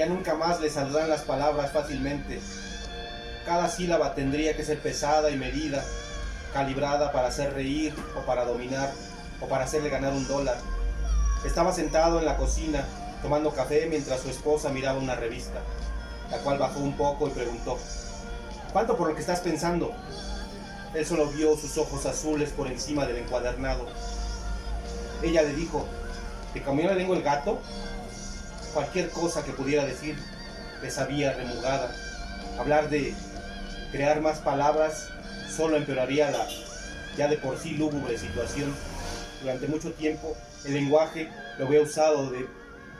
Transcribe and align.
Ya 0.00 0.06
nunca 0.06 0.34
más 0.34 0.62
le 0.62 0.70
saldrán 0.70 1.10
las 1.10 1.20
palabras 1.24 1.72
fácilmente. 1.72 2.40
Cada 3.44 3.68
sílaba 3.68 4.14
tendría 4.14 4.56
que 4.56 4.64
ser 4.64 4.78
pesada 4.78 5.28
y 5.28 5.36
medida, 5.36 5.84
calibrada 6.54 7.12
para 7.12 7.28
hacer 7.28 7.52
reír 7.52 7.94
o 8.16 8.24
para 8.24 8.46
dominar 8.46 8.90
o 9.42 9.46
para 9.46 9.64
hacerle 9.64 9.90
ganar 9.90 10.14
un 10.14 10.26
dólar. 10.26 10.56
Estaba 11.44 11.74
sentado 11.74 12.18
en 12.18 12.24
la 12.24 12.38
cocina 12.38 12.82
tomando 13.20 13.52
café 13.52 13.88
mientras 13.90 14.22
su 14.22 14.30
esposa 14.30 14.70
miraba 14.70 14.98
una 14.98 15.16
revista, 15.16 15.60
la 16.30 16.38
cual 16.38 16.56
bajó 16.56 16.80
un 16.80 16.96
poco 16.96 17.28
y 17.28 17.32
preguntó, 17.32 17.78
¿cuánto 18.72 18.96
por 18.96 19.06
lo 19.06 19.14
que 19.14 19.20
estás 19.20 19.40
pensando? 19.40 19.92
Él 20.94 21.04
solo 21.04 21.26
vio 21.26 21.58
sus 21.58 21.76
ojos 21.76 22.06
azules 22.06 22.48
por 22.52 22.68
encima 22.68 23.04
del 23.04 23.18
encuadernado. 23.18 23.86
Ella 25.22 25.42
le 25.42 25.52
dijo, 25.52 25.84
¿te 26.54 26.62
comió 26.62 26.86
la 26.86 26.94
lengua 26.94 27.18
el 27.18 27.22
gato? 27.22 27.60
Cualquier 28.74 29.10
cosa 29.10 29.44
que 29.44 29.52
pudiera 29.52 29.84
decir 29.84 30.16
le 30.82 30.90
sabía 30.90 31.32
remugada. 31.34 31.94
Hablar 32.58 32.88
de 32.88 33.14
crear 33.92 34.20
más 34.20 34.38
palabras 34.38 35.08
solo 35.54 35.76
empeoraría 35.76 36.30
la 36.30 36.46
ya 37.16 37.28
de 37.28 37.36
por 37.36 37.58
sí 37.58 37.72
lúgubre 37.76 38.16
situación. 38.16 38.74
Durante 39.42 39.66
mucho 39.66 39.92
tiempo 39.92 40.36
el 40.64 40.74
lenguaje 40.74 41.28
lo 41.58 41.66
había 41.66 41.82
usado 41.82 42.30
de 42.30 42.46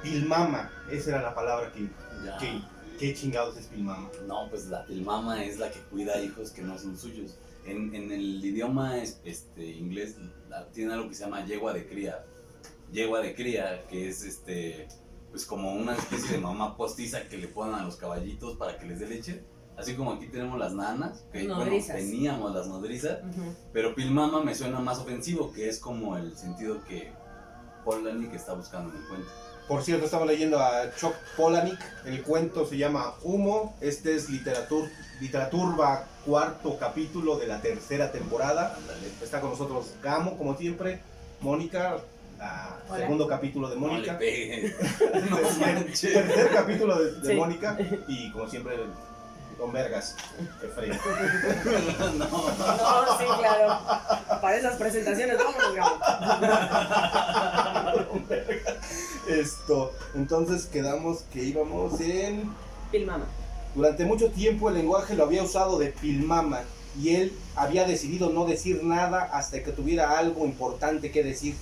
pilmama. 0.02 0.70
Esa 0.91 1.10
era 1.10 1.23
la 1.23 1.34
palabra 1.34 1.71
que... 1.73 1.88
¿Qué 2.98 3.15
chingados 3.15 3.57
es 3.57 3.66
pilmama? 3.66 4.10
No, 4.27 4.48
pues 4.51 4.66
la 4.66 4.84
pilmama 4.84 5.43
es 5.45 5.59
la 5.59 5.71
que 5.71 5.79
cuida 5.80 6.21
hijos 6.21 6.51
que 6.51 6.62
no 6.62 6.79
son 6.79 6.98
suyos. 6.98 7.37
En, 7.65 7.95
en 7.95 8.10
el 8.12 8.45
idioma 8.45 8.98
es- 8.98 9.21
este, 9.24 9.65
inglés 9.65 10.16
la- 10.48 10.66
tiene 10.68 10.93
algo 10.95 11.09
que 11.09 11.15
se 11.15 11.24
llama 11.24 11.45
yegua 11.46 11.73
de 11.73 11.87
cría. 11.87 12.24
Yegua 12.93 13.21
de 13.21 13.34
cría, 13.34 13.87
que 13.88 14.09
es 14.09 14.23
este, 14.23 14.88
pues 15.30 15.46
como 15.46 15.72
una 15.72 15.94
especie 15.94 16.32
de 16.32 16.38
mamá 16.38 16.76
postiza 16.76 17.28
que 17.28 17.38
le 17.38 17.48
ponen 17.48 17.74
a 17.74 17.84
los 17.84 17.96
caballitos 17.96 18.56
para 18.56 18.78
que 18.78 18.86
les 18.86 19.00
dé 19.00 19.09
leche. 19.09 19.45
Así 19.76 19.95
como 19.95 20.12
aquí 20.12 20.26
tenemos 20.26 20.59
las 20.59 20.74
nanas, 20.74 21.24
que 21.32 21.48
bueno, 21.48 21.64
teníamos 21.64 22.54
las 22.54 22.66
nodrizas, 22.66 23.20
pero 23.72 23.95
pilmama 23.95 24.42
me 24.42 24.54
suena 24.54 24.78
más 24.80 24.98
ofensivo, 24.98 25.52
que 25.52 25.70
es 25.70 25.78
como 25.78 26.18
el 26.18 26.37
sentido 26.37 26.84
que 26.84 27.12
Polanyi 27.84 28.28
que 28.28 28.37
está 28.37 28.52
buscando 28.52 28.92
en 28.92 29.00
el 29.00 29.09
cuento. 29.09 29.30
Por 29.70 29.84
cierto, 29.84 30.06
estamos 30.06 30.26
leyendo 30.26 30.59
a 30.59 30.92
Chuck 30.96 31.14
Palahniuk. 31.37 31.78
El 32.04 32.22
cuento 32.24 32.66
se 32.66 32.76
llama 32.76 33.15
Humo. 33.22 33.76
Este 33.80 34.16
es 34.16 34.28
literatur, 34.28 34.88
Literaturba, 35.20 36.09
cuarto 36.26 36.76
capítulo 36.76 37.38
de 37.38 37.46
la 37.46 37.60
tercera 37.60 38.10
temporada. 38.10 38.76
Está 39.22 39.40
con 39.40 39.50
nosotros 39.50 39.94
Gamo, 40.02 40.37
como 40.37 40.56
siempre. 40.56 41.00
Mónica, 41.40 41.98
segundo 42.96 43.29
capítulo 43.29 43.69
de 43.69 43.77
No 43.77 43.87
le 43.87 43.93
Mónica. 43.93 44.13
No. 45.30 45.37
Tercer 45.38 46.51
capítulo 46.52 46.99
de, 47.02 47.13
de 47.21 47.29
Sí. 47.29 47.35
Mónica. 47.35 47.79
Y 48.09 48.30
como 48.33 48.49
siempre, 48.49 48.77
Don 49.59 49.73
Vergas. 49.73 50.16
Efraín. 50.63 50.93
No. 52.18 52.27
No, 52.27 53.18
sí, 53.18 53.24
claro. 53.38 53.79
Para 54.41 54.57
esas 54.57 54.77
presentaciones, 54.77 55.37
vámonos, 55.38 55.74
Gabo. 55.74 55.99
Esto. 59.29 59.93
Entonces 60.15 60.66
quedamos 60.66 61.23
que 61.33 61.45
íbamos 61.45 62.01
en. 62.01 62.52
Pilmama. 62.91 63.27
Durante 63.74 64.05
mucho 64.05 64.31
tiempo 64.33 64.69
el 64.69 64.75
lenguaje 64.77 65.15
lo 65.15 65.25
había 65.25 65.43
usado 65.44 65.78
de 65.78 65.88
pilmama 65.93 66.61
y 67.00 67.15
él 67.15 67.33
había 67.55 67.84
decidido 67.87 68.31
no 68.31 68.44
decir 68.44 68.83
nada 68.83 69.31
hasta 69.33 69.62
que 69.62 69.71
tuviera 69.71 70.19
algo 70.19 70.44
importante 70.44 71.12
que 71.12 71.22
decir. 71.22 71.55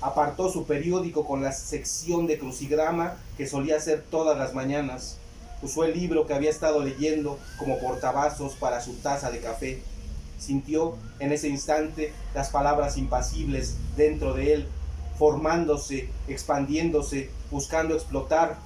Apartó 0.00 0.50
su 0.50 0.66
periódico 0.66 1.24
con 1.24 1.42
la 1.42 1.52
sección 1.52 2.26
de 2.26 2.38
crucigrama 2.38 3.16
que 3.36 3.46
solía 3.46 3.76
hacer 3.76 4.04
todas 4.10 4.36
las 4.36 4.54
mañanas. 4.54 5.18
Usó 5.62 5.84
el 5.84 5.94
libro 5.98 6.26
que 6.26 6.34
había 6.34 6.50
estado 6.50 6.82
leyendo 6.82 7.38
como 7.58 7.78
portavasos 7.78 8.54
para 8.54 8.80
su 8.80 8.94
taza 8.96 9.30
de 9.30 9.40
café. 9.40 9.82
Sintió 10.38 10.96
en 11.20 11.32
ese 11.32 11.48
instante 11.48 12.12
las 12.34 12.50
palabras 12.50 12.98
impasibles 12.98 13.76
dentro 13.96 14.34
de 14.34 14.54
él, 14.54 14.68
formándose, 15.18 16.10
expandiéndose, 16.28 17.30
buscando 17.50 17.94
explotar, 17.94 18.58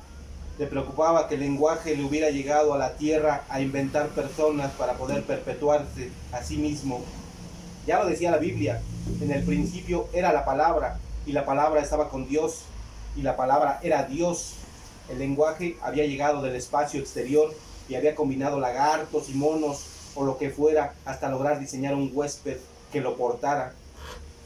le 0.59 0.67
preocupaba 0.67 1.29
que 1.29 1.37
el 1.37 1.41
lenguaje 1.41 1.95
le 1.95 2.05
hubiera 2.05 2.31
llegado 2.31 2.75
a 2.75 2.79
la 2.79 2.95
tierra 2.95 3.45
a 3.49 3.61
inventar 3.61 4.09
personas 4.09 4.73
para 4.73 4.95
poder 4.95 5.23
perpetuarse 5.23 6.11
a 6.33 6.43
sí 6.43 6.57
mismo. 6.57 7.01
Ya 7.87 8.03
lo 8.03 8.09
decía 8.09 8.33
la 8.33 8.39
Biblia, 8.39 8.83
en 9.21 9.31
el 9.31 9.45
principio 9.45 10.09
era 10.13 10.33
la 10.33 10.45
palabra 10.45 10.99
y 11.29 11.33
la 11.33 11.45
palabra 11.45 11.83
estaba 11.83 12.09
con 12.09 12.27
Dios 12.27 12.63
y 13.15 13.21
la 13.21 13.37
palabra 13.37 13.81
era 13.83 14.05
Dios. 14.05 14.55
El 15.11 15.19
lenguaje 15.19 15.77
había 15.83 16.07
llegado 16.07 16.41
del 16.41 16.57
espacio 16.57 17.01
exterior 17.01 17.55
y 17.87 17.97
había 17.97 18.15
combinado 18.15 18.59
lagartos 18.59 19.29
y 19.29 19.35
monos 19.35 19.85
o 20.15 20.25
lo 20.25 20.39
que 20.39 20.49
fuera 20.49 20.95
hasta 21.05 21.29
lograr 21.29 21.61
diseñar 21.61 21.95
un 21.95 22.11
huésped 22.15 22.57
que 22.91 23.03
lo 23.03 23.19
portara. 23.19 23.75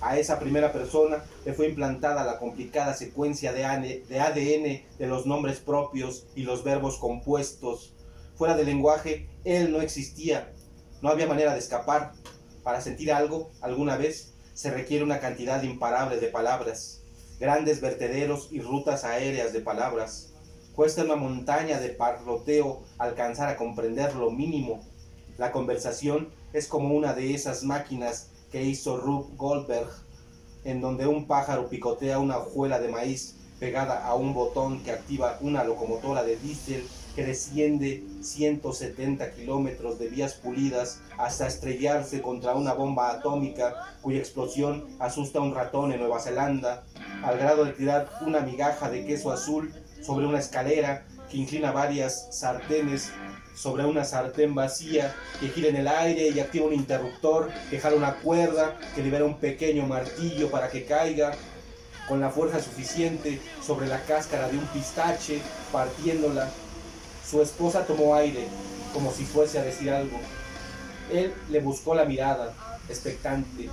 A 0.01 0.19
esa 0.19 0.41
primera 0.41 0.73
persona 0.73 1.23
le 1.45 1.53
fue 1.53 1.69
implantada 1.69 2.25
la 2.25 2.41
complicada 2.41 2.95
secuencia 2.95 3.53
de 3.53 3.65
ADN 3.65 4.83
de 4.99 5.07
los 5.07 5.25
nombres 5.25 5.61
propios 5.61 6.27
y 6.35 6.43
los 6.43 6.65
verbos 6.65 6.97
compuestos. 6.99 7.95
Fuera 8.35 8.57
del 8.57 8.67
lenguaje, 8.67 9.29
él 9.45 9.71
no 9.71 9.81
existía. 9.81 10.53
No 11.01 11.11
había 11.11 11.29
manera 11.29 11.53
de 11.53 11.61
escapar. 11.61 12.13
Para 12.65 12.81
sentir 12.81 13.13
algo, 13.13 13.51
alguna 13.61 13.97
vez, 13.97 14.32
se 14.55 14.71
requiere 14.71 15.05
una 15.05 15.21
cantidad 15.21 15.63
imparable 15.63 16.19
de 16.19 16.29
palabras, 16.29 17.03
grandes 17.41 17.81
vertederos 17.81 18.49
y 18.51 18.61
rutas 18.61 19.05
aéreas 19.05 19.53
de 19.53 19.61
palabras. 19.61 20.33
Cuesta 20.75 21.05
una 21.05 21.17
montaña 21.17 21.81
de 21.81 21.91
parloteo 21.91 22.83
alcanzar 22.99 23.49
a 23.49 23.57
comprender 23.57 24.15
lo 24.15 24.31
mínimo. 24.31 24.81
La 25.39 25.53
conversación 25.53 26.29
es 26.53 26.67
como 26.69 26.95
una 26.95 27.15
de 27.15 27.35
esas 27.35 27.63
máquinas 27.63 28.29
que 28.51 28.63
hizo 28.63 28.99
Rube 28.99 29.35
Goldberg, 29.37 29.91
en 30.65 30.81
donde 30.81 31.07
un 31.07 31.27
pájaro 31.27 31.69
picotea 31.69 32.19
una 32.19 32.39
hojuela 32.39 32.79
de 32.79 32.89
maíz 32.89 33.37
pegada 33.59 34.07
a 34.07 34.15
un 34.15 34.35
botón 34.35 34.83
que 34.83 34.93
activa 34.93 35.39
una 35.41 35.65
locomotora 35.65 36.23
de 36.25 36.37
diésel 36.37 36.87
que 37.15 37.25
desciende 37.25 38.05
170 38.21 39.33
kilómetros 39.33 39.99
de 39.99 40.09
vías 40.09 40.35
pulidas 40.35 41.01
hasta 41.19 41.47
estrellarse 41.47 42.23
contra 42.23 42.55
una 42.55 42.73
bomba 42.73 43.11
atómica 43.11 43.97
cuya 44.01 44.19
explosión 44.19 44.87
asusta 44.99 45.39
a 45.39 45.43
un 45.43 45.55
ratón 45.55 45.93
en 45.93 46.01
Nueva 46.01 46.21
Zelanda, 46.21 46.85
al 47.23 47.39
grado 47.39 47.65
de 47.65 47.73
tirar 47.73 48.11
una 48.27 48.41
migaja 48.41 48.91
de 48.91 49.05
queso 49.05 49.31
azul 49.33 49.73
sobre 50.01 50.27
una 50.27 50.39
escalera 50.39 51.07
que 51.31 51.37
inclina 51.37 51.73
varias 51.73 52.29
sartenes 52.37 53.13
sobre 53.55 53.85
una 53.85 54.05
sartén 54.05 54.55
vacía 54.55 55.15
que 55.39 55.49
gira 55.49 55.69
en 55.69 55.77
el 55.77 55.89
aire 55.89 56.29
y 56.29 56.41
activa 56.41 56.67
un 56.67 56.73
interruptor 56.73 57.51
que 57.71 57.79
jala 57.79 57.97
una 57.97 58.15
cuerda 58.17 58.79
que 58.95 59.03
libera 59.03 59.25
un 59.25 59.39
pequeño 59.39 59.87
martillo 59.87 60.51
para 60.51 60.71
que 60.71 60.85
caiga 60.85 61.33
con 62.09 62.21
la 62.21 62.31
fuerza 62.31 62.61
suficiente 62.61 63.41
sobre 63.65 63.87
la 63.87 64.01
cáscara 64.05 64.49
de 64.49 64.59
un 64.59 64.67
pistache 64.67 65.41
partiéndola. 65.71 66.51
Su 67.29 67.41
esposa 67.41 67.87
tomó 67.87 68.15
aire 68.15 68.47
como 68.93 69.13
si 69.13 69.25
fuese 69.25 69.59
a 69.59 69.63
decir 69.63 69.91
algo. 69.91 70.19
Él 71.13 71.33
le 71.51 71.61
buscó 71.61 71.95
la 71.95 72.05
mirada, 72.05 72.53
expectante, 72.89 73.69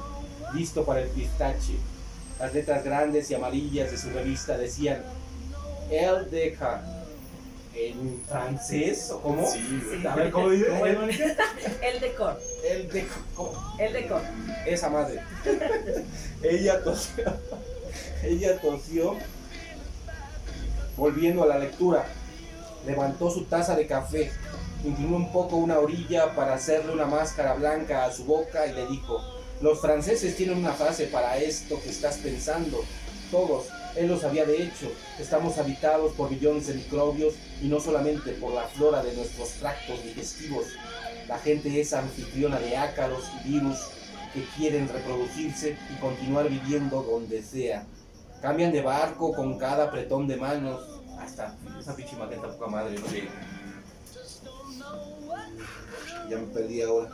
listo 0.54 0.86
para 0.86 1.02
el 1.02 1.10
pistache. 1.10 1.76
Las 2.40 2.54
letras 2.54 2.84
grandes 2.84 3.30
y 3.32 3.36
amarillas 3.36 3.92
de 3.92 3.98
su 3.98 4.10
revista 4.12 4.58
decían, 4.58 5.04
él 5.90 6.30
deja 6.32 6.82
en 7.74 8.22
francés 8.28 9.10
o 9.12 9.22
cómo? 9.22 9.50
Sí. 9.50 10.04
A 10.08 10.16
ver, 10.16 10.32
¿cómo 10.32 10.50
dice? 10.50 10.68
El 11.82 12.00
decor. 12.00 12.40
Él 12.66 12.90
deja, 12.92 13.20
¿cómo? 13.36 13.76
El 13.78 13.94
decor. 13.94 14.22
Esa 14.66 14.90
madre. 14.90 15.22
ella 16.44 16.84
tosió. 16.84 17.26
Ella 18.24 18.60
tosió. 18.60 19.16
Volviendo 20.98 21.44
a 21.44 21.48
la 21.48 21.60
lectura. 21.60 22.06
Levantó 22.90 23.30
su 23.30 23.44
taza 23.44 23.76
de 23.76 23.86
café. 23.86 24.32
Inclinó 24.84 25.18
un 25.18 25.32
poco 25.32 25.58
una 25.58 25.78
orilla 25.78 26.34
para 26.36 26.56
hacerle 26.56 26.92
una 26.92 27.06
máscara 27.06 27.54
blanca 27.54 28.06
a 28.06 28.12
su 28.12 28.26
boca 28.26 28.66
y 28.66 28.74
le 28.74 28.88
dijo, 28.88 29.22
los 29.62 29.80
franceses 29.80 30.36
tienen 30.36 30.58
una 30.58 30.74
frase 30.74 31.06
para 31.06 31.38
esto 31.38 31.80
que 31.84 31.90
estás 31.90 32.18
pensando. 32.18 32.84
Todos, 33.30 33.68
él 33.96 34.08
lo 34.08 34.20
sabía 34.20 34.44
de 34.46 34.64
hecho, 34.64 34.92
estamos 35.20 35.60
habitados 35.60 36.14
por 36.14 36.32
millones 36.32 36.66
de 36.66 36.74
microbios 36.74 37.36
y 37.62 37.68
no 37.68 37.80
solamente 37.80 38.32
por 38.32 38.54
la 38.54 38.64
flora 38.64 39.04
de 39.04 39.14
nuestros 39.14 39.50
tractos 39.60 40.04
digestivos. 40.04 40.66
La 41.28 41.38
gente 41.38 41.80
es 41.80 41.94
anfitriona 41.94 42.60
de 42.60 42.76
ácaros 42.76 43.24
y 43.46 43.50
virus 43.50 43.78
que 44.34 44.44
quieren 44.58 44.90
reproducirse 44.90 45.78
y 45.94 46.00
continuar 46.00 46.50
viviendo 46.50 47.04
donde 47.04 47.44
sea. 47.44 47.86
Cambian 48.42 48.72
de 48.72 48.82
barco 48.82 49.32
con 49.36 49.60
cada 49.60 49.84
apretón 49.86 50.28
de 50.28 50.38
manos. 50.38 50.99
Hasta 51.22 51.56
esa 51.80 51.96
pinche 51.96 52.16
maqueta 52.16 52.48
poca 52.48 52.68
madre. 52.68 52.98
Ya 56.30 56.38
me 56.38 56.48
perdí 56.48 56.82
ahora. 56.82 57.10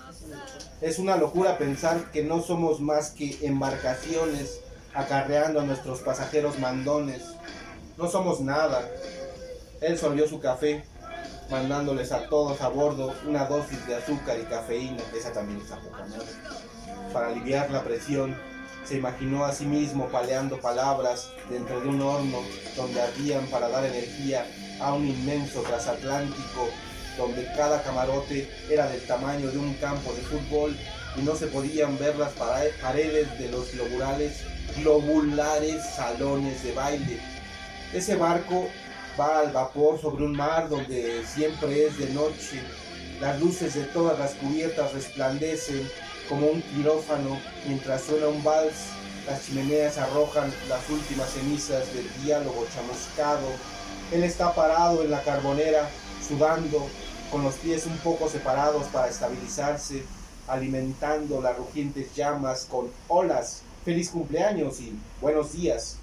Es 0.82 1.00
una 1.00 1.16
locura 1.18 1.58
pensar 1.58 2.12
que 2.12 2.24
no 2.24 2.42
somos 2.42 2.80
más 2.82 3.12
que 3.12 3.46
embarcaciones 3.46 4.60
acarreando 4.94 5.60
a 5.60 5.64
nuestros 5.64 6.00
pasajeros 6.02 6.60
mandones. 6.60 7.24
No 7.98 8.10
somos 8.10 8.42
nada. 8.42 8.88
Él 9.82 9.98
sorbió 9.98 10.28
su 10.28 10.40
café, 10.40 10.84
mandándoles 11.50 12.12
a 12.12 12.28
todos 12.28 12.62
a 12.62 12.70
bordo 12.70 13.14
una 13.28 13.46
dosis 13.46 13.86
de 13.88 13.96
azúcar 13.96 14.40
y 14.40 14.44
cafeína, 14.44 15.04
esa 15.16 15.32
también 15.32 15.60
está 15.62 15.80
poca 15.80 16.06
madre. 16.06 16.26
Para 17.14 17.28
aliviar 17.28 17.70
la 17.72 17.84
presión, 17.84 18.36
se 18.86 18.96
imaginó 18.98 19.46
a 19.46 19.54
sí 19.54 19.66
mismo 19.66 20.08
paleando 20.10 20.60
palabras 20.60 21.30
dentro 21.50 21.82
de 21.82 21.88
un 21.90 22.02
horno 22.02 22.40
donde 22.76 23.02
ardían 23.02 23.46
para 23.48 23.68
dar 23.70 23.86
energía 23.86 24.46
a 24.80 24.94
un 24.94 25.08
inmenso 25.08 25.62
transatlántico 25.62 26.70
donde 27.18 27.46
cada 27.56 27.82
camarote 27.82 28.50
era 28.70 28.88
del 28.88 29.02
tamaño 29.08 29.50
de 29.50 29.58
un 29.58 29.74
campo 29.76 30.12
de 30.14 30.22
fútbol 30.22 30.78
y 31.18 31.22
no 31.22 31.36
se 31.36 31.48
podían 31.48 31.98
ver 31.98 32.16
las 32.18 32.34
pare- 32.34 32.74
paredes 32.82 33.40
de 33.40 33.50
los 33.50 33.72
globulares, 33.72 34.42
globulares 34.78 35.82
salones 35.96 36.62
de 36.64 36.74
baile. 36.74 37.20
Ese 37.94 38.16
barco 38.18 38.68
va 39.18 39.40
al 39.40 39.52
vapor 39.52 40.00
sobre 40.02 40.26
un 40.26 40.34
mar 40.36 40.68
donde 40.68 41.24
siempre 41.26 41.88
es 41.88 41.98
de 41.98 42.10
noche. 42.10 42.62
Las 43.22 43.40
luces 43.40 43.76
de 43.76 43.84
todas 43.86 44.20
las 44.20 44.34
cubiertas 44.34 44.92
resplandecen 44.94 45.90
como 46.30 46.48
un 46.48 46.62
quirófano 46.62 47.40
mientras 47.68 48.02
suena 48.04 48.28
un 48.28 48.44
vals. 48.44 48.90
Las 49.28 49.46
chimeneas 49.46 49.98
arrojan 49.98 50.54
las 50.70 50.88
últimas 50.90 51.32
cenizas 51.32 51.92
del 51.94 52.08
diálogo 52.24 52.66
chamuscado. 52.74 53.48
Él 54.12 54.24
está 54.24 54.54
parado 54.54 55.04
en 55.04 55.10
la 55.10 55.24
carbonera, 55.24 55.90
sudando, 56.28 56.88
con 57.32 57.44
los 57.44 57.56
pies 57.56 57.86
un 57.88 57.98
poco 57.98 58.30
separados 58.30 58.86
para 58.88 59.10
estabilizarse, 59.10 60.04
alimentando 60.48 61.42
las 61.42 61.58
rugientes 61.58 62.14
llamas 62.16 62.66
con 62.70 62.90
olas, 63.08 63.64
feliz 63.84 64.10
cumpleaños 64.10 64.80
y 64.80 64.94
buenos 65.22 65.54
días. 65.54 65.98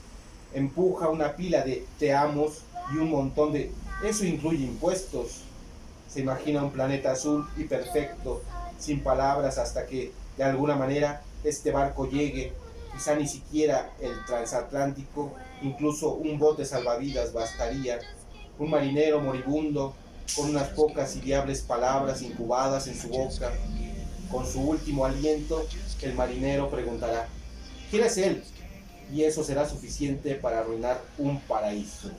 Empuja 0.52 1.08
una 1.08 1.36
pila 1.36 1.62
de 1.62 1.86
te 1.98 2.12
amos 2.12 2.62
y 2.92 2.98
un 2.98 3.10
montón 3.10 3.52
de... 3.52 3.70
Eso 4.04 4.24
incluye 4.24 4.64
impuestos. 4.64 5.42
Se 6.08 6.20
imagina 6.20 6.64
un 6.64 6.72
planeta 6.72 7.12
azul 7.12 7.48
y 7.56 7.64
perfecto, 7.64 8.42
sin 8.82 9.00
palabras 9.00 9.58
hasta 9.58 9.86
que, 9.86 10.12
de 10.36 10.44
alguna 10.44 10.74
manera, 10.74 11.22
este 11.44 11.70
barco 11.70 12.08
llegue. 12.08 12.52
Quizá 12.92 13.14
ni 13.14 13.26
siquiera 13.26 13.92
el 14.00 14.12
transatlántico, 14.26 15.32
incluso 15.62 16.14
un 16.14 16.38
bote 16.38 16.64
salvavidas 16.64 17.32
bastaría. 17.32 18.00
Un 18.58 18.70
marinero 18.70 19.20
moribundo, 19.20 19.94
con 20.36 20.50
unas 20.50 20.68
pocas 20.70 21.14
y 21.16 21.20
diables 21.20 21.62
palabras 21.62 22.22
incubadas 22.22 22.86
en 22.88 22.98
su 22.98 23.08
boca. 23.08 23.52
Con 24.30 24.46
su 24.46 24.60
último 24.60 25.04
aliento, 25.04 25.64
el 26.02 26.14
marinero 26.14 26.68
preguntará, 26.68 27.28
¿quién 27.90 28.04
es 28.04 28.18
él? 28.18 28.42
Y 29.12 29.24
eso 29.24 29.44
será 29.44 29.68
suficiente 29.68 30.34
para 30.34 30.60
arruinar 30.60 31.00
un 31.18 31.38
paraíso. 31.40 32.10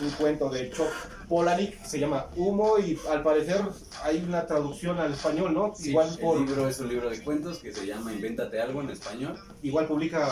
Un 0.00 0.10
cuento 0.10 0.50
de 0.50 0.70
Chuck 0.70 0.92
Palahniuk, 1.28 1.82
se 1.84 1.98
llama 1.98 2.26
Humo 2.36 2.78
y 2.78 2.98
al 3.10 3.22
parecer 3.22 3.60
hay 4.02 4.18
una 4.26 4.46
traducción 4.46 4.98
al 4.98 5.12
español, 5.12 5.54
¿no? 5.54 5.72
Sí, 5.76 5.90
igual, 5.90 6.08
el 6.10 6.18
por, 6.18 6.40
libro 6.40 6.68
es 6.68 6.78
un 6.80 6.88
libro 6.88 7.10
de 7.10 7.22
cuentos 7.22 7.58
que 7.58 7.72
se 7.72 7.86
llama 7.86 8.12
Invéntate 8.12 8.60
algo 8.60 8.80
en 8.80 8.90
español. 8.90 9.38
igual 9.62 9.86
publica... 9.86 10.28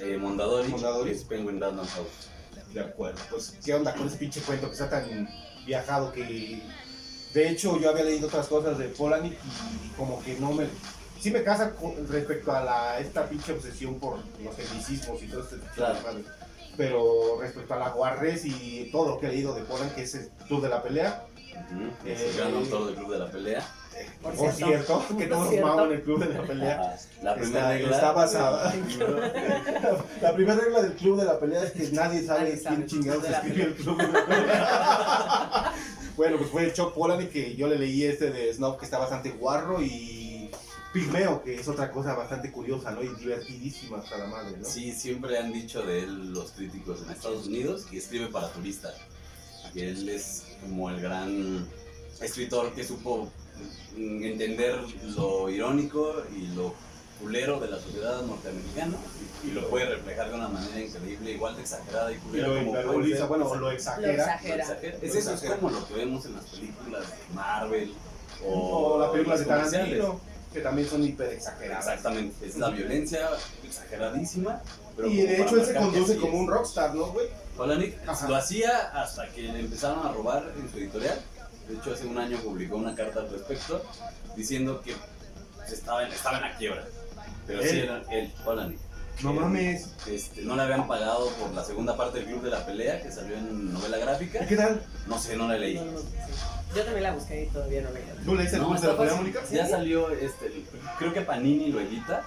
Eh, 0.00 0.16
Mondadori, 0.16 0.68
Mondadori. 0.68 1.10
es 1.10 1.24
Penguin 1.24 1.60
Random 1.60 1.86
House. 1.86 2.28
De 2.72 2.80
acuerdo, 2.80 3.18
pues 3.30 3.56
qué 3.64 3.74
onda 3.74 3.94
con 3.94 4.06
ese 4.06 4.16
pinche 4.18 4.40
cuento 4.42 4.66
que 4.66 4.72
está 4.72 4.90
tan 4.90 5.28
viajado 5.66 6.12
que... 6.12 6.62
De 7.34 7.48
hecho, 7.50 7.78
yo 7.80 7.90
había 7.90 8.04
leído 8.04 8.26
otras 8.28 8.46
cosas 8.46 8.78
de 8.78 8.88
Polanyi 8.88 9.28
y 9.30 9.88
como 9.96 10.22
que 10.22 10.34
no 10.38 10.52
me... 10.52 10.66
Sí 11.20 11.30
me 11.32 11.42
casa 11.42 11.74
con- 11.74 12.06
respecto 12.08 12.52
a 12.52 12.62
la, 12.62 13.00
esta 13.00 13.28
pinche 13.28 13.52
obsesión 13.52 13.98
por 13.98 14.18
los 14.42 14.54
tecnicismos 14.54 15.20
y 15.22 15.26
todo 15.26 15.42
este 15.42 15.56
tipo 15.56 15.66
de 15.68 15.74
Claro. 15.74 15.98
madre. 16.04 16.24
Pero 16.78 17.38
respecto 17.40 17.74
a 17.74 17.78
la 17.78 17.88
Guarres 17.90 18.46
y 18.46 18.88
todo 18.90 19.10
lo 19.10 19.18
que 19.20 19.26
he 19.26 19.30
leído 19.30 19.54
de 19.54 19.62
Polanyi, 19.64 19.90
que 19.90 20.02
es 20.04 20.14
el 20.14 20.28
Club 20.46 20.62
de 20.62 20.68
la 20.70 20.82
Pelea, 20.82 21.24
Ujú, 21.74 21.90
Es 22.08 22.20
Eh, 22.20 22.30
el 22.30 22.36
gran 22.36 22.54
autor 22.54 22.86
del 22.86 22.94
Club 22.94 23.12
de 23.12 23.18
la 23.18 23.30
Pelea. 23.30 23.66
Por 24.22 24.32
por 24.32 24.52
cierto. 24.52 24.66
cierto, 25.02 25.18
que 25.18 25.26
todos 25.26 25.48
cierto. 25.48 25.66
maman 25.66 25.90
el 25.90 26.02
Club 26.02 26.20
de 26.24 26.32
la 26.34 26.42
Pelea. 26.46 26.80
Ajá. 26.80 26.96
La 27.22 27.34
primera 27.34 27.58
Está, 27.58 27.68
regla. 27.72 27.96
está 27.96 28.12
basada. 28.12 28.74
La 30.22 30.34
primera 30.34 30.54
regla 30.60 30.82
del 30.82 30.92
club 30.92 31.18
de 31.18 31.24
la 31.24 31.38
pelea 31.40 31.64
es 31.64 31.72
que 31.72 31.88
nadie 31.90 32.22
sabe 32.24 32.40
Nadie 32.42 32.56
sabe 32.58 32.76
quién 32.76 32.86
chingados 32.86 33.24
escribió 33.28 33.64
el 33.64 33.74
club 33.74 33.96
de 33.98 34.06
la 34.12 34.26
pelea. 34.26 35.72
bueno, 36.16 36.36
pues 36.38 36.50
fue 36.50 36.72
Chuck 36.72 36.94
Palahniuk 36.96 37.30
que 37.30 37.56
yo 37.56 37.66
le 37.66 37.76
leí 37.78 38.04
este 38.04 38.30
de 38.30 38.52
Snob 38.54 38.78
que 38.78 38.84
está 38.84 38.98
bastante 38.98 39.30
guarro 39.30 39.82
y 39.82 40.27
Pigmeo, 40.92 41.42
que 41.42 41.54
es 41.54 41.68
otra 41.68 41.90
cosa 41.90 42.14
bastante 42.14 42.50
curiosa, 42.50 42.90
¿no? 42.92 43.02
Y 43.02 43.08
divertidísima 43.08 43.98
hasta 43.98 44.18
la 44.18 44.26
madre, 44.26 44.56
¿no? 44.56 44.64
Sí, 44.64 44.92
siempre 44.92 45.38
han 45.38 45.52
dicho 45.52 45.82
de 45.82 46.00
él 46.00 46.32
los 46.32 46.52
críticos 46.52 47.02
en 47.02 47.10
Estados 47.10 47.46
Unidos 47.46 47.84
que 47.90 47.98
escribe 47.98 48.28
para 48.28 48.50
turistas. 48.52 48.94
Que 49.74 49.90
él 49.90 50.08
es 50.08 50.44
como 50.62 50.88
el 50.90 51.00
gran 51.00 51.68
escritor 52.20 52.72
que 52.72 52.84
supo 52.84 53.30
entender 53.96 54.80
lo 55.16 55.50
irónico 55.50 56.22
y 56.34 56.46
lo 56.54 56.74
culero 57.20 57.58
de 57.58 57.68
la 57.68 57.78
sociedad 57.80 58.22
norteamericana 58.22 58.96
y 59.44 59.50
lo 59.50 59.68
puede 59.68 59.86
reflejar 59.86 60.28
de 60.30 60.34
una 60.36 60.48
manera 60.48 60.80
increíble, 60.80 61.32
igual 61.32 61.56
de 61.56 61.62
exagerada 61.62 62.12
y 62.12 62.14
Y 62.14 62.18
culera 62.18 62.48
lo 62.48 62.54
como 62.54 62.72
puede 62.72 63.26
bueno, 63.26 63.46
o 63.48 63.54
lo 63.56 63.60
Lo 63.62 63.70
exagera. 63.72 64.06
Lo 64.06 64.12
exagera. 64.14 64.62
exagera. 64.62 64.96
Es 64.96 65.02
Lo 65.02 65.06
eso, 65.08 65.18
es 65.18 65.26
exagera. 65.26 65.56
como 65.56 65.70
lo 65.70 65.86
que 65.88 65.94
vemos 65.94 66.24
en 66.26 66.36
las 66.36 66.44
películas 66.46 67.04
de 67.10 67.34
Marvel 67.34 67.92
o, 68.46 68.94
O 68.94 68.98
las 69.00 69.10
películas 69.10 69.40
de. 69.40 69.46
Tarantino, 69.46 70.20
que 70.52 70.60
también 70.60 70.88
son 70.88 71.02
hiper 71.04 71.32
exageradas. 71.32 71.86
Exactamente, 71.86 72.46
es 72.46 72.56
la 72.56 72.70
violencia 72.70 73.28
exageradísima. 73.64 74.62
Pero 74.96 75.08
Y 75.08 75.22
de 75.22 75.42
hecho 75.42 75.56
él 75.56 75.66
se 75.66 75.74
conduce 75.74 76.16
como 76.16 76.34
es. 76.34 76.40
un 76.40 76.48
rockstar, 76.48 76.94
¿no, 76.94 77.06
güey? 77.12 77.26
Ajá. 78.06 78.28
lo 78.28 78.36
hacía 78.36 78.90
hasta 78.92 79.28
que 79.28 79.42
le 79.42 79.60
empezaron 79.60 80.06
a 80.06 80.12
robar 80.12 80.52
en 80.56 80.70
su 80.70 80.78
editorial. 80.78 81.20
De 81.68 81.74
hecho, 81.74 81.92
hace 81.92 82.06
un 82.06 82.18
año 82.18 82.38
publicó 82.38 82.76
una 82.76 82.94
carta 82.94 83.20
al 83.20 83.30
respecto 83.30 83.84
diciendo 84.36 84.80
que 84.80 84.94
estaba 85.70 86.04
en, 86.04 86.12
estaba 86.12 86.38
en 86.38 86.42
la 86.44 86.56
quiebra. 86.56 86.84
Pero 87.46 87.62
sí 87.62 87.80
era 87.80 88.02
él, 88.10 88.32
Palahniuk. 88.44 88.80
No 89.22 89.32
Que, 89.32 89.40
mames. 89.40 89.88
este, 90.06 90.42
no 90.42 90.54
le 90.54 90.62
habían 90.62 90.86
pagado 90.86 91.28
por 91.40 91.50
la 91.52 91.64
segunda 91.64 91.96
parte 91.96 92.18
del 92.18 92.28
Club 92.28 92.42
de 92.42 92.50
la 92.50 92.64
Pelea 92.64 93.02
que 93.02 93.10
salió 93.10 93.36
en 93.36 93.72
novela 93.72 93.98
gráfica. 93.98 94.44
¿Y 94.44 94.46
qué 94.46 94.56
tal? 94.56 94.80
No 95.08 95.18
sé, 95.18 95.36
no 95.36 95.48
la 95.48 95.58
leí. 95.58 95.74
No, 95.74 95.84
no, 95.86 95.98
sí. 95.98 96.06
Yo 96.76 96.82
también 96.84 97.02
la 97.02 97.12
busqué 97.14 97.44
y 97.44 97.46
todavía 97.48 97.80
no 97.82 97.90
la 97.90 97.98
encontré. 97.98 98.24
¿Tú 98.24 98.34
leíste 98.36 98.56
el 98.56 98.62
club 98.62 98.78
de 98.80 98.86
la 98.86 98.96
pelea. 98.96 99.14
Mónica? 99.14 99.40
Ya 99.50 99.66
salió, 99.68 100.10
este, 100.10 100.64
creo 100.98 101.12
que 101.12 101.20
Panini 101.22 101.72
lo 101.72 101.80
edita. 101.80 102.24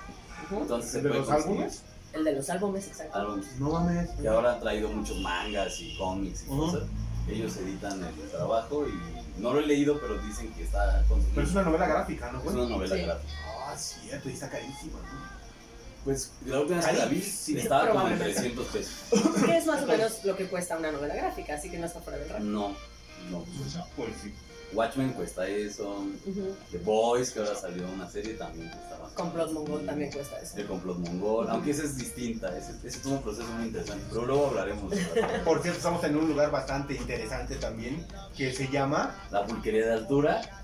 Entonces 0.52 0.96
¿El 0.96 1.04
de 1.04 1.10
los 1.10 1.28
conseguir 1.28 1.46
álbumes? 1.54 1.84
El 2.12 2.24
de 2.26 2.32
los 2.34 2.50
álbumes, 2.50 2.88
exacto. 2.88 3.18
álbumes. 3.18 3.48
No 3.60 3.70
mames. 3.70 4.10
Y 4.22 4.28
ahora 4.28 4.54
ha 4.54 4.60
traído 4.60 4.90
muchos 4.90 5.18
mangas 5.22 5.80
y 5.80 5.96
cómics 5.98 6.44
y 6.44 6.48
cosas. 6.48 6.84
Ellos 7.30 7.56
editan 7.56 8.04
el 8.04 8.30
trabajo 8.32 8.86
y 8.86 9.40
no 9.42 9.54
lo 9.54 9.60
he 9.62 9.66
leído, 9.66 9.98
pero 10.02 10.18
dicen 10.24 10.52
que 10.54 10.64
está 10.64 11.04
conseguido. 11.08 11.36
Pero 11.36 11.48
es 11.48 11.54
una 11.54 11.64
novela 11.64 11.88
gráfica, 11.88 12.32
¿no, 12.34 12.40
Es 12.42 12.46
una 12.48 12.66
novela 12.66 12.96
Sí. 12.98 13.02
gráfica. 13.04 13.34
Ah, 13.66 13.78
cierto, 13.78 14.30
y 14.30 14.34
está 14.34 14.50
carísima, 14.50 15.00
¿no? 15.00 15.41
Pues 16.04 16.32
la 16.46 16.60
última 16.60 16.78
vez 16.78 16.88
que 16.88 16.94
la 16.98 17.06
vi 17.06 17.22
Sí, 17.22 17.58
estaba 17.58 17.90
como 17.90 18.08
en 18.08 18.18
probablemente. 18.18 18.42
300 18.42 18.68
pesos. 18.68 18.94
Que 19.46 19.58
es 19.58 19.66
más 19.66 19.84
o 19.84 19.86
menos 19.86 20.24
lo 20.26 20.36
que 20.36 20.46
cuesta 20.48 20.78
una 20.78 20.92
novela 20.92 21.16
gráfica, 21.16 21.56
así 21.56 21.70
que 21.70 21.78
no 21.78 21.86
está 21.86 22.00
fuera 22.02 22.18
del 22.20 22.30
rango. 22.30 22.46
No, 22.46 22.76
no. 23.30 23.46
Pues 23.96 24.10
sí. 24.24 24.34
Watchmen 24.74 25.12
cuesta 25.12 25.48
eso. 25.48 26.06
The 26.72 26.78
Boys, 26.80 27.32
que 27.32 27.40
ahora 27.40 27.56
salió 27.56 27.86
una 27.94 28.10
serie, 28.10 28.36
también 28.36 28.70
cuesta 28.70 28.98
más. 29.04 29.12
Complot 29.12 29.52
Mongol 29.52 29.86
también 29.86 30.12
cuesta 30.12 30.40
eso. 30.40 30.58
El 30.58 30.66
complot 30.68 30.98
mongol, 30.98 31.50
aunque 31.50 31.72
esa 31.72 31.84
es 31.84 31.98
distinta, 31.98 32.58
ese, 32.58 32.72
ese 32.88 33.00
es 33.00 33.06
un 33.06 33.22
proceso 33.22 33.48
muy 33.50 33.66
interesante, 33.68 34.06
pero 34.10 34.26
luego 34.26 34.48
hablaremos 34.48 34.90
de 34.90 35.22
la, 35.22 35.44
Por 35.44 35.62
cierto, 35.62 35.78
estamos 35.78 36.04
en 36.06 36.16
un 36.16 36.30
lugar 36.30 36.52
bastante 36.52 36.94
interesante 36.96 37.56
también, 37.56 38.06
que 38.36 38.54
se 38.54 38.70
llama... 38.70 39.14
la 39.30 39.46
pulquería 39.46 39.88
de 39.88 39.94
altura, 39.94 40.61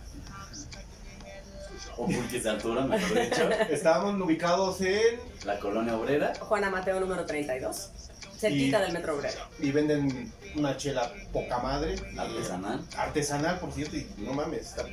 o 1.97 2.05
pulques 2.05 2.43
de 2.43 2.49
altura, 2.49 2.81
mejor 2.85 3.19
dicho, 3.21 3.49
Estábamos 3.69 4.21
ubicados 4.21 4.79
en... 4.81 5.19
la 5.45 5.59
colonia 5.59 5.95
obrera, 5.97 6.33
Juana 6.39 6.69
Mateo 6.69 6.99
número 6.99 7.25
32. 7.25 7.91
Cerquita 8.37 8.77
Y- 8.79 8.81
del 8.83 8.93
Metro 8.93 9.15
Obrero. 9.17 9.39
Y 9.59 9.71
venden 9.71 10.31
una 10.55 10.77
chela 10.77 11.11
poca 11.33 11.57
madre. 11.59 11.95
eh, 11.95 12.15
artesanal. 12.19 12.81
Artesanal, 12.95 13.59
por 13.59 13.71
cierto, 13.71 13.95
y 13.97 14.07
no 14.19 14.33
mames, 14.33 14.61
está 14.61 14.83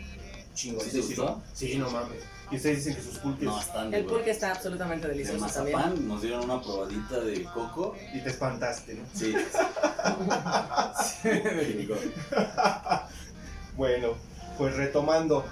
chingón. 0.54 0.80
¿Sí 0.84 0.90
te 0.92 1.00
gustó? 1.00 1.42
Sí, 1.52 1.76
no 1.76 1.90
mames. 1.90 2.18
Y 2.50 2.56
ustedes 2.56 2.78
dicen 2.84 2.94
que 2.96 3.02
sus 3.02 3.18
pulques... 3.18 3.44
No, 3.44 3.61
están 3.61 3.92
El 3.92 4.04
pulque 4.04 4.30
está 4.30 4.50
absolutamente 4.52 5.08
De 5.08 5.14
delicioso 5.14 5.46
también. 5.46 5.76
mazapán, 5.76 6.08
nos 6.08 6.23
dieron 6.23 6.44
una 6.44 6.61
probadita 6.62 7.20
de 7.20 7.42
coco. 7.44 7.96
Y 8.14 8.20
te 8.20 8.30
espantaste, 8.30 8.94
¿no? 8.94 9.02
Sí. 9.14 9.34
Sí. 11.23 11.88
Bueno, 13.76 14.14
pues 14.56 14.76
retomando. 14.76 15.44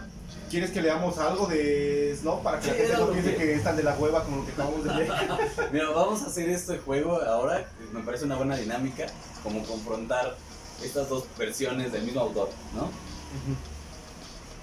¿Quieres 0.52 0.71
que 0.71 0.82
leamos 0.82 1.16
algo 1.16 1.47
de 1.47 2.14
Snow 2.21 2.42
para 2.42 2.61
que 2.61 2.66
la 2.68 2.75
gente 2.75 2.92
no 2.99 3.09
piense 3.11 3.35
que- 3.37 3.54
es 3.54 3.64
tan 3.64 3.75
de 3.75 3.82
la 3.82 3.94
hueva 3.94 4.23
como 4.23 4.37
lo 4.37 4.44
que 4.44 4.52
acabamos 4.52 4.85
de 4.85 4.94
leer? 4.94 5.11
Mira, 5.73 5.88
vamos 5.88 6.23
a 6.23 6.26
hacer 6.26 6.50
este 6.50 6.76
juego 6.76 7.23
ahora. 7.23 7.66
Me 7.90 8.02
parece 8.02 8.26
una 8.26 8.37
buena 8.37 8.54
dinámica, 8.59 9.06
como 9.42 9.64
confrontar 9.64 10.37
estas 10.85 11.09
dos 11.09 11.25
versiones 11.38 11.90
del 11.90 12.02
mismo 12.02 12.21
autor, 12.21 12.50
¿no? 12.75 12.90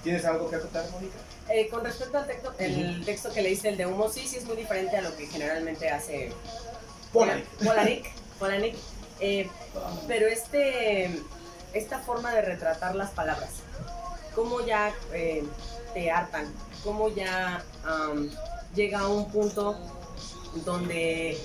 ¿Tienes 0.04 0.24
algo 0.24 0.48
que 0.48 0.56
acotar, 0.56 0.88
Mónica? 0.92 1.16
Eh, 1.48 1.68
con 1.68 1.84
respecto 1.84 2.18
al 2.18 2.26
texto, 2.28 2.54
el 2.58 3.04
texto 3.04 3.32
que 3.32 3.42
leíste, 3.42 3.70
el 3.70 3.76
de 3.76 3.86
Humo, 3.86 4.08
sí, 4.08 4.28
sí 4.28 4.36
es 4.36 4.44
muy 4.44 4.54
diferente 4.56 4.96
a 4.96 5.02
lo 5.02 5.16
que 5.16 5.26
generalmente 5.26 5.90
hace 5.90 6.30
Polay. 7.12 7.44
Polanik. 7.64 8.12
Polanik. 8.38 8.76
Eh, 9.18 9.50
pero 10.06 10.28
este, 10.28 11.10
esta 11.74 11.98
forma 11.98 12.32
de 12.32 12.42
retratar 12.42 12.94
las 12.94 13.10
palabras, 13.10 13.50
cómo 14.36 14.64
ya 14.64 14.94
eh, 15.12 15.42
te 15.92 16.10
hartan, 16.10 16.46
cómo 16.84 17.08
ya 17.08 17.62
am, 17.84 18.28
llega 18.74 19.00
a 19.00 19.08
un 19.08 19.30
punto 19.30 19.78
donde 20.64 21.38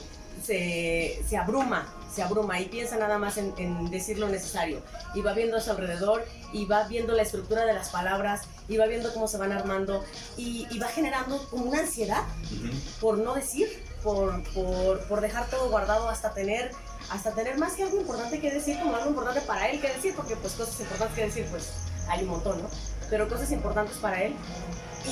se, 0.43 1.21
se 1.27 1.37
abruma, 1.37 1.87
se 2.13 2.23
abruma 2.23 2.59
y 2.59 2.65
piensa 2.65 2.97
nada 2.97 3.17
más 3.17 3.37
en, 3.37 3.53
en 3.57 3.89
decir 3.89 4.19
lo 4.19 4.29
necesario. 4.29 4.81
Y 5.13 5.21
va 5.21 5.33
viendo 5.33 5.57
a 5.57 5.61
su 5.61 5.71
alrededor 5.71 6.25
y 6.53 6.65
va 6.65 6.87
viendo 6.87 7.13
la 7.13 7.21
estructura 7.21 7.65
de 7.65 7.73
las 7.73 7.89
palabras 7.89 8.43
y 8.67 8.77
va 8.77 8.85
viendo 8.85 9.13
cómo 9.13 9.27
se 9.27 9.37
van 9.37 9.51
armando 9.51 10.03
y, 10.37 10.67
y 10.71 10.79
va 10.79 10.87
generando 10.87 11.37
como 11.49 11.65
una 11.65 11.79
ansiedad 11.79 12.23
Ujú. 12.51 12.71
por 12.99 13.17
no 13.17 13.35
decir, 13.35 13.67
por, 14.03 14.43
por, 14.53 14.99
por 15.07 15.21
dejar 15.21 15.49
todo 15.49 15.69
guardado 15.69 16.09
hasta 16.09 16.33
tener 16.33 16.71
hasta 17.11 17.31
tener 17.31 17.57
más 17.59 17.73
que 17.73 17.83
algo 17.83 17.99
importante 17.99 18.39
que 18.39 18.51
decir, 18.51 18.79
como 18.79 18.95
algo 18.95 19.09
importante 19.09 19.41
para 19.41 19.69
él 19.69 19.79
que 19.79 19.89
decir, 19.89 20.15
porque 20.15 20.35
pues 20.37 20.53
cosas 20.53 20.79
importantes 20.79 21.15
que 21.15 21.25
decir, 21.25 21.45
pues 21.51 21.69
hay 22.09 22.23
un 22.23 22.29
montón, 22.29 22.63
¿no? 22.63 22.69
Pero 23.09 23.27
cosas 23.29 23.51
importantes 23.51 23.97
para 23.97 24.21
él. 24.23 24.33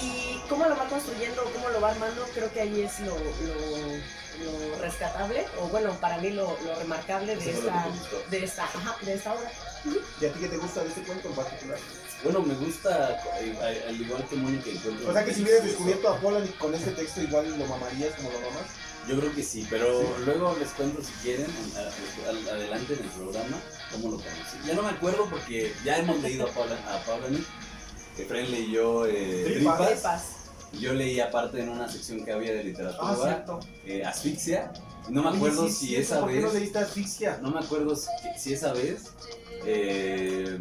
Y 0.01 0.39
cómo 0.49 0.65
lo 0.65 0.75
va 0.75 0.85
construyendo, 0.89 1.43
cómo 1.53 1.69
lo 1.69 1.79
va 1.79 1.91
armando, 1.91 2.25
creo 2.33 2.51
que 2.51 2.61
ahí 2.61 2.81
es 2.81 2.99
lo, 3.01 3.15
lo, 3.15 4.71
lo 4.71 4.79
rescatable, 4.81 5.45
o 5.61 5.67
bueno, 5.67 5.91
para 6.01 6.17
mí 6.17 6.31
lo, 6.31 6.57
lo 6.65 6.75
remarcable 6.79 7.35
de 7.35 7.51
esta, 7.51 7.85
de 8.31 8.43
esta, 8.43 8.63
ajá, 8.63 8.95
de 9.03 9.13
esta 9.13 9.33
obra. 9.33 9.51
¿Y 10.19 10.25
a 10.25 10.33
ti 10.33 10.39
qué 10.39 10.47
te 10.47 10.57
gusta 10.57 10.81
de 10.81 10.89
este 10.89 11.01
cuento 11.03 11.27
en 11.29 11.35
particular? 11.35 11.77
Bueno, 12.23 12.39
me 12.41 12.55
gusta, 12.55 13.21
eh, 13.39 13.55
al- 13.61 13.89
al 13.89 14.01
igual 14.01 14.25
que 14.27 14.35
Mónica, 14.37 14.69
encuentro. 14.71 15.09
O 15.09 15.13
sea 15.13 15.23
que 15.25 15.33
si 15.33 15.43
hubieras 15.43 15.63
descubierto 15.65 16.09
a 16.09 16.17
Polanyi 16.19 16.49
con 16.53 16.73
este 16.73 16.91
texto 16.91 17.21
igual 17.21 17.59
lo 17.59 17.65
mamarías 17.67 18.15
como 18.15 18.31
lo 18.31 18.39
mamas. 18.39 18.65
Yo 19.07 19.19
creo 19.19 19.35
que 19.35 19.43
sí, 19.43 19.67
pero 19.69 19.99
Sí. 20.01 20.07
luego 20.25 20.55
les 20.57 20.69
cuento 20.69 21.03
si 21.03 21.11
quieren, 21.21 21.45
adelante 22.49 22.93
en 22.93 22.99
el 23.03 23.09
programa, 23.11 23.57
cómo 23.91 24.07
lo 24.11 24.17
conocí. 24.17 24.57
Ya 24.65 24.73
no 24.73 24.81
me 24.83 24.89
acuerdo 24.89 25.27
porque 25.29 25.73
ya 25.83 25.97
hemos 25.97 26.19
leído 26.21 26.47
a 26.47 26.51
Paula, 26.51 26.77
a 26.87 26.99
Paulani, 27.05 27.45
que 28.15 28.25
Fren 28.25 28.49
leyó 28.51 29.05
eh, 29.05 29.45
Tripas. 29.57 30.27
Yo 30.79 30.93
leí 30.93 31.19
aparte 31.19 31.61
en 31.61 31.69
una 31.69 31.87
sección 31.87 32.25
que 32.25 32.31
había 32.31 32.51
de 32.53 32.59
Ah, 32.59 32.63
literatura, 32.63 33.45
eh, 33.85 34.03
Asfixia. 34.03 34.71
No 35.09 35.21
me 35.21 35.35
acuerdo 35.35 35.67
sí, 35.67 35.87
si 35.87 35.95
esa 35.97 36.19
¿por 36.21 36.29
qué 36.29 36.35
vez, 36.35 36.45
no 36.45 36.53
leíste 36.53 36.79
asfixia? 36.79 37.37
no 37.41 37.51
me 37.51 37.59
acuerdo 37.59 37.93
si, 37.95 38.07
si 38.37 38.53
esa 38.53 38.71
vez 38.73 39.11
eh, 39.65 40.57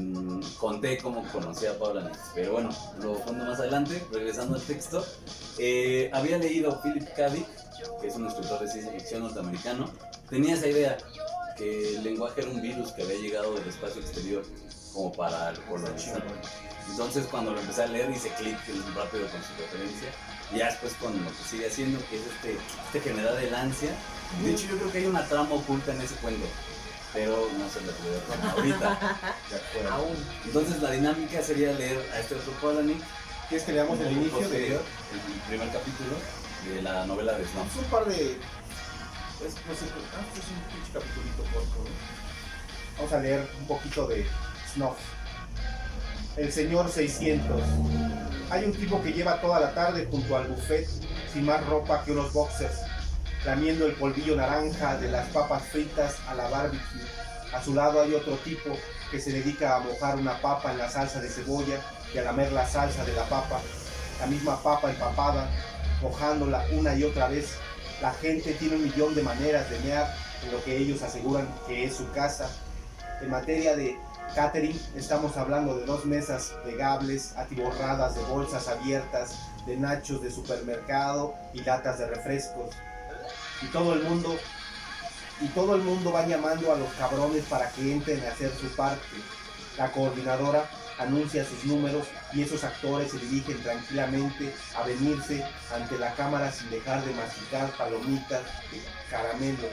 conté 0.58 0.98
cómo 0.98 1.24
conocí 1.32 1.64
a 1.66 1.78
Paula 1.78 2.02
Nix. 2.02 2.18
Pero 2.34 2.52
bueno, 2.52 2.68
lo 3.00 3.14
cuento 3.14 3.44
más 3.44 3.58
adelante, 3.60 4.02
regresando 4.12 4.56
al 4.56 4.62
texto. 4.62 5.04
Eh, 5.58 6.10
había 6.12 6.38
leído 6.38 6.80
Philip 6.82 7.08
K. 7.14 7.28
Dick, 7.30 7.46
que 8.00 8.08
es 8.08 8.16
un 8.16 8.26
escritor 8.26 8.60
de 8.60 8.68
ciencia 8.68 8.92
ficción 8.92 9.22
norteamericano. 9.22 9.88
Tenía 10.28 10.54
esa 10.54 10.66
idea, 10.66 10.98
que 11.56 11.96
el 11.96 12.02
lenguaje 12.02 12.42
era 12.42 12.50
un 12.50 12.60
virus 12.60 12.90
que 12.92 13.02
había 13.02 13.16
llegado 13.16 13.54
del 13.54 13.68
espacio 13.68 14.02
exterior 14.02 14.42
como 14.92 15.12
para 15.12 15.52
colonizar. 15.68 16.22
Entonces 16.90 17.26
cuando 17.30 17.52
lo 17.52 17.60
empecé 17.60 17.82
a 17.82 17.86
leer 17.86 18.10
hice 18.10 18.30
clic 18.30 18.58
rápido 18.94 19.26
con 19.28 19.40
su 19.42 19.54
referencia. 19.58 20.10
Y 20.52 20.58
ya 20.58 20.66
después 20.66 20.94
con 20.94 21.12
lo 21.24 21.30
que 21.30 21.44
sigue 21.48 21.66
haciendo, 21.66 21.98
que 22.08 22.16
es 22.16 22.22
este, 22.26 22.58
este 22.86 23.00
generar 23.00 23.36
el 23.42 23.54
ansia. 23.54 23.90
De 24.42 24.52
hecho 24.52 24.66
yo 24.68 24.76
creo 24.78 24.92
que 24.92 24.98
hay 24.98 25.06
una 25.06 25.26
trama 25.26 25.54
oculta 25.54 25.92
en 25.92 26.00
ese 26.00 26.14
cuento. 26.16 26.46
Pero 27.12 27.48
no 27.58 27.68
se 27.68 27.80
la 27.82 27.92
pude 27.92 28.20
dar 28.26 28.56
ahorita. 28.56 29.18
Aún. 29.92 30.16
Entonces 30.44 30.80
la 30.80 30.90
dinámica 30.90 31.42
sería 31.42 31.72
leer 31.72 31.98
a 32.14 32.20
este 32.20 32.34
otro 32.34 32.52
Polanyi. 32.54 32.96
¿Quieres 33.48 33.66
que 33.66 33.72
leamos 33.72 34.00
el 34.00 34.12
inicio 34.12 34.48
de 34.48 34.68
el 34.68 34.80
primer 35.48 35.68
capítulo 35.70 36.16
de 36.68 36.82
la 36.82 37.06
novela 37.06 37.32
de 37.32 37.44
Snow. 37.46 37.66
Es 37.66 37.76
un 37.76 37.84
par 37.84 38.04
de. 38.06 38.32
Es, 38.32 39.54
no 39.66 39.74
sé, 39.74 39.86
ah, 40.14 40.24
es 40.32 40.44
un 40.48 40.62
pinche 40.70 40.92
capitulito 40.92 41.42
corto. 41.52 41.78
¿no? 41.78 41.90
Vamos 42.96 43.12
a 43.12 43.18
leer 43.18 43.50
un 43.58 43.66
poquito 43.66 44.06
de 44.06 44.26
Snuff. 44.72 44.96
El 46.36 46.50
señor 46.50 46.90
600. 46.90 47.60
Hay 48.48 48.64
un 48.64 48.72
tipo 48.72 49.02
que 49.02 49.12
lleva 49.12 49.38
toda 49.42 49.60
la 49.60 49.74
tarde 49.74 50.08
junto 50.10 50.34
al 50.34 50.48
buffet 50.48 50.88
sin 51.30 51.44
más 51.44 51.64
ropa 51.66 52.02
que 52.04 52.12
unos 52.12 52.32
boxers, 52.32 52.80
lamiendo 53.44 53.84
el 53.84 53.92
polvillo 53.92 54.34
naranja 54.34 54.96
de 54.96 55.10
las 55.10 55.28
papas 55.28 55.62
fritas 55.64 56.16
a 56.26 56.34
la 56.34 56.48
barbecue. 56.48 57.02
A 57.52 57.62
su 57.62 57.74
lado 57.74 58.00
hay 58.00 58.14
otro 58.14 58.36
tipo 58.38 58.70
que 59.10 59.20
se 59.20 59.30
dedica 59.30 59.76
a 59.76 59.80
mojar 59.80 60.16
una 60.16 60.40
papa 60.40 60.72
en 60.72 60.78
la 60.78 60.88
salsa 60.88 61.20
de 61.20 61.28
cebolla 61.28 61.78
y 62.14 62.18
a 62.18 62.22
lamer 62.22 62.50
la 62.52 62.66
salsa 62.66 63.04
de 63.04 63.12
la 63.12 63.24
papa, 63.24 63.60
la 64.18 64.26
misma 64.26 64.62
papa 64.62 64.88
empapada, 64.88 65.50
mojándola 66.00 66.64
una 66.72 66.94
y 66.94 67.04
otra 67.04 67.28
vez. 67.28 67.56
La 68.00 68.12
gente 68.14 68.54
tiene 68.54 68.76
un 68.76 68.84
millón 68.84 69.14
de 69.14 69.22
maneras 69.22 69.68
de 69.68 69.78
mear 69.80 70.16
en 70.44 70.52
lo 70.52 70.64
que 70.64 70.78
ellos 70.78 71.02
aseguran 71.02 71.46
que 71.66 71.84
es 71.84 71.94
su 71.94 72.10
casa. 72.12 72.50
En 73.20 73.30
materia 73.30 73.76
de 73.76 73.98
catering, 74.34 74.80
estamos 74.96 75.36
hablando 75.36 75.76
de 75.76 75.84
dos 75.84 76.04
mesas 76.04 76.54
plegables, 76.64 77.36
atiborradas 77.36 78.14
de 78.14 78.22
bolsas 78.22 78.68
abiertas, 78.68 79.38
de 79.66 79.76
nachos 79.76 80.22
de 80.22 80.30
supermercado 80.30 81.34
y 81.52 81.62
latas 81.62 81.98
de 81.98 82.06
refrescos. 82.06 82.74
Y 83.62 83.66
todo 83.66 83.94
el 83.94 84.02
mundo, 84.02 84.36
y 85.40 85.46
todo 85.48 85.74
el 85.76 85.82
mundo 85.82 86.12
va 86.12 86.26
llamando 86.26 86.72
a 86.72 86.76
los 86.76 86.92
cabrones 86.94 87.44
para 87.44 87.68
que 87.70 87.92
entren 87.92 88.24
a 88.24 88.32
hacer 88.32 88.50
su 88.60 88.68
parte. 88.74 89.06
La 89.76 89.90
coordinadora 89.92 90.68
anuncia 90.98 91.44
sus 91.44 91.64
números 91.64 92.06
y 92.32 92.42
esos 92.42 92.64
actores 92.64 93.10
se 93.10 93.18
dirigen 93.18 93.62
tranquilamente 93.62 94.52
a 94.76 94.82
venirse 94.84 95.44
ante 95.74 95.98
la 95.98 96.14
cámara 96.14 96.50
sin 96.52 96.70
dejar 96.70 97.04
de 97.04 97.14
masticar 97.14 97.70
palomitas 97.76 98.42
de 98.70 98.82
caramelo 99.10 99.68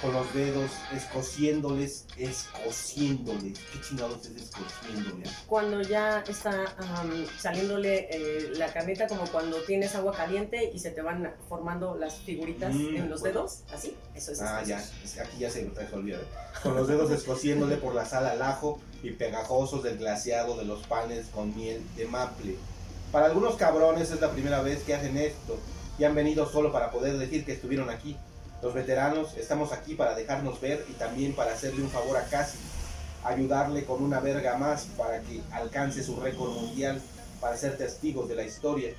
con 0.00 0.12
los 0.14 0.32
dedos, 0.32 0.70
escociéndoles, 0.94 2.06
escociéndoles. 2.16 3.58
¿Qué 3.58 3.80
chingados 3.86 4.24
es 4.26 4.42
escociéndoles? 4.44 5.28
Cuando 5.46 5.82
ya 5.82 6.20
está 6.26 6.74
am, 6.78 7.26
saliéndole 7.38 8.08
eh, 8.10 8.52
la 8.56 8.72
carnita, 8.72 9.06
como 9.06 9.24
cuando 9.26 9.58
tienes 9.62 9.94
agua 9.94 10.12
caliente 10.14 10.70
y 10.72 10.78
se 10.78 10.90
te 10.90 11.02
van 11.02 11.32
formando 11.48 11.96
las 11.96 12.14
figuritas 12.20 12.74
Mm, 12.74 12.96
en 12.96 13.10
los 13.10 13.20
bueno. 13.20 13.40
dedos, 13.40 13.60
así, 13.72 13.94
eso 14.14 14.32
es. 14.32 14.40
Ah, 14.40 14.62
ya, 14.64 14.78
aquí 14.78 15.38
ya 15.38 15.50
se 15.50 15.68
resolvió. 15.74 16.16
¿eh? 16.16 16.24
Con 16.62 16.74
los 16.76 16.88
dedos 16.88 17.10
escociéndole 17.10 17.76
por 17.76 17.94
la 17.94 18.04
sal 18.06 18.26
al 18.26 18.40
ajo 18.42 18.80
y 19.02 19.10
pegajosos 19.12 19.82
del 19.82 19.98
glaseado 19.98 20.56
de 20.56 20.64
los 20.64 20.86
panes 20.86 21.26
con 21.34 21.54
miel 21.56 21.82
de 21.96 22.06
maple. 22.06 22.56
Para 23.12 23.26
algunos 23.26 23.56
cabrones 23.56 24.10
es 24.10 24.20
la 24.20 24.30
primera 24.30 24.62
vez 24.62 24.82
que 24.84 24.94
hacen 24.94 25.16
esto 25.16 25.58
y 25.98 26.04
han 26.04 26.14
venido 26.14 26.48
solo 26.48 26.72
para 26.72 26.90
poder 26.90 27.18
decir 27.18 27.44
que 27.44 27.52
estuvieron 27.52 27.90
aquí. 27.90 28.16
Los 28.62 28.74
veteranos 28.74 29.36
estamos 29.38 29.72
aquí 29.72 29.94
para 29.94 30.14
dejarnos 30.14 30.60
ver 30.60 30.84
y 30.90 30.92
también 30.92 31.34
para 31.34 31.52
hacerle 31.52 31.82
un 31.82 31.88
favor 31.88 32.18
a 32.18 32.24
Cassie, 32.24 32.60
ayudarle 33.24 33.84
con 33.84 34.02
una 34.02 34.20
verga 34.20 34.58
más 34.58 34.84
para 34.98 35.20
que 35.22 35.40
alcance 35.52 36.02
su 36.02 36.20
récord 36.20 36.50
mundial, 36.50 37.00
para 37.40 37.56
ser 37.56 37.78
testigos 37.78 38.28
de 38.28 38.34
la 38.34 38.42
historia. 38.42 38.92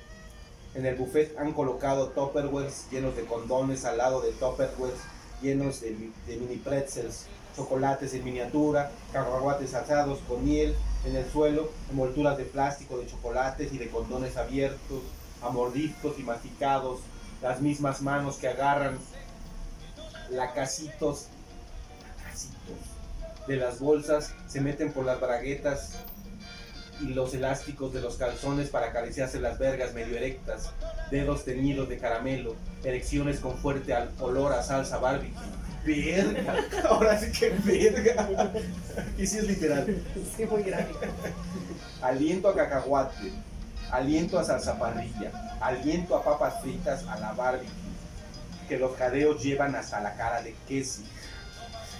En 0.74 0.84
el 0.84 0.96
buffet 0.96 1.38
han 1.38 1.52
colocado 1.52 2.08
tupperwares 2.08 2.86
llenos 2.90 3.14
de 3.14 3.24
condones 3.24 3.84
al 3.84 3.98
lado 3.98 4.20
de 4.20 4.32
tupperwares 4.32 4.98
llenos 5.40 5.80
de, 5.80 6.10
de 6.26 6.36
mini 6.36 6.56
pretzels, 6.56 7.26
chocolates 7.54 8.14
en 8.14 8.24
miniatura, 8.24 8.90
cacahuates 9.12 9.74
asados 9.74 10.18
con 10.26 10.44
miel 10.44 10.74
en 11.04 11.14
el 11.14 11.30
suelo, 11.30 11.70
envolturas 11.88 12.36
de 12.36 12.44
plástico 12.44 12.98
de 12.98 13.06
chocolates 13.06 13.72
y 13.72 13.78
de 13.78 13.90
condones 13.90 14.36
abiertos, 14.36 15.02
a 15.40 15.50
mordiscos 15.50 16.18
y 16.18 16.22
masticados, 16.22 17.00
las 17.42 17.60
mismas 17.60 18.02
manos 18.02 18.36
que 18.36 18.48
agarran 18.48 18.98
lacasitos, 20.32 21.26
lacasitos 22.18 22.76
de 23.46 23.56
las 23.56 23.80
bolsas, 23.80 24.34
se 24.48 24.60
meten 24.60 24.92
por 24.92 25.04
las 25.04 25.20
braguetas 25.20 25.98
y 27.00 27.14
los 27.14 27.34
elásticos 27.34 27.92
de 27.92 28.00
los 28.00 28.16
calzones 28.16 28.68
para 28.68 28.88
acariciarse 28.88 29.40
las 29.40 29.58
vergas 29.58 29.92
medio 29.92 30.16
erectas, 30.16 30.70
dedos 31.10 31.44
teñidos 31.44 31.88
de 31.88 31.98
caramelo, 31.98 32.54
erecciones 32.84 33.40
con 33.40 33.56
fuerte 33.58 33.94
olor 34.20 34.52
a 34.52 34.62
salsa 34.62 34.98
barbecue. 34.98 35.32
Verga, 35.84 36.54
ahora 36.88 37.18
sí 37.18 37.32
que 37.32 37.50
verga. 37.64 38.52
Y 39.18 39.26
sí 39.26 39.38
es 39.38 39.48
literal. 39.48 39.84
Sí, 40.36 40.46
muy 40.46 40.62
gráfico. 40.62 41.00
Aliento 42.00 42.48
a 42.48 42.54
cacahuate, 42.54 43.32
aliento 43.90 44.38
a 44.38 44.44
salsa 44.44 44.78
parrilla, 44.78 45.56
aliento 45.60 46.14
a 46.14 46.22
papas 46.22 46.62
fritas 46.62 47.04
a 47.08 47.18
la 47.18 47.32
barbecue, 47.32 47.68
que 48.68 48.78
los 48.78 48.96
jadeos 48.96 49.42
llevan 49.42 49.74
hasta 49.74 50.00
la 50.00 50.14
cara 50.16 50.42
de 50.42 50.54
Kessie. 50.68 51.04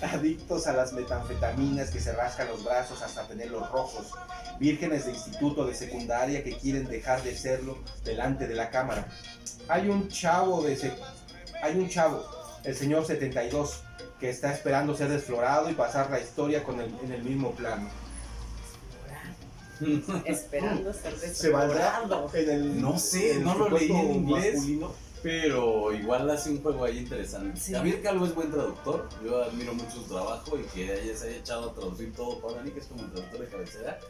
Adictos 0.00 0.66
a 0.66 0.72
las 0.72 0.92
metanfetaminas 0.92 1.90
que 1.90 2.00
se 2.00 2.12
rascan 2.12 2.48
los 2.48 2.64
brazos 2.64 3.02
hasta 3.02 3.22
tenerlos 3.28 3.70
rojos. 3.70 4.06
Vírgenes 4.58 5.04
de 5.06 5.12
instituto 5.12 5.64
de 5.64 5.74
secundaria 5.74 6.42
que 6.42 6.56
quieren 6.56 6.88
dejar 6.88 7.22
de 7.22 7.36
serlo 7.36 7.78
delante 8.04 8.48
de 8.48 8.54
la 8.56 8.70
cámara. 8.70 9.06
Hay 9.68 9.88
un 9.88 10.08
chavo 10.08 10.62
de 10.62 10.76
sec- 10.76 10.98
hay 11.62 11.76
un 11.76 11.88
chavo, 11.88 12.24
el 12.64 12.74
señor 12.74 13.06
72, 13.06 13.84
que 14.18 14.28
está 14.30 14.52
esperando 14.52 14.96
ser 14.96 15.08
desflorado 15.08 15.70
y 15.70 15.74
pasar 15.74 16.10
la 16.10 16.18
historia 16.18 16.64
con 16.64 16.80
el- 16.80 16.94
en 17.04 17.12
el 17.12 17.22
mismo 17.22 17.52
plano. 17.52 17.88
Esperando 20.24 20.92
ser 20.92 21.16
se 21.34 21.50
valdrá 21.50 22.00
desflorado. 22.00 22.30
en 22.34 22.50
el 22.50 22.80
No 22.80 22.98
sé, 22.98 23.34
en 23.34 23.44
no 23.44 23.54
lo 23.54 23.70
leí 23.70 23.90
en 23.90 24.10
inglés. 24.14 24.54
masculino. 24.54 24.92
Pero 25.22 25.92
igual 25.92 26.28
hace 26.30 26.50
un 26.50 26.62
juego 26.62 26.84
ahí 26.84 26.98
interesante. 26.98 27.58
Sí. 27.60 27.72
Javier 27.72 28.02
Calvo 28.02 28.26
es 28.26 28.34
buen 28.34 28.50
traductor. 28.50 29.08
Yo 29.24 29.42
admiro 29.42 29.72
mucho 29.74 29.92
su 29.92 30.02
trabajo 30.02 30.58
y 30.58 30.62
que 30.64 30.92
haya, 30.92 31.16
se 31.16 31.28
haya 31.28 31.36
echado 31.36 31.70
a 31.70 31.74
traducir 31.74 32.12
todo 32.14 32.40
para 32.40 32.62
mí, 32.62 32.70
que 32.72 32.80
es 32.80 32.86
como 32.86 33.02
el 33.04 33.10
traductor 33.12 33.40
de 33.40 33.46
cabecera. 33.48 34.00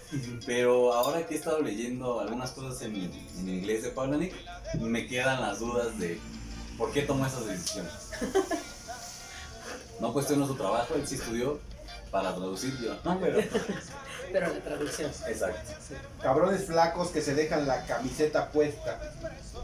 Pero 0.46 0.92
ahora 0.94 1.26
que 1.26 1.34
he 1.34 1.36
estado 1.38 1.60
leyendo 1.60 2.20
algunas 2.20 2.52
cosas 2.52 2.80
en, 2.82 2.96
en 2.96 3.48
inglés 3.48 3.82
de 3.82 3.90
Pavlanik, 3.90 4.34
me 4.80 5.06
quedan 5.06 5.40
las 5.42 5.60
dudas 5.60 5.98
de 5.98 6.18
por 6.78 6.92
qué 6.92 7.02
tomó 7.02 7.26
esas 7.26 7.46
decisiones. 7.46 7.92
No 10.00 10.12
cuestiono 10.12 10.46
su 10.46 10.54
trabajo, 10.54 10.94
él 10.94 11.06
sí 11.06 11.16
estudió 11.16 11.60
para 12.10 12.34
traducir 12.34 12.76
yo. 12.80 12.96
No, 13.04 13.20
pero. 13.20 13.38
Pero 14.32 14.48
la 14.48 14.60
traducción. 14.60 15.10
Exacto. 15.28 15.72
Cabrones 16.22 16.64
flacos 16.64 17.10
que 17.10 17.20
se 17.20 17.34
dejan 17.34 17.66
la 17.66 17.84
camiseta 17.84 18.50
puesta. 18.50 18.98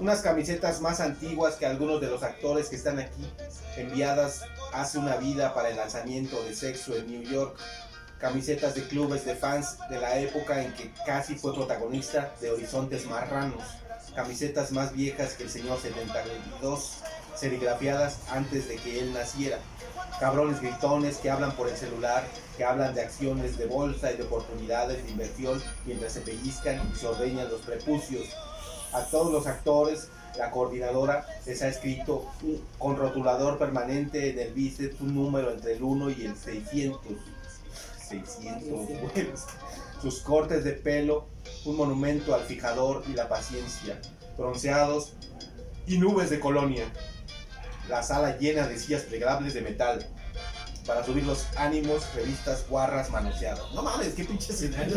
Unas 0.01 0.21
camisetas 0.21 0.81
más 0.81 1.01
antiguas 1.01 1.57
que 1.57 1.67
algunos 1.67 2.01
de 2.01 2.07
los 2.07 2.23
actores 2.23 2.69
que 2.69 2.77
están 2.77 3.01
aquí, 3.01 3.29
enviadas 3.77 4.43
hace 4.73 4.97
una 4.97 5.17
vida 5.17 5.55
para 5.55 5.71
el 5.71 5.77
lanzamiento 5.77 6.41
de 6.45 6.55
Sexo 6.55 6.95
en 6.95 7.11
New 7.11 7.23
York. 7.23 7.59
Camisetas 8.21 8.77
de 8.77 8.87
clubes 8.87 9.25
de 9.25 9.35
fans 9.35 9.77
de 9.91 10.01
la 10.01 10.17
época 10.21 10.63
en 10.63 10.73
que 10.75 10.93
casi 11.05 11.35
fue 11.35 11.53
protagonista 11.53 12.33
de 12.41 12.53
Horizontes 12.53 13.07
Marranos. 13.07 13.65
Camisetas 14.15 14.71
más 14.71 14.93
viejas 14.93 15.35
que 15.35 15.43
el 15.43 15.51
señor 15.51 15.81
72, 15.81 16.99
serigrafiadas 17.35 18.19
antes 18.31 18.69
de 18.69 18.77
que 18.77 19.01
él 19.01 19.13
naciera. 19.13 19.59
Cabrones 20.21 20.61
gritones 20.61 21.17
que 21.17 21.31
hablan 21.31 21.57
por 21.57 21.69
el 21.69 21.77
celular, 21.77 22.25
que 22.57 22.65
hablan 22.65 22.95
de 22.95 23.03
acciones 23.03 23.59
de 23.59 23.67
bolsa 23.67 24.13
y 24.13 24.17
de 24.17 24.23
oportunidades 24.23 25.05
de 25.05 25.11
inversión 25.11 25.61
mientras 25.87 26.13
se 26.13 26.21
pellizcan 26.21 26.89
y 26.93 26.97
se 26.97 27.07
ordeñan 27.09 27.49
los 27.51 27.63
prepucios. 27.63 28.29
A 28.93 29.03
todos 29.05 29.33
los 29.33 29.47
actores, 29.47 30.09
la 30.39 30.51
coordinadora 30.51 31.27
les 31.47 31.61
ha 31.63 31.69
escrito 31.69 32.31
un- 32.43 32.63
con 32.79 32.97
rotulador 32.97 33.59
permanente 33.59 34.31
en 34.31 34.39
el 34.39 34.53
bíceps 34.53 35.01
un 35.01 35.15
número 35.15 35.51
entre 35.53 35.73
el 35.75 35.83
1 35.83 36.11
y 36.11 36.25
el 36.27 36.37
600. 36.37 37.01
600, 38.09 38.63
güey. 38.71 39.29
Sus 40.01 40.21
cortes 40.21 40.65
de 40.65 40.73
pelo, 40.73 41.27
un 41.65 41.77
monumento 41.77 42.35
al 42.35 42.43
fijador 42.43 43.03
y 43.09 43.13
la 43.15 43.29
paciencia. 43.29 44.01
Bronceados 44.37 45.15
y 45.87 45.99
nubes 45.99 46.31
de 46.31 46.39
colonia. 46.41 46.85
La 47.89 48.03
sala 48.03 48.39
llena 48.39 48.67
de 48.69 48.79
sillas 48.79 49.03
plegables 49.03 49.55
de 49.55 49.63
metal. 49.63 50.07
Para 50.89 51.05
subir 51.05 51.23
los 51.25 51.47
ánimos, 51.57 52.03
revistas 52.15 52.65
guarras 52.69 53.11
manoseadas. 53.11 53.61
No 53.75 53.83
mames, 53.83 54.15
qué 54.15 54.25
pinche 54.25 54.53
escenario 54.55 54.97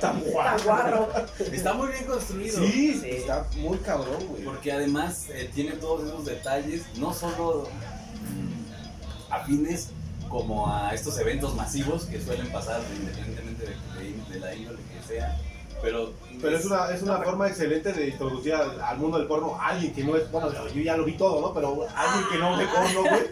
tan, 0.00 0.20
guarro. 0.20 0.56
Está 0.56 0.64
guarro. 0.64 1.08
Está 1.52 1.72
muy 1.74 1.88
bien 1.92 2.04
construido. 2.04 2.58
Sí, 2.58 2.98
Sí. 3.00 3.10
está 3.10 3.46
muy 3.58 3.78
cabrón, 3.78 4.26
güey. 4.28 4.42
Porque 4.44 4.72
además 4.72 5.26
eh, 5.30 5.48
tiene 5.54 5.72
todos 5.76 6.06
esos 6.08 6.24
detalles, 6.26 6.82
no 6.96 7.14
solo 7.14 7.68
afines 9.30 9.90
como 10.28 10.72
a 10.72 10.92
estos 10.94 11.18
eventos 11.18 11.54
masivos 11.54 12.04
que 12.06 12.20
suelen 12.20 12.50
pasar 12.50 12.80
independientemente 12.98 13.64
de, 13.64 13.70
de- 14.02 14.34
de 14.34 14.40
la 14.40 14.54
índole 14.54 14.78
que 14.92 15.06
sea, 15.06 15.38
pero, 15.80 16.12
Pero 16.40 16.56
es 16.58 16.64
una, 16.64 16.90
es 16.90 17.02
una 17.02 17.18
forma 17.18 17.46
excelente 17.48 17.92
de 17.92 18.08
introducir 18.08 18.52
al, 18.54 18.80
al 18.80 18.98
mundo 18.98 19.18
del 19.18 19.26
porno 19.28 19.54
a 19.60 19.68
alguien 19.68 19.94
que 19.94 20.02
no 20.04 20.16
es, 20.16 20.30
bueno, 20.30 20.50
yo 20.52 20.80
ya 20.82 20.96
lo 20.96 21.04
vi 21.04 21.16
todo, 21.16 21.40
¿no? 21.40 21.54
Pero 21.54 21.86
alguien 21.94 22.24
que 22.30 22.38
no 22.38 22.56
ve 22.58 22.66
porno, 22.66 23.00
güey, 23.08 23.22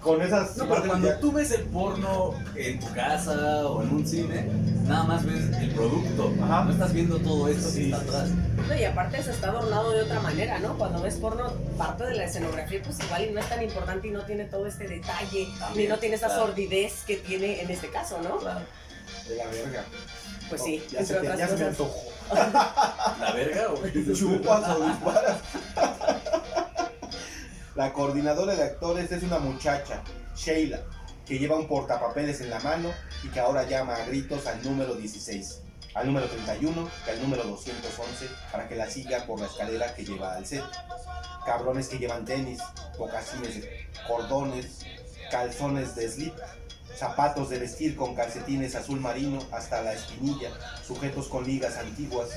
con 0.00 0.20
esas 0.22 0.56
No, 0.56 0.68
pero 0.68 0.84
cuando 0.86 1.08
ya- 1.08 1.18
tú 1.20 1.32
ves 1.32 1.50
el 1.52 1.62
porno 1.64 2.34
en 2.56 2.80
tu 2.80 2.92
casa 2.92 3.66
o 3.66 3.82
en 3.82 3.90
un 3.90 4.06
cine, 4.06 4.48
nada 4.86 5.04
más 5.04 5.24
ves 5.24 5.44
el 5.60 5.70
producto, 5.70 6.32
Ajá. 6.42 6.64
no 6.64 6.72
estás 6.72 6.92
viendo 6.92 7.18
todo 7.18 7.48
esto 7.48 7.68
Sí, 7.68 7.76
que 7.76 7.84
está 7.90 7.96
atrás. 7.98 8.28
No, 8.68 8.74
y 8.74 8.84
aparte 8.84 9.22
se 9.22 9.30
está 9.30 9.48
adornado 9.48 9.90
de 9.92 10.02
otra 10.02 10.20
manera, 10.20 10.58
¿no? 10.58 10.76
Cuando 10.78 11.00
ves 11.02 11.16
porno, 11.16 11.52
parte 11.76 12.04
de 12.04 12.14
la 12.14 12.24
escenografía, 12.24 12.80
pues 12.82 12.98
igual 13.04 13.24
y 13.26 13.30
no 13.32 13.40
es 13.40 13.48
tan 13.48 13.62
importante 13.62 14.08
y 14.08 14.10
no 14.10 14.24
tiene 14.24 14.44
todo 14.44 14.66
este 14.66 14.86
detalle, 14.88 15.48
ni 15.74 15.86
no 15.86 15.98
tiene 15.98 16.16
esa 16.16 16.26
claro. 16.26 16.46
sordidez 16.46 17.02
que 17.06 17.16
tiene 17.16 17.60
en 17.62 17.70
este 17.70 17.88
caso, 17.90 18.18
¿no? 18.22 18.38
Claro. 18.38 18.60
de 19.28 19.36
la 19.36 19.46
verga. 19.46 19.84
Pues 20.48 20.62
sí, 20.62 20.82
ya, 20.90 21.00
entre 21.00 21.06
se, 21.06 21.20
te- 21.20 21.26
otras 21.26 21.38
ya 21.38 21.48
se 21.48 21.56
me 21.56 21.64
antojó. 21.64 22.00
¿La 22.34 23.32
verga 23.34 23.68
o 23.70 23.82
qué? 23.82 24.12
Chupas 24.14 24.68
o 24.76 24.86
disparas. 24.88 25.36
La 27.74 27.92
coordinadora 27.92 28.54
de 28.54 28.62
actores 28.62 29.10
es 29.10 29.24
una 29.24 29.40
muchacha, 29.40 30.04
Sheila, 30.36 30.84
que 31.26 31.40
lleva 31.40 31.56
un 31.56 31.66
portapapeles 31.66 32.40
en 32.40 32.50
la 32.50 32.60
mano 32.60 32.92
y 33.24 33.28
que 33.30 33.40
ahora 33.40 33.64
llama 33.64 33.96
a 33.96 34.04
gritos 34.04 34.46
al 34.46 34.62
número 34.62 34.94
16, 34.94 35.60
al 35.94 36.06
número 36.06 36.28
31 36.28 36.88
y 37.04 37.10
al 37.10 37.20
número 37.20 37.42
211 37.42 38.28
para 38.52 38.68
que 38.68 38.76
la 38.76 38.88
siga 38.88 39.26
por 39.26 39.40
la 39.40 39.46
escalera 39.46 39.92
que 39.92 40.04
lleva 40.04 40.36
al 40.36 40.46
set. 40.46 40.62
Cabrones 41.44 41.88
que 41.88 41.98
llevan 41.98 42.24
tenis, 42.24 42.60
mocasines 42.96 43.64
cordones, 44.06 44.86
calzones 45.32 45.96
de 45.96 46.08
slip, 46.08 46.34
zapatos 46.96 47.50
de 47.50 47.58
vestir 47.58 47.96
con 47.96 48.14
calcetines 48.14 48.76
azul 48.76 49.00
marino 49.00 49.40
hasta 49.50 49.82
la 49.82 49.94
espinilla, 49.94 50.50
sujetos 50.86 51.26
con 51.26 51.44
ligas 51.44 51.76
antiguas, 51.76 52.28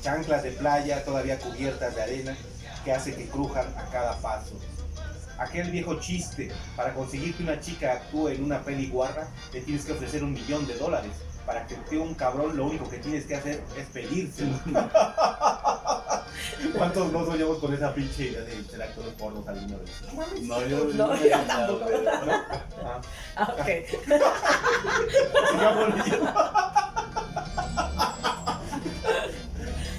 chanclas 0.00 0.42
de 0.42 0.52
playa 0.52 1.04
todavía 1.04 1.38
cubiertas 1.38 1.94
de 1.94 2.02
arena 2.02 2.36
que 2.84 2.92
hace 2.92 3.14
que 3.14 3.26
crujan 3.28 3.66
a 3.76 3.84
cada 3.90 4.16
paso. 4.18 4.54
Aquel 5.38 5.70
viejo 5.70 5.98
chiste, 5.98 6.52
para 6.76 6.92
conseguir 6.94 7.34
que 7.34 7.42
una 7.42 7.58
chica 7.60 7.92
actúe 7.94 8.28
en 8.28 8.44
una 8.44 8.60
peli 8.62 8.88
guarra, 8.88 9.26
le 9.52 9.60
tienes 9.62 9.84
que 9.84 9.92
ofrecer 9.92 10.22
un 10.22 10.32
millón 10.32 10.66
de 10.66 10.74
dólares. 10.76 11.12
Para 11.46 11.66
que 11.66 11.74
actúe 11.74 12.00
un 12.00 12.14
cabrón, 12.14 12.56
lo 12.56 12.66
único 12.66 12.88
que 12.88 12.98
tienes 12.98 13.24
que 13.26 13.34
hacer 13.34 13.64
es 13.76 13.86
pedirse. 13.88 14.44
¿Cuántos 16.76 17.12
no 17.12 17.26
soñamos 17.26 17.58
con 17.58 17.74
esa 17.74 17.92
pinche 17.92 18.28
idea 18.28 18.42
de 18.42 18.62
ser 18.64 18.80
actores 18.82 19.12
pornos 19.14 19.46
alguna 19.48 19.76
vez? 19.78 19.90
No, 20.42 20.64
yo 20.66 20.84
No, 20.94 21.14
he 21.14 21.28
yo 21.30 21.38
tampoco. 21.40 21.84
pero- 21.86 22.10
Ah, 22.84 23.00
Ah, 23.36 23.54
ok. 23.58 23.66
sigamos 25.52 25.96
leyendo. 25.96 26.32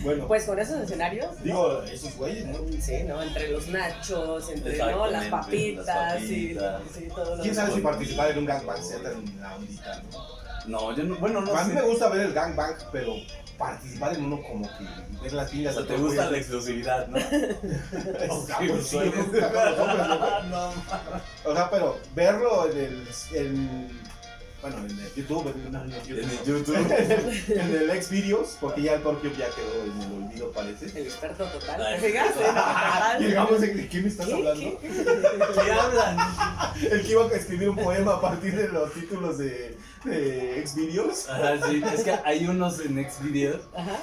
Bueno, 0.04 0.28
Pues 0.28 0.46
con 0.46 0.60
esos 0.60 0.82
escenarios. 0.82 1.28
¿no? 1.40 1.44
digo, 1.44 1.84
esos 1.84 2.16
güeyes, 2.18 2.46
¿no? 2.46 2.58
Sí, 2.82 3.04
¿no? 3.04 3.22
Entre 3.24 3.50
los 3.50 3.68
nachos, 3.68 4.50
entre 4.50 4.78
¿no? 4.78 5.08
las 5.08 5.26
papitas, 5.28 5.86
las 5.86 6.24
y 6.24 6.56
papitas. 6.56 6.82
sí, 6.94 7.08
todo 7.16 7.42
¿Quién 7.42 7.56
sabe 7.56 7.74
si 7.74 7.82
participar 7.82 8.32
en 8.32 8.38
un 8.40 8.46
gangbang 8.46 8.84
sea 8.84 9.02
tan 9.02 9.24
la 9.42 9.56
ondita, 9.56 10.02
no? 10.12 10.44
No, 10.66 10.96
yo 10.96 11.04
no, 11.04 11.16
bueno, 11.18 11.42
no 11.42 11.56
a 11.56 11.64
mí 11.66 11.70
sé. 11.74 11.76
me 11.76 11.82
gusta 11.82 12.08
ver 12.10 12.22
el 12.22 12.34
gangbang, 12.34 12.76
pero 12.92 13.16
participar 13.58 14.16
en 14.16 14.26
uno 14.26 14.42
como 14.42 14.66
que 14.66 14.86
ver 15.22 15.34
las 15.34 15.50
O 15.50 15.52
pingas 15.52 15.74
sea, 15.74 15.84
de 15.84 15.88
te 15.90 15.98
gusta 15.98 16.32
la 16.32 16.38
exclusividad, 16.38 17.08
¿no? 17.08 17.18
O 21.46 21.54
sea, 21.54 21.70
pero 21.70 22.00
verlo 22.16 22.70
en 22.72 22.78
el, 22.78 23.08
en, 23.34 23.90
bueno, 24.64 24.78
en 24.78 24.98
el 24.98 25.14
YouTube, 25.14 25.54
en, 25.54 25.72
no, 25.74 25.84
en 25.84 25.92
el 25.92 26.20
En 26.20 26.30
el 26.30 26.38
YouTube, 26.46 26.78
YouTube. 26.78 27.50
en 27.50 27.90
el 27.92 28.02
Xvideos, 28.02 28.58
porque 28.62 28.82
ya 28.82 28.94
el 28.94 29.04
Tokyo 29.04 29.30
ya 29.38 29.50
quedó 29.50 29.84
en 29.84 30.02
el 30.02 30.24
olvido 30.24 30.52
parece. 30.54 30.86
El 30.98 31.06
experto 31.06 31.44
total. 31.48 32.00
Total. 32.00 33.20
Llegamos, 33.20 33.60
¿de 33.60 33.90
qué 33.90 34.02
me 34.02 34.08
estás 34.08 34.26
¿Qué? 34.26 34.34
hablando? 34.34 34.80
¿Qué? 34.80 34.90
¿Qué 35.66 35.72
hablan? 35.72 36.18
El 36.92 37.02
que 37.04 37.12
iba 37.12 37.26
a 37.26 37.36
escribir 37.36 37.70
un 37.72 37.76
poema 37.76 38.14
a 38.14 38.22
partir 38.22 38.56
de 38.56 38.70
los 38.70 38.94
títulos 38.94 39.38
de, 39.38 39.78
de 40.06 40.64
Xvideos. 40.66 41.28
Ajá, 41.28 41.58
sí, 41.68 41.84
es 41.94 42.04
que 42.04 42.16
hay 42.24 42.48
unos 42.48 42.80
en 42.80 43.06
Xvideos. 43.12 43.62
Ajá. 43.76 44.00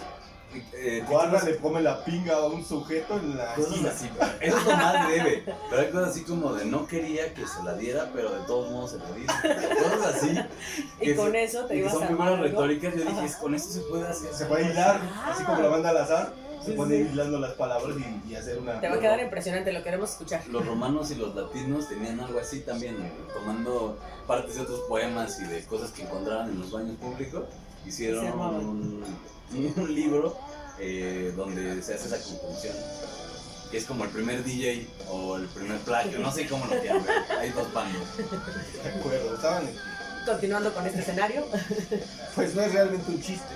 Eh, 0.73 1.05
Guarda 1.09 1.39
títulos- 1.39 1.45
le 1.45 1.57
come 1.59 1.81
la 1.83 2.05
pinga 2.05 2.35
a 2.37 2.47
un 2.47 2.65
sujeto 2.65 3.15
en 3.19 3.37
la 3.37 3.55
esquina. 3.55 3.91
así, 3.91 4.11
eso 4.41 4.57
es 4.59 4.65
lo 4.65 4.77
más 4.77 5.09
leve. 5.09 5.45
Pero 5.69 5.83
hay 5.83 5.91
cosas 5.91 6.09
así 6.11 6.25
como 6.25 6.53
de 6.55 6.65
no 6.65 6.87
quería 6.87 7.33
que 7.35 7.47
se 7.47 7.63
la 7.63 7.75
diera, 7.75 8.11
pero 8.15 8.31
de 8.33 8.41
todos 8.47 8.71
modos 8.71 8.91
se 8.93 8.99
la 8.99 9.11
di. 9.13 9.27
Cosas 9.27 10.15
así. 10.17 10.39
Y 11.01 11.15
con 11.15 11.31
se- 11.33 11.45
eso 11.45 11.65
te 11.67 11.77
ibas 11.77 11.93
son 11.93 12.03
a 12.03 12.07
muy 12.07 12.15
armar 12.15 12.29
buenas 12.31 12.51
retóricas. 12.51 12.95
Yo 12.95 13.01
dije, 13.03 13.13
Ajá. 13.13 13.25
"Es- 13.25 13.37
con 13.37 13.55
esto 13.55 13.71
se 13.73 13.81
puede 13.81 14.09
hacer. 14.09 14.33
Se 14.35 14.47
puede 14.47 14.71
hilar, 14.71 15.01
Ah. 15.15 15.33
así 15.35 15.45
como 15.45 15.61
la 15.63 15.69
banda 15.69 15.91
al 15.91 15.97
azar. 15.99 16.33
Se 16.61 16.73
Sí, 16.73 16.77
puede 16.77 16.97
sí. 16.97 17.03
ir 17.05 17.11
hilando 17.13 17.39
las 17.41 17.53
palabras 17.53 17.97
y, 18.27 18.31
y 18.31 18.35
hacer 18.37 18.59
una. 18.59 18.79
Te 18.83 18.89
va 18.91 18.97
a 18.97 19.01
quedar 19.01 19.19
impresionante, 19.19 19.73
lo 19.73 19.83
queremos 19.83 20.11
escuchar. 20.11 20.47
Los 20.49 20.67
romanos 20.67 21.11
y 21.11 21.15
los 21.15 21.35
latinos 21.35 21.89
tenían 21.89 22.21
algo 22.21 22.39
así 22.39 22.61
también, 22.61 22.97
tomando 23.33 23.97
partes 24.27 24.57
de 24.57 24.61
otros 24.63 24.81
poemas 24.81 25.41
y 25.41 25.45
de 25.45 25.65
cosas 25.65 25.91
que 25.91 26.03
encontraban 26.03 26.51
en 26.51 26.61
los 26.61 26.71
baños 26.71 26.97
públicos, 26.99 27.45
hicieron 27.87 28.27
un, 28.27 29.05
un 29.77 29.95
libro 29.95 30.39
eh, 30.79 31.33
donde 31.37 31.83
se 31.83 31.95
hace 31.95 32.07
esa 32.07 32.19
conclusión. 32.19 32.75
Que 33.71 33.79
es 33.79 33.85
como 33.85 34.05
el 34.05 34.11
primer 34.11 34.43
DJ 34.43 34.89
o 35.11 35.37
el 35.37 35.47
primer 35.47 35.79
plagio, 35.81 36.19
no 36.19 36.33
sé 36.33 36.49
cómo 36.49 36.67
lo 36.67 36.83
llaman, 36.83 37.07
hay 37.39 37.51
dos 37.51 37.73
bandos. 37.73 38.03
De 38.17 38.89
acuerdo, 38.89 39.35
estaban. 39.35 39.71
Continuando 40.27 40.73
con 40.75 40.87
este 40.87 41.01
escenario. 41.01 41.47
Pues 42.35 42.55
no 42.55 42.63
es 42.63 42.73
realmente 42.73 43.11
un 43.11 43.21
chiste. 43.21 43.55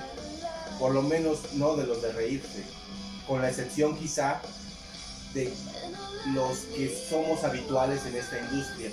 Por 0.80 0.92
lo 0.92 1.02
menos 1.02 1.54
no 1.54 1.76
de 1.76 1.86
los 1.86 2.02
de 2.02 2.12
reírse. 2.12 2.64
Con 3.26 3.40
la 3.40 3.48
excepción 3.48 3.96
quizá 3.96 4.42
de 5.32 5.52
los 6.34 6.58
que 6.76 6.94
somos 7.08 7.44
habituales 7.44 8.04
en 8.04 8.16
esta 8.16 8.38
industria. 8.40 8.90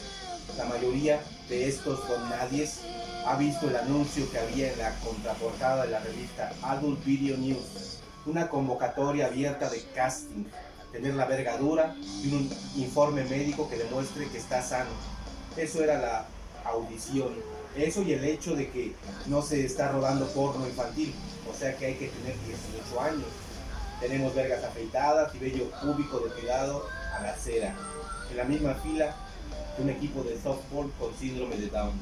La 0.58 0.66
mayoría 0.66 1.22
de 1.48 1.68
estos 1.68 2.08
don 2.08 2.30
nadies 2.30 2.82
ha 3.26 3.36
visto 3.38 3.70
el 3.70 3.76
anuncio 3.76 4.30
que 4.32 4.40
había 4.40 4.72
en 4.72 4.80
la 4.80 4.94
contraportada 5.00 5.86
de 5.86 5.92
la 5.92 6.00
revista 6.00 6.52
Adult 6.62 7.04
Video 7.06 7.38
News. 7.38 8.00
Una 8.26 8.50
convocatoria 8.50 9.28
abierta 9.28 9.70
de 9.70 9.82
casting 9.96 10.46
tener 10.92 11.16
la 11.16 11.26
vergadura 11.26 11.96
y 12.22 12.34
un 12.34 12.50
informe 12.76 13.24
médico 13.24 13.70
que 13.70 13.78
demuestre 13.78 14.28
que 14.28 14.38
está 14.38 14.62
sano. 14.62 14.90
Eso 15.56 15.84
era 15.84 16.00
la 16.00 16.26
audición. 16.66 17.30
Eso 17.76 18.02
y 18.04 18.14
el 18.14 18.26
hecho 18.26 18.56
de 18.56 18.70
que 18.70 18.94
no 19.28 19.42
se 19.42 19.66
está 19.66 19.90
rodando 19.90 20.28
porno 20.28 20.68
infantil. 20.68 21.14
O 21.50 21.58
sea 21.58 21.76
que 21.78 21.86
hay 21.86 21.96
que 21.96 22.10
tener 22.10 22.36
18 22.46 23.02
años. 23.02 23.28
Tenemos 24.00 24.36
vergas 24.36 24.64
afeitadas 24.64 25.34
y 25.36 25.38
vello 25.38 25.72
púbico 25.82 26.20
depilado 26.20 26.86
a 27.18 27.22
la 27.22 27.36
cera. 27.36 27.74
En 28.30 28.38
la 28.38 28.44
misma 28.44 28.74
fila, 28.76 29.16
un 29.78 29.89
equipo 29.89 30.24
de 30.24 30.39
softball 30.41 30.91
con 31.00 31.13
síndrome 31.17 31.56
de 31.58 31.67
Down. 31.67 31.93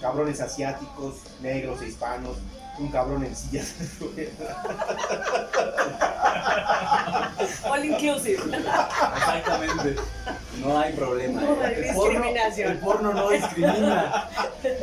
Cabrones 0.00 0.40
asiáticos, 0.40 1.14
negros 1.40 1.80
e 1.82 1.88
hispanos, 1.88 2.36
un 2.78 2.88
cabrón 2.90 3.24
en 3.24 3.34
silla 3.34 3.62
de 3.62 3.88
ruedas. 4.06 4.56
All 7.64 7.84
inclusive. 7.84 8.42
Exactamente. 8.44 9.96
No 10.62 10.78
hay 10.78 10.92
problema. 10.92 11.40
No 11.40 11.60
hay 11.62 11.74
El 11.74 11.94
porno- 11.94 12.10
discriminación. 12.12 12.72
El 12.72 12.78
porno 12.78 13.12
no 13.14 13.30
discrimina. 13.30 14.28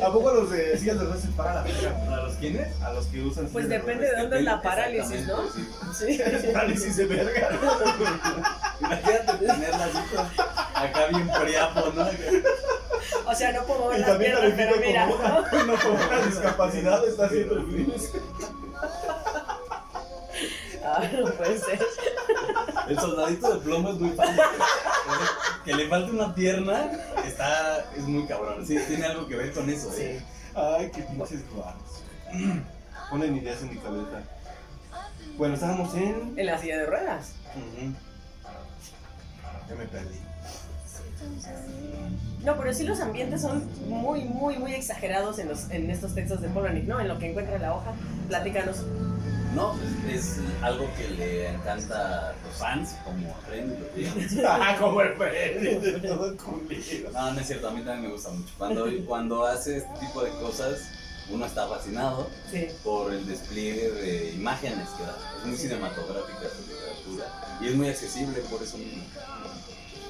¿A 0.06 0.12
poco 0.12 0.32
los 0.34 0.50
de 0.50 0.78
sillas 0.78 0.98
de 1.00 1.06
ruedas 1.06 1.22
se 1.22 1.28
para 1.30 1.56
la 1.56 1.62
verga? 1.64 1.96
¿A 2.12 2.18
los 2.24 2.34
quiénes? 2.36 2.82
A 2.82 2.94
los 2.94 3.06
que 3.08 3.22
usan 3.22 3.48
Pues 3.48 3.66
sillas 3.66 3.80
depende 3.86 4.06
de 4.10 4.18
dónde 4.22 4.38
es 4.40 4.44
la 4.44 4.62
parálisis, 4.62 5.28
¿no? 5.28 5.38
Sí. 5.52 5.68
Sí. 5.98 6.20
Parálisis 6.54 6.96
de 6.98 7.06
verga. 7.06 7.50
Imagínate 8.80 9.34
tenerla 9.46 9.86
así 9.86 10.00
acá 10.84 11.08
bien 11.08 11.30
priapo, 11.30 11.92
¿no? 11.96 12.08
O 13.30 13.36
sea, 13.36 13.52
no 13.52 13.64
puedo 13.64 13.88
ver 13.90 13.98
Y 13.98 14.02
las 14.02 14.10
también 14.10 14.32
piernas, 14.32 14.54
pero 14.56 14.76
mira. 14.86 15.08
como 15.08 15.20
una, 15.20 15.64
no, 15.64 15.76
como 15.80 15.96
una 15.96 16.26
discapacidad, 16.26 17.08
está 17.08 17.26
haciendo 17.26 17.56
el 17.58 17.66
feliz. 17.66 18.12
Ah, 20.86 21.02
no 21.18 21.32
puede 21.32 21.58
ser. 21.60 21.80
El 22.90 23.00
soldadito 23.00 23.54
de 23.54 23.60
plomo 23.62 23.90
es 23.92 23.96
muy 23.96 24.10
fácil. 24.12 24.36
Que 25.64 25.74
le 25.74 25.88
falte 25.88 26.12
una 26.12 26.36
pierna 26.36 26.92
está, 27.26 27.86
es 27.96 28.04
muy 28.04 28.26
cabrón. 28.28 28.66
Sí, 28.68 28.78
tiene 28.88 29.06
algo 29.06 29.26
que 29.26 29.38
ver 29.38 29.54
con 29.54 29.70
eso, 29.70 29.90
¿eh? 29.98 30.22
Ay, 30.54 30.92
qué 30.94 31.04
pinches 31.04 31.50
guaros. 31.52 32.04
Ponen 33.10 33.38
ideas 33.38 33.62
en 33.62 33.70
mi 33.70 33.78
cabeza. 33.78 34.24
Bueno, 35.38 35.54
estábamos 35.54 35.94
en. 35.96 36.34
En 36.38 36.46
la 36.46 36.58
silla 36.58 36.80
de 36.80 36.86
ruedas. 36.86 37.32
Ya 39.70 39.76
me 39.76 39.86
perdí. 39.86 40.20
No, 42.44 42.58
pero 42.58 42.74
sí 42.74 42.84
los 42.84 43.00
ambientes 43.00 43.42
son 43.42 43.64
muy, 43.88 44.22
muy, 44.26 44.58
muy 44.58 44.74
exagerados 44.74 45.40
en, 45.40 45.48
los, 45.48 45.70
en 45.70 45.90
estos 45.90 46.14
textos 46.14 46.42
de 46.42 46.50
Polonik, 46.50 46.84
¿no? 46.86 47.00
En 47.00 47.08
lo 47.08 47.18
que 47.18 47.30
encuentra 47.30 47.56
en 47.56 47.62
la 47.62 47.74
hoja, 47.74 47.94
platícanos. 48.28 48.84
No, 49.56 49.76
es, 50.12 50.26
es 50.38 50.40
algo 50.62 50.90
que 50.98 51.08
le 51.10 51.48
encanta 51.50 52.30
a 52.30 52.34
los 52.46 52.56
fans, 52.58 52.96
como 53.06 53.34
Ren, 53.50 53.70
lo 53.70 53.94
que 53.94 54.02
digan. 54.02 54.46
Ah, 54.62 54.76
como 54.80 55.02
el 55.02 55.14
Freddy 55.14 56.02
todo. 56.02 56.36
No, 57.14 57.32
no 57.34 57.40
es 57.40 57.48
cierto, 57.48 57.68
a 57.70 57.72
mí 57.72 57.82
también 57.82 58.02
me 58.02 58.10
gusta 58.10 58.30
mucho. 58.32 58.52
Cuando, 58.58 58.88
cuando 59.08 59.46
hace 59.46 59.78
este 59.78 60.00
tipo 60.00 60.24
de 60.24 60.32
cosas, 60.32 60.80
uno 61.30 61.46
está 61.46 61.68
fascinado 61.68 62.28
Sí. 62.52 62.68
por 62.84 63.14
el 63.14 63.26
despliegue 63.26 63.92
de 63.92 64.32
imágenes 64.32 64.90
que 64.98 65.04
da. 65.04 65.18
Es 65.40 65.46
muy 65.48 65.56
cinematográfica 65.58 66.40
su 66.50 66.70
literatura 66.70 67.58
y 67.62 67.68
es 67.68 67.76
muy 67.76 67.88
accesible 67.88 68.40
por 68.50 68.62
eso 68.62 68.78
mismo. 68.78 69.04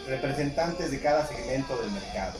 Representantes 0.07 0.91
de 0.91 0.99
cada 0.99 1.25
segmento 1.25 1.77
del 1.77 1.91
mercado. 1.91 2.37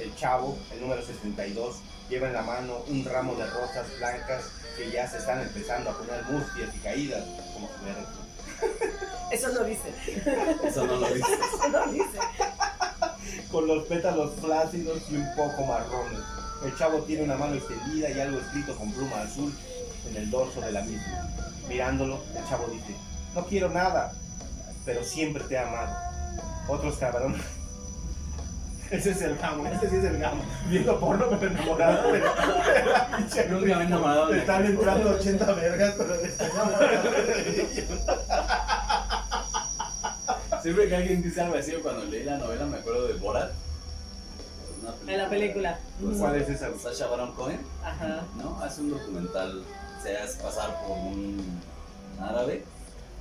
El 0.00 0.14
chavo, 0.16 0.58
el 0.72 0.80
número 0.80 1.04
62, 1.04 1.76
lleva 2.08 2.26
en 2.28 2.34
la 2.34 2.42
mano 2.42 2.78
un 2.88 3.04
ramo 3.04 3.34
de 3.36 3.46
rosas 3.46 3.86
blancas 3.98 4.44
que 4.76 4.90
ya 4.90 5.08
se 5.08 5.18
están 5.18 5.40
empezando 5.40 5.90
a 5.90 5.96
poner 5.98 6.22
mustias 6.24 6.74
y 6.74 6.78
caídas, 6.78 7.24
como 7.54 7.68
su 7.68 7.84
verga. 7.84 8.06
Eso 9.32 9.48
no 9.52 9.64
dice. 9.64 9.92
Eso 10.64 10.84
no 10.84 10.96
lo 10.96 11.08
dice. 11.08 11.32
Eso 11.58 11.68
no 11.68 11.92
dice. 11.92 12.18
con 13.50 13.66
los 13.66 13.86
pétalos 13.86 14.32
flácidos 14.40 15.02
y 15.10 15.16
un 15.16 15.34
poco 15.34 15.64
marrones. 15.64 16.20
El 16.64 16.76
chavo 16.76 16.98
tiene 17.02 17.22
una 17.22 17.36
mano 17.36 17.54
extendida 17.54 18.10
y 18.10 18.20
algo 18.20 18.40
escrito 18.40 18.76
con 18.76 18.92
pluma 18.92 19.22
azul 19.22 19.52
en 20.08 20.16
el 20.16 20.30
dorso 20.30 20.60
de 20.60 20.72
la 20.72 20.82
misma. 20.82 21.28
Mirándolo, 21.68 22.20
el 22.36 22.48
chavo 22.48 22.66
dice, 22.68 22.94
no 23.34 23.44
quiero 23.46 23.68
nada, 23.68 24.12
pero 24.84 25.04
siempre 25.04 25.44
te 25.44 25.54
he 25.54 25.58
amado. 25.58 26.15
Otros 26.68 26.96
cabrones. 26.96 27.42
Ese 28.90 29.10
es 29.10 29.20
el 29.22 29.36
gamo, 29.36 29.66
ese 29.66 29.90
sí 29.90 29.96
es 29.96 30.04
el 30.04 30.18
gamo. 30.18 30.44
Viendo 30.68 31.00
porno 31.00 31.26
pero 31.40 31.50
enamorado 31.50 32.12
de, 32.12 32.20
la 32.20 33.16
pinche 33.16 33.48
Nunca 33.48 33.76
me 33.78 33.82
he 33.82 33.86
enamorado 33.86 34.30
Le 34.30 34.38
están 34.38 34.64
entrando 34.64 35.10
80 35.10 35.52
vergas, 35.54 35.94
pero 35.98 36.14
le 36.14 36.28
están 36.28 36.50
enamorando 36.52 37.10
de 37.10 37.50
ellos. 37.50 38.00
Siempre 40.62 40.88
que 40.88 40.96
alguien 40.96 41.22
dice 41.22 41.40
algo 41.40 41.56
así, 41.56 41.72
cuando 41.82 42.04
leí 42.04 42.22
la 42.22 42.38
novela, 42.38 42.64
me 42.66 42.76
acuerdo 42.76 43.08
de 43.08 43.14
Borat. 43.14 43.50
Una 44.82 45.12
En 45.12 45.18
la 45.18 45.28
película. 45.28 45.78
con 46.00 46.18
¿Cuál 46.18 46.36
es 46.36 46.48
esa? 46.48 46.70
Sacha 46.78 47.08
Baron 47.08 47.32
Cohen, 47.32 47.60
Ajá. 47.84 48.22
¿no? 48.36 48.62
Hace 48.62 48.82
un 48.82 48.90
documental, 48.90 49.64
se 50.00 50.16
hace 50.16 50.40
pasar 50.40 50.80
por 50.86 50.96
un 50.96 51.60
árabe 52.20 52.62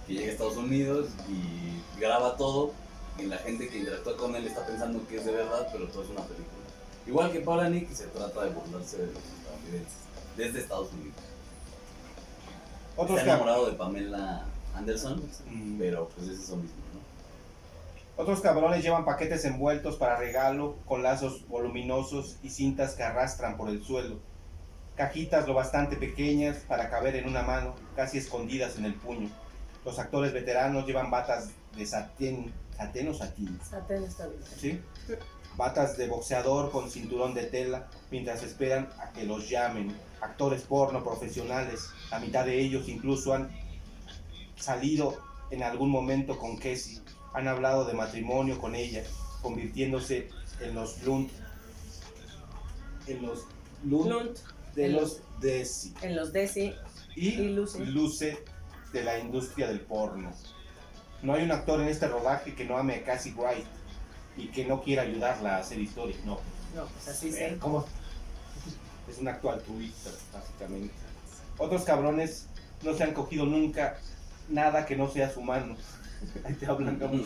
que 0.06 0.14
llega 0.14 0.28
a 0.28 0.32
Estados 0.32 0.58
Unidos 0.58 1.08
y 1.28 2.00
graba 2.00 2.38
todo 2.38 2.72
y 3.18 3.24
la 3.24 3.38
gente 3.38 3.68
que 3.70 3.80
interactúa 3.80 4.18
con 4.18 4.36
él 4.36 4.46
está 4.48 4.66
pensando 4.66 5.06
que 5.08 5.18
es 5.18 5.26
de 5.26 5.32
verdad, 5.32 5.68
pero 5.72 5.88
todo 5.88 6.04
es 6.04 6.10
una 6.10 6.22
película. 6.22 6.66
Igual 7.08 7.32
que 7.32 7.86
que 7.86 7.96
se 7.96 8.08
trata 8.08 8.44
de 8.44 8.50
burlarse 8.50 8.98
de 8.98 9.08
los 9.08 9.16
estadounidenses, 9.24 9.94
desde 10.36 10.60
Estados 10.60 10.92
Unidos. 10.94 11.14
Otros, 12.98 13.20
Está 13.20 13.32
enamorado 13.32 13.68
de 13.68 13.74
Pamela 13.74 14.46
Anderson, 14.74 15.22
Mm. 15.50 15.78
pero 15.78 16.10
pues 16.10 16.28
es 16.30 16.40
eso 16.40 16.56
mismo, 16.56 16.78
¿no? 16.94 18.22
Otros 18.24 18.40
cabrones 18.40 18.84
llevan 18.84 19.04
paquetes 19.06 19.44
envueltos 19.46 19.98
para 19.98 20.16
regalo 20.18 20.78
con 20.86 21.04
lazos 21.04 21.46
voluminosos 21.48 22.38
y 22.42 22.50
cintas 22.50 22.96
que 22.96 23.04
arrastran 23.04 23.58
por 23.58 23.70
el 23.70 23.84
suelo. 23.84 24.20
Cajitas 24.96 25.46
lo 25.48 25.54
bastante 25.54 25.98
pequeñas 25.98 26.58
para 26.68 26.90
caber 26.90 27.18
en 27.18 27.28
una 27.28 27.44
mano, 27.44 27.76
casi 27.96 28.18
escondidas 28.18 28.78
en 28.78 28.86
el 28.86 28.94
puño. 28.94 29.30
Los 29.84 30.00
actores 30.00 30.32
veteranos 30.32 30.88
llevan 30.88 31.12
batas 31.12 31.50
de 31.76 31.86
satén, 31.86 32.54
satén 32.78 33.08
o 33.10 33.14
satín, 33.14 33.60
Satén 33.70 34.04
está 34.04 34.28
bien. 34.28 34.42
¿sí? 34.58 34.82
Batas 35.58 35.98
de 35.98 36.08
boxeador 36.08 36.72
con 36.72 36.92
cinturón 36.92 37.34
de 37.34 37.44
tela 37.44 37.88
mientras 38.12 38.44
esperan 38.44 38.90
a 39.00 39.12
que 39.12 39.24
los 39.24 39.50
llamen. 39.50 39.96
Actores 40.22 40.64
porno 40.64 41.04
profesionales, 41.04 41.90
la 42.12 42.20
mitad 42.20 42.46
de 42.46 42.60
ellos 42.60 42.90
incluso 42.90 43.34
han 43.34 43.50
salido 44.58 45.18
en 45.52 45.64
algún 45.64 45.90
momento 45.90 46.38
con 46.38 46.58
Casey, 46.58 47.02
han 47.34 47.48
hablado 47.48 47.86
de 47.86 47.94
matrimonio 47.94 48.60
con 48.60 48.76
ella, 48.76 49.04
convirtiéndose 49.42 50.30
en 50.62 50.76
los 50.76 51.02
blunt, 51.02 51.32
en 53.08 53.22
los 53.22 53.46
Blunt, 53.84 54.40
de 54.74 54.86
en 54.86 54.94
los 54.94 55.22
Desi 55.40 55.94
en 56.02 56.16
los 56.16 56.34
Desi. 56.34 56.74
y 57.16 57.30
Y 57.30 57.50
Luce. 57.50 57.86
Luce 57.86 58.44
de 58.92 59.04
la 59.04 59.20
industria 59.20 59.68
del 59.68 59.82
porno. 59.82 60.34
No 61.26 61.34
hay 61.34 61.44
un 61.44 61.52
actor 61.52 61.82
en 61.82 61.88
este 61.88 62.08
rodaje 62.08 62.54
que 62.54 62.66
no 62.66 62.78
ame 62.78 62.96
a 62.96 63.04
Cassie 63.04 63.34
Wright 63.36 63.66
y 64.38 64.48
que 64.50 64.64
no 64.66 64.82
quiera 64.84 65.02
ayudarla 65.02 65.56
a 65.56 65.60
hacer 65.60 65.80
historia. 65.80 66.16
No, 66.24 66.40
No, 66.76 66.86
pues 66.86 67.08
así 67.08 67.32
sí. 67.32 67.40
cómo- 67.60 67.84
Es 69.10 69.18
un 69.18 69.28
acto 69.28 69.50
altruista, 69.52 70.12
básicamente. 70.32 70.94
Otros 71.58 71.84
cabrones 71.84 72.46
no 72.84 72.94
se 72.94 73.04
han 73.04 73.14
cogido 73.14 73.46
nunca 73.46 73.98
nada 74.50 74.86
que 74.86 74.96
no 74.96 75.10
sea 75.10 75.32
su 75.32 75.42
mano. 75.42 75.76
Ahí 76.46 76.54
te 76.54 76.66
hablan 76.68 76.98
como 77.00 77.14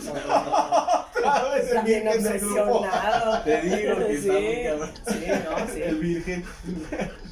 Está 1.60 1.82
bien 1.84 2.08
obsesionado. 2.08 3.42
Te 3.44 3.62
digo 3.64 3.98
que 3.98 4.14
está 4.14 4.34
muy 4.34 4.42
Sí. 4.56 4.64
cabrón. 4.64 4.92
Sí, 5.08 5.26
no, 5.44 5.74
sí. 5.74 5.82
El 5.82 5.96
virgen. 5.98 6.46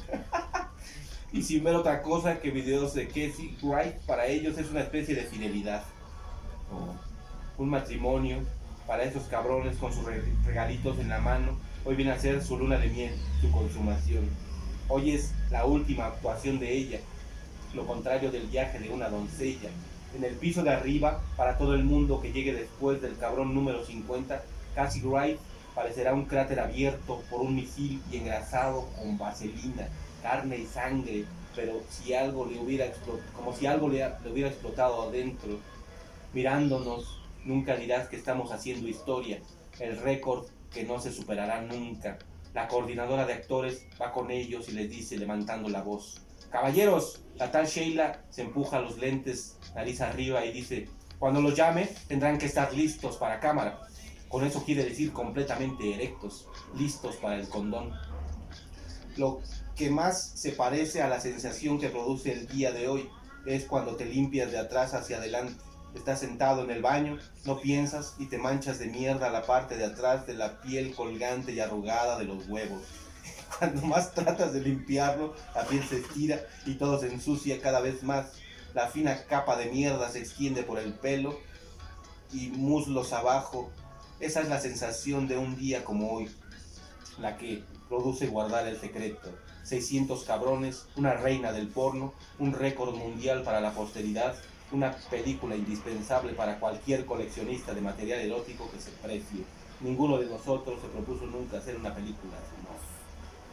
y 1.32 1.42
sin 1.42 1.64
ver 1.64 1.74
otra 1.76 2.02
cosa 2.02 2.38
que 2.40 2.50
videos 2.50 2.92
de 2.94 3.06
Casey 3.08 3.56
Wright, 3.62 3.94
para 4.06 4.26
ellos 4.26 4.58
es 4.58 4.68
una 4.70 4.80
especie 4.80 5.14
de 5.14 5.22
fidelidad. 5.22 5.82
Un 7.56 7.68
matrimonio 7.70 8.38
para 8.86 9.04
esos 9.04 9.24
cabrones 9.24 9.76
con 9.76 9.92
sus 9.92 10.04
re- 10.04 10.22
regalitos 10.46 10.98
en 10.98 11.08
la 11.08 11.18
mano. 11.18 11.58
Hoy 11.84 11.96
viene 11.96 12.12
a 12.12 12.18
ser 12.18 12.42
su 12.42 12.58
luna 12.58 12.78
de 12.78 12.88
miel, 12.88 13.14
su 13.40 13.50
consumación. 13.50 14.28
Hoy 14.88 15.12
es 15.12 15.32
la 15.50 15.64
última 15.66 16.06
actuación 16.06 16.58
de 16.58 16.72
ella, 16.72 17.00
lo 17.74 17.86
contrario 17.86 18.30
del 18.30 18.46
viaje 18.46 18.78
de 18.78 18.90
una 18.90 19.08
doncella. 19.08 19.70
En 20.16 20.24
el 20.24 20.34
piso 20.34 20.62
de 20.62 20.70
arriba, 20.70 21.20
para 21.36 21.58
todo 21.58 21.74
el 21.74 21.84
mundo 21.84 22.20
que 22.20 22.32
llegue 22.32 22.54
después 22.54 23.02
del 23.02 23.18
cabrón 23.18 23.54
número 23.54 23.84
50, 23.84 24.42
Cassie 24.74 25.02
Wright 25.02 25.38
parecerá 25.74 26.14
un 26.14 26.24
cráter 26.24 26.60
abierto 26.60 27.22
por 27.30 27.42
un 27.42 27.54
misil 27.54 28.02
y 28.10 28.16
engrasado 28.16 28.88
con 28.98 29.18
vaselina, 29.18 29.88
carne 30.22 30.58
y 30.58 30.66
sangre, 30.66 31.24
pero 31.54 31.82
si 31.90 32.14
algo 32.14 32.46
le 32.46 32.58
hubiera 32.58 32.86
como 33.36 33.52
si 33.54 33.66
algo 33.66 33.88
le 33.88 34.06
hubiera 34.30 34.48
explotado 34.48 35.08
adentro. 35.08 35.58
Mirándonos, 36.38 37.18
nunca 37.44 37.74
dirás 37.74 38.06
que 38.06 38.14
estamos 38.14 38.52
haciendo 38.52 38.86
historia, 38.86 39.40
el 39.80 39.98
récord 39.98 40.46
que 40.70 40.84
no 40.84 41.00
se 41.00 41.12
superará 41.12 41.62
nunca. 41.62 42.16
La 42.54 42.68
coordinadora 42.68 43.26
de 43.26 43.32
actores 43.32 43.84
va 44.00 44.12
con 44.12 44.30
ellos 44.30 44.68
y 44.68 44.72
les 44.72 44.88
dice 44.88 45.18
levantando 45.18 45.68
la 45.68 45.82
voz. 45.82 46.22
Caballeros, 46.48 47.24
la 47.34 47.50
tal 47.50 47.66
Sheila 47.66 48.22
se 48.30 48.42
empuja 48.42 48.78
los 48.78 48.98
lentes, 48.98 49.58
nariz 49.74 50.00
arriba 50.00 50.44
y 50.44 50.52
dice, 50.52 50.88
Cuando 51.18 51.40
los 51.40 51.56
llame, 51.56 51.88
tendrán 52.06 52.38
que 52.38 52.46
estar 52.46 52.72
listos 52.72 53.16
para 53.16 53.40
cámara. 53.40 53.80
Con 54.28 54.46
eso 54.46 54.62
quiere 54.64 54.84
decir 54.84 55.12
completamente 55.12 55.92
erectos, 55.92 56.46
listos 56.76 57.16
para 57.16 57.34
el 57.34 57.48
condón. 57.48 57.92
Lo 59.16 59.40
que 59.74 59.90
más 59.90 60.34
se 60.36 60.52
parece 60.52 61.02
a 61.02 61.08
la 61.08 61.18
sensación 61.18 61.80
que 61.80 61.88
produce 61.88 62.30
el 62.30 62.46
día 62.46 62.70
de 62.70 62.86
hoy 62.86 63.08
es 63.44 63.64
cuando 63.64 63.96
te 63.96 64.04
limpias 64.04 64.52
de 64.52 64.58
atrás 64.58 64.94
hacia 64.94 65.16
adelante. 65.16 65.67
Estás 65.94 66.20
sentado 66.20 66.64
en 66.64 66.70
el 66.70 66.82
baño, 66.82 67.18
no 67.44 67.60
piensas 67.60 68.14
y 68.18 68.26
te 68.26 68.38
manchas 68.38 68.78
de 68.78 68.86
mierda 68.86 69.30
la 69.30 69.42
parte 69.42 69.76
de 69.76 69.86
atrás 69.86 70.26
de 70.26 70.34
la 70.34 70.60
piel 70.60 70.94
colgante 70.94 71.52
y 71.52 71.60
arrugada 71.60 72.18
de 72.18 72.24
los 72.24 72.46
huevos. 72.48 72.82
Cuando 73.58 73.82
más 73.82 74.12
tratas 74.14 74.52
de 74.52 74.60
limpiarlo, 74.60 75.34
la 75.54 75.64
piel 75.66 75.82
se 75.82 76.00
estira 76.00 76.40
y 76.66 76.74
todo 76.74 77.00
se 77.00 77.12
ensucia 77.12 77.60
cada 77.60 77.80
vez 77.80 78.02
más. 78.02 78.32
La 78.74 78.88
fina 78.88 79.24
capa 79.24 79.56
de 79.56 79.66
mierda 79.66 80.10
se 80.10 80.18
extiende 80.18 80.62
por 80.62 80.78
el 80.78 80.92
pelo 80.92 81.38
y 82.32 82.48
muslos 82.50 83.12
abajo. 83.12 83.70
Esa 84.20 84.40
es 84.40 84.48
la 84.48 84.60
sensación 84.60 85.26
de 85.26 85.38
un 85.38 85.56
día 85.56 85.84
como 85.84 86.12
hoy, 86.12 86.30
la 87.18 87.38
que 87.38 87.64
produce 87.88 88.26
guardar 88.26 88.66
el 88.66 88.78
secreto. 88.78 89.30
600 89.64 90.24
cabrones, 90.24 90.86
una 90.96 91.14
reina 91.14 91.52
del 91.52 91.68
porno, 91.68 92.14
un 92.38 92.52
récord 92.52 92.94
mundial 92.94 93.42
para 93.42 93.60
la 93.60 93.72
posteridad, 93.72 94.34
una 94.72 94.92
película 95.10 95.56
indispensable 95.56 96.32
para 96.32 96.58
cualquier 96.60 97.04
coleccionista 97.06 97.72
de 97.74 97.80
material 97.80 98.20
erótico 98.20 98.70
que 98.70 98.80
se 98.80 98.90
precie. 99.02 99.44
Ninguno 99.80 100.18
de 100.18 100.26
nosotros 100.26 100.78
se 100.82 100.88
propuso 100.88 101.24
nunca 101.26 101.58
hacer 101.58 101.76
una 101.76 101.94
película, 101.94 102.34
sino... 102.54 102.68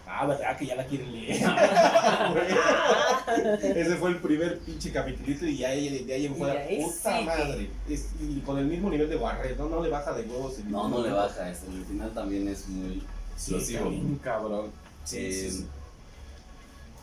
Ah, 0.07 0.25
¿verdad? 0.27 0.55
Que 0.57 0.67
ya 0.67 0.75
la 0.75 0.85
quieren 0.85 1.11
leer. 1.11 1.35
Ese 3.75 3.95
fue 3.95 4.11
el 4.11 4.17
primer 4.17 4.59
pinche 4.59 4.91
capitulito 4.91 5.45
y 5.47 5.57
ya 5.57 5.69
ahí- 5.69 6.03
de 6.05 6.13
ahí 6.13 6.25
en 6.27 6.35
fuera, 6.35 6.59
ahí 6.61 6.83
puta 6.83 7.21
madre. 7.21 7.69
Es- 7.89 8.09
y 8.21 8.39
con 8.41 8.59
el 8.59 8.65
mismo 8.65 8.89
nivel 8.89 9.09
de 9.09 9.15
Barret, 9.15 9.57
¿no? 9.57 9.67
No 9.67 9.81
le 9.81 9.89
baja 9.89 10.13
de 10.13 10.23
huevos. 10.23 10.59
No, 10.65 10.87
no 10.89 11.01
le 11.01 11.11
baja. 11.11 11.49
Este, 11.49 11.67
el 11.71 11.85
final 11.85 12.13
también 12.13 12.47
es 12.47 12.67
muy 12.67 13.01
Sí, 13.35 13.55
explosivo. 13.55 13.83
también, 13.85 14.15
cabrón. 14.19 14.71
Sí, 15.03 15.17
Eh, 15.17 15.31
sí, 15.31 15.51
sí. 15.51 15.67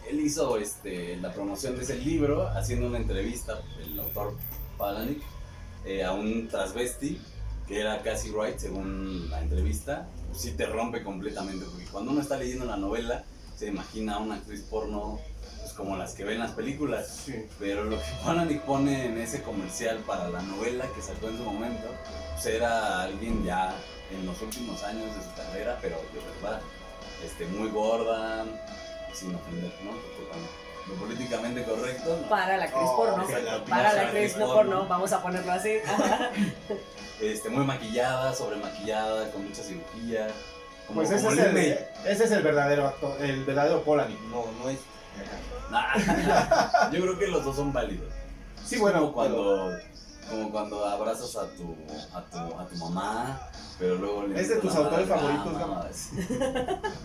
Él 0.08 0.20
hizo 0.20 0.56
este, 0.58 1.16
la 1.16 1.32
promoción 1.32 1.76
de 1.76 1.84
ese 1.84 1.96
libro 1.96 2.48
haciendo 2.48 2.86
una 2.86 2.98
entrevista, 2.98 3.60
el 3.84 3.98
autor 3.98 4.36
Palanic, 4.76 5.22
eh, 5.84 6.04
a 6.04 6.12
un 6.12 6.48
transvesti 6.48 7.20
que 7.66 7.80
era 7.80 8.02
Cassie 8.02 8.32
Wright, 8.32 8.58
según 8.58 9.30
la 9.30 9.40
entrevista. 9.40 10.08
Sí 10.34 10.52
te 10.52 10.66
rompe 10.66 11.02
completamente, 11.02 11.64
porque 11.66 11.86
cuando 11.86 12.12
uno 12.12 12.20
está 12.20 12.36
leyendo 12.36 12.64
la 12.64 12.76
novela, 12.76 13.24
se 13.56 13.68
imagina 13.68 14.16
a 14.16 14.18
una 14.18 14.36
actriz 14.36 14.62
porno 14.62 15.20
pues, 15.60 15.72
como 15.72 15.96
las 15.96 16.14
que 16.14 16.24
ven 16.24 16.40
las 16.40 16.52
películas. 16.52 17.22
Sí. 17.24 17.46
Pero 17.58 17.84
lo 17.84 17.96
que 17.96 18.04
Palanic 18.24 18.62
pone 18.62 19.06
en 19.06 19.18
ese 19.18 19.42
comercial 19.42 19.98
para 20.06 20.28
la 20.28 20.42
novela 20.42 20.86
que 20.94 21.02
sacó 21.02 21.28
en 21.28 21.38
su 21.38 21.44
momento, 21.44 21.88
pues 22.34 22.46
era 22.46 23.02
alguien 23.02 23.44
ya 23.44 23.74
en 24.10 24.26
los 24.26 24.40
últimos 24.42 24.82
años 24.82 25.06
de 25.14 25.22
su 25.22 25.34
carrera, 25.34 25.78
pero 25.80 25.96
de 26.12 26.20
verdad, 26.20 26.60
este, 27.24 27.46
muy 27.46 27.70
gorda, 27.70 28.44
sin 29.12 29.34
ofender, 29.34 29.72
¿no? 29.84 29.92
Lo 30.88 30.94
políticamente 31.00 31.62
correcto, 31.64 32.18
¿no? 32.22 32.28
Para 32.28 32.56
la 32.56 32.64
actriz 32.64 32.82
Oh, 32.84 32.96
porno. 32.96 33.28
la 33.28 33.64
Para 33.64 33.92
la 33.92 34.00
actriz 34.02 34.36
no 34.36 34.46
porno. 34.52 34.86
vamos 34.88 35.12
a 35.12 35.22
ponerlo 35.22 35.52
así. 35.52 35.74
Este, 37.20 37.48
muy 37.50 37.64
maquillada, 37.64 38.34
sobremaquillada, 38.34 39.30
con 39.30 39.44
mucha 39.46 39.62
cirugía. 39.62 40.26
Como, 40.88 41.00
Pues 41.02 41.12
ese 41.12 41.24
como 41.24 41.40
es, 41.40 41.46
el, 41.46 41.56
ese 42.04 42.24
es 42.24 42.30
el 42.32 42.42
verdadero 42.42 42.88
actor, 42.88 43.16
el 43.22 43.44
verdadero 43.44 43.84
Polanyi, 43.84 44.18
no, 44.28 44.44
no 44.60 44.68
es. 44.68 44.80
Nah, 45.70 46.90
Yo 46.90 47.00
creo 47.00 47.18
que 47.20 47.28
los 47.28 47.44
dos 47.44 47.54
son 47.54 47.72
válidos. 47.72 48.12
Sí, 48.64 48.74
Es 48.74 48.80
bueno, 48.80 49.00
como 49.02 49.12
cuando, 49.12 49.70
como 50.30 50.50
cuando 50.50 50.84
abrazas 50.84 51.34
a 51.36 51.46
tu, 51.56 51.74
a 52.14 52.22
tu, 52.22 52.58
a 52.58 52.66
tu 52.68 52.76
mamá, 52.76 53.48
pero 53.78 53.96
luego 53.96 54.26
le 54.26 54.40
¿Es 54.40 54.48
de 54.48 54.56
tus 54.56 54.74
autores 54.74 55.10
a 55.10 55.16
la 55.16 55.20
favoritos, 55.20 55.86
así. 55.90 56.16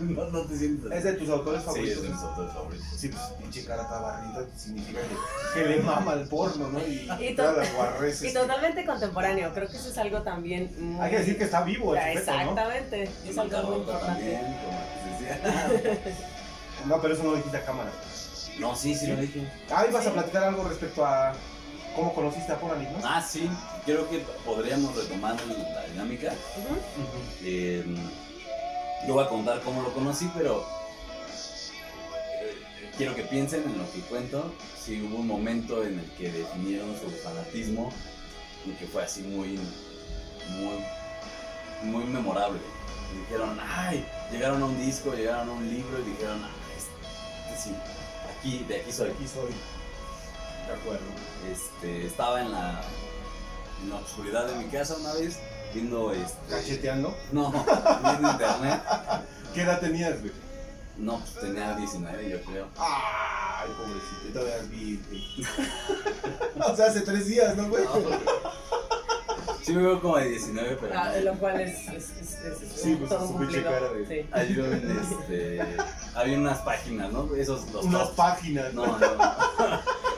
no, 0.00 0.24
no 0.30 0.40
te 0.42 0.56
sientes 0.56 0.92
es 0.92 1.04
de 1.04 1.12
tus 1.14 1.28
autores 1.28 1.60
Sí, 1.60 1.66
favoritos. 1.66 1.96
es 1.96 2.02
de 2.02 2.08
mis 2.10 2.22
autores 2.22 2.52
favoritos. 2.52 2.86
Sí, 2.96 3.08
pues 3.08 3.22
pinche 3.40 3.64
cara 3.64 3.82
está 3.82 4.00
barrida, 4.00 4.46
significa 4.56 5.00
que, 5.54 5.60
que 5.60 5.68
le 5.68 5.82
mama 5.82 6.12
el 6.14 6.28
porno, 6.28 6.68
¿no? 6.68 6.78
Y, 6.80 7.08
Y 7.20 7.34
todas 7.34 7.54
to- 7.54 7.60
las 7.60 7.74
guarreces. 7.74 8.30
Y 8.30 8.34
totalmente 8.34 8.86
contemporáneo, 8.86 9.52
creo 9.52 9.68
que 9.68 9.76
eso 9.76 9.88
es 9.90 9.98
algo 9.98 10.22
también 10.22 10.72
muy... 10.78 11.00
Hay 11.04 11.10
que 11.10 11.18
decir 11.18 11.36
que 11.38 11.44
está 11.44 11.62
vivo 11.62 11.94
el 11.94 12.00
sujeto, 12.00 12.30
¿no? 12.32 12.38
Exactamente, 12.40 13.10
Y 13.24 13.28
es 13.30 13.38
algo 13.38 13.62
muy 13.62 13.76
importante. 13.78 14.40
No, 16.86 17.00
pero 17.02 17.14
eso 17.14 17.24
no 17.24 17.30
lo 17.30 17.36
dijiste 17.36 17.56
a 17.56 17.64
cámara. 17.64 17.90
No, 18.60 18.74
sí, 18.74 18.94
sí 18.94 19.08
lo 19.08 19.16
dije. 19.16 19.50
Ah, 19.70 19.84
ibas 19.88 20.04
Sí. 20.04 20.10
a 20.10 20.12
platicar 20.12 20.44
algo 20.44 20.64
respecto 20.64 21.04
a 21.04 21.32
cómo 21.94 22.14
conociste 22.14 22.52
a 22.52 22.60
Polanyi, 22.60 22.86
¿no? 22.86 22.98
Ah, 23.04 23.22
sí, 23.22 23.48
creo 23.84 24.08
que 24.08 24.18
podríamos 24.44 24.94
retomar 24.94 25.36
la 25.46 25.86
dinámica. 25.86 26.32
Eh, 27.42 27.84
yo 29.06 29.14
voy 29.14 29.24
a 29.24 29.28
contar 29.28 29.60
cómo 29.62 29.82
lo 29.82 29.92
conocí, 29.92 30.30
pero 30.36 30.66
eh, 32.42 32.56
quiero 32.96 33.14
que 33.14 33.22
piensen 33.22 33.62
en 33.64 33.78
lo 33.78 33.90
que 33.92 34.00
cuento. 34.00 34.52
Si 34.80 35.02
hubo 35.02 35.18
un 35.18 35.26
momento 35.26 35.84
en 35.84 35.98
el 35.98 36.10
que 36.12 36.30
definieron 36.30 36.94
su 36.98 37.10
fanatismo 37.10 37.92
y 38.66 38.70
que 38.72 38.86
fue 38.86 39.04
así 39.04 39.22
muy, 39.22 39.58
muy, 40.50 40.84
muy 41.82 42.04
memorable. 42.04 42.58
Y 43.14 43.20
dijeron, 43.20 43.58
ay, 43.60 44.04
llegaron 44.30 44.62
a 44.62 44.66
un 44.66 44.78
disco, 44.84 45.14
llegaron 45.14 45.48
a 45.48 45.52
un 45.52 45.68
libro 45.68 45.98
y 46.00 46.10
dijeron, 46.10 46.42
ah, 46.44 46.50
este, 46.76 47.62
sí, 47.62 47.74
aquí, 48.38 48.64
de 48.68 48.80
aquí 48.80 48.92
soy. 48.92 49.10
Aquí 49.10 49.26
soy. 49.26 49.77
De 50.68 50.74
acuerdo. 50.74 51.04
Este, 51.50 52.06
estaba 52.06 52.40
en 52.42 52.52
la, 52.52 52.80
en 53.82 53.90
la 53.90 53.96
oscuridad 53.96 54.46
de 54.46 54.56
mi 54.56 54.64
casa 54.70 54.96
una 55.00 55.14
vez 55.14 55.38
viendo 55.72 56.12
este, 56.12 56.36
Cacheteando. 56.50 57.16
no, 57.32 57.50
viendo 58.04 58.30
internet. 58.30 58.82
¿Qué 59.54 59.62
edad 59.62 59.80
tenías, 59.80 60.20
güey? 60.20 60.32
No, 60.98 61.18
pues 61.20 61.34
tenía 61.40 61.74
19 61.76 62.28
yo 62.30 62.42
creo. 62.42 62.66
Ay, 62.76 63.70
pobrecito, 63.78 64.32
todavía 64.32 64.56
es 64.56 64.70
virgen. 64.70 65.46
o 66.72 66.76
sea, 66.76 66.86
hace 66.86 67.00
tres 67.02 67.26
días, 67.26 67.56
¿no, 67.56 67.68
güey? 67.68 67.84
Sí 69.62 69.72
me 69.74 69.82
veo 69.82 70.00
como 70.00 70.16
de 70.16 70.30
19, 70.30 70.78
pero 70.80 70.92
Ah, 70.98 71.12
no. 71.16 71.20
lo 71.32 71.38
cual 71.38 71.60
es, 71.60 71.86
es, 71.88 72.10
es, 72.16 72.32
es 72.42 72.80
Sí, 72.82 72.96
pues, 72.96 73.10
todo 73.10 73.26
su 73.28 73.34
un 73.34 73.40
pinche 73.40 73.62
cara 73.62 73.88
de- 73.92 74.06
Sí. 74.06 74.28
Hay 74.32 74.58
un, 74.58 74.98
este, 75.02 75.76
había 76.14 76.38
unas 76.38 76.58
páginas, 76.60 77.12
¿no? 77.12 77.32
Esos 77.36 77.70
los 77.72 77.84
Unas 77.84 78.02
tops. 78.04 78.16
páginas. 78.16 78.72
No, 78.74 78.86
no. 78.86 79.06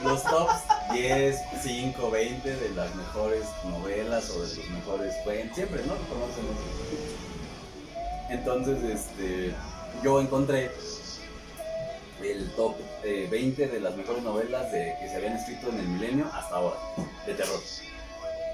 Los 0.04 0.22
tops 0.24 0.62
10, 0.92 1.36
5, 1.62 2.10
20 2.10 2.56
de 2.56 2.70
las 2.70 2.94
mejores 2.94 3.44
novelas 3.64 4.30
o 4.30 4.42
de 4.42 4.56
los 4.56 4.70
mejores 4.70 5.14
cuentos. 5.24 5.56
Siempre, 5.56 5.82
¿no? 5.86 5.94
Conocen 6.08 6.44
eso. 6.46 7.30
Entonces, 8.30 8.82
este, 8.82 9.54
yo 10.02 10.20
encontré 10.20 10.70
el 12.22 12.50
top 12.52 12.76
eh, 13.04 13.28
20 13.30 13.68
de 13.68 13.80
las 13.80 13.96
mejores 13.96 14.22
novelas 14.22 14.70
de, 14.72 14.94
que 15.00 15.08
se 15.08 15.16
habían 15.16 15.36
escrito 15.36 15.68
en 15.70 15.78
el 15.80 15.88
milenio 15.88 16.26
hasta 16.32 16.56
ahora, 16.56 16.76
de 17.26 17.34
terror. 17.34 17.60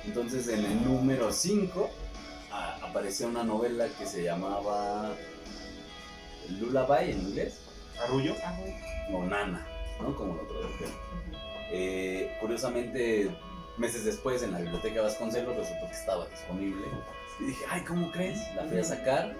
Entonces, 0.04 0.48
en 0.48 0.64
el 0.64 0.84
número 0.84 1.32
5 1.32 1.90
apareció 2.82 3.28
una 3.28 3.44
novela 3.44 3.86
que 3.98 4.06
se 4.06 4.22
llamaba 4.22 5.14
Lullaby 6.48 7.10
en 7.10 7.20
inglés, 7.20 7.58
Arrullo. 8.02 8.34
O 9.12 9.24
Nana, 9.24 9.66
¿no? 10.00 10.16
Como 10.16 10.34
lo 10.34 10.42
tradujeron. 10.42 10.94
Eh, 11.70 12.36
curiosamente, 12.40 13.30
meses 13.76 14.04
después 14.04 14.42
en 14.42 14.52
la 14.52 14.60
biblioteca 14.60 15.02
Vasconcelos 15.02 15.56
resultó 15.56 15.86
que 15.86 15.92
estaba 15.92 16.26
disponible. 16.26 16.86
Y 17.40 17.44
dije, 17.44 17.64
ay, 17.70 17.82
¿cómo 17.82 18.10
crees? 18.12 18.38
La 18.54 18.64
fui 18.64 18.78
a 18.78 18.84
sacar. 18.84 19.36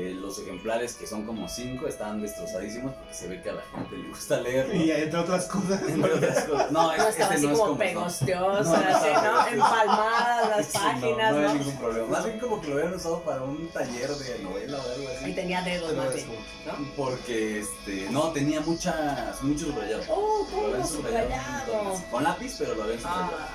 Eh, 0.00 0.14
los 0.14 0.38
ejemplares, 0.38 0.94
que 0.94 1.06
son 1.06 1.26
como 1.26 1.46
cinco, 1.46 1.86
estaban 1.86 2.22
destrozadísimos 2.22 2.94
porque 2.94 3.12
se 3.12 3.28
ve 3.28 3.42
que 3.42 3.50
a 3.50 3.52
la 3.52 3.62
gente 3.74 3.98
le 3.98 4.08
gusta 4.08 4.40
leerlo. 4.40 4.74
Y 4.74 4.90
entre 4.90 5.18
otras 5.18 5.44
cosas. 5.44 5.82
Entre 5.86 6.10
otras 6.14 6.44
cosas. 6.44 6.72
No, 6.72 6.82
No 6.84 6.92
es, 6.92 6.98
estaba 7.04 7.10
este 7.34 7.34
así 7.34 7.46
no 7.46 7.52
es 7.52 7.58
como 7.58 7.70
como. 7.72 7.84
No, 7.84 8.62
no 8.62 8.74
así, 8.74 9.08
¿no? 9.12 9.46
Empalmadas 9.48 10.48
las 10.56 10.66
páginas, 10.68 11.34
no, 11.34 11.40
¿no? 11.42 11.48
hay 11.50 11.58
ningún 11.58 11.76
problema. 11.76 12.06
Más 12.06 12.24
bien 12.24 12.38
como 12.38 12.60
que 12.62 12.68
lo 12.68 12.76
habían 12.78 12.94
usado 12.94 13.20
para 13.24 13.42
un 13.42 13.68
taller 13.68 14.08
de 14.08 14.38
novela 14.38 14.78
o 14.78 14.90
algo 14.90 15.02
Y 15.02 15.24
así. 15.24 15.34
tenía 15.34 15.60
dedos 15.62 15.94
más 15.94 16.14
bien, 16.14 16.26
¿no? 16.64 16.72
Porque, 16.96 17.60
este, 17.60 18.08
no, 18.10 18.30
tenía 18.32 18.60
muchas, 18.62 19.42
muchos 19.42 19.68
subrayados. 19.68 20.06
¡Oh, 20.08 20.46
Lo 20.48 20.56
cómo 20.56 20.66
habían 20.68 20.88
subrayado 20.88 22.02
Con 22.10 22.24
lápiz, 22.24 22.56
pero 22.58 22.74
lo 22.74 22.84
habían 22.84 23.00
subrayado. 23.00 23.36
Ah, 23.38 23.48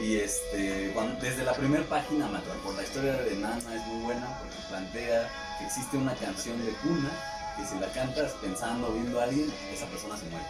Y 0.00 0.16
este, 0.16 0.90
cuando- 0.92 1.20
desde 1.20 1.44
la 1.44 1.52
primera 1.54 1.84
página 1.84 2.26
me 2.28 2.38
atrapó. 2.38 2.72
La 2.72 2.82
historia 2.82 3.12
de 3.12 3.36
Nana 3.36 3.58
es 3.74 3.86
muy 3.86 4.04
buena 4.04 4.26
porque 4.38 4.56
plantea 4.68 5.30
que 5.58 5.66
existe 5.66 5.96
una 5.96 6.14
canción 6.14 6.64
de 6.64 6.72
cuna 6.82 7.10
que 7.56 7.64
si 7.64 7.78
la 7.78 7.86
cantas 7.92 8.32
pensando, 8.42 8.90
viendo 8.92 9.20
a 9.20 9.24
alguien, 9.24 9.52
esa 9.72 9.86
persona 9.86 10.16
se 10.16 10.24
muere. 10.26 10.44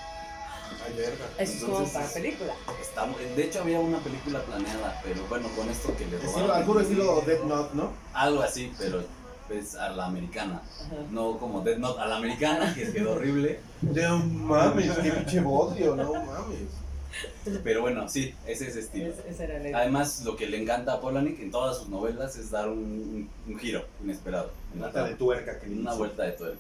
Ay, 0.87 0.95
verga. 0.97 1.25
eso 1.39 1.53
es 1.53 1.63
como 1.63 1.73
Entonces, 1.79 1.95
para 1.95 2.09
película. 2.09 2.53
Está 2.81 3.07
de 3.07 3.45
hecho, 3.45 3.61
había 3.61 3.79
una 3.81 3.99
película 3.99 4.41
planeada, 4.43 5.01
pero 5.05 5.23
bueno, 5.29 5.49
con 5.57 5.69
esto 5.69 5.95
que 5.97 6.07
le 6.07 6.19
robaron. 6.19 6.51
al 6.51 6.65
puro 6.65 6.81
estilo 6.81 7.21
Death 7.27 7.45
Note, 7.45 7.71
¿no? 7.75 7.93
Algo 8.15 8.43
así, 8.43 8.73
pero 8.79 9.05
es 9.51 9.75
a 9.75 9.91
la 9.91 10.07
americana. 10.07 10.63
Ajá. 10.87 10.95
No 11.11 11.37
como 11.39 11.61
Death 11.61 11.79
Note 11.79 12.01
a 12.01 12.07
la 12.07 12.17
americana, 12.17 12.75
que 12.75 12.91
quedó 12.91 13.13
horrible. 13.13 13.61
No 13.83 14.19
mames, 14.19 14.91
qué 14.99 15.11
pinche 15.13 15.41
bodrio, 15.41 15.95
no 15.95 16.15
mames. 16.15 16.84
Pero 17.65 17.81
bueno, 17.83 18.09
sí, 18.09 18.35
ese 18.47 18.69
es 18.69 18.77
estilo. 18.77 19.07
Es- 19.11 19.25
ese 19.29 19.45
era 19.45 19.57
el- 19.59 19.75
Además, 19.75 20.23
lo 20.25 20.37
que 20.37 20.47
le 20.47 20.61
encanta 20.61 20.95
a 20.95 21.01
Polanyi 21.01 21.37
en 21.41 21.51
todas 21.51 21.79
sus 21.79 21.89
novelas 21.89 22.37
es 22.37 22.51
dar 22.51 22.69
un, 22.69 22.79
un- 22.79 23.31
un 23.53 23.59
giro 23.59 23.85
inesperado. 24.03 24.51
en 24.75 24.81
la 24.81 24.87
Vuelta 24.89 25.09
de 25.09 25.15
tuerca 25.15 25.61
que 25.61 25.67
le 25.69 25.77
Una 25.77 25.91
hizo. 25.91 25.99
vuelta 25.99 26.23
de 26.25 26.33
tuerca. 26.33 26.59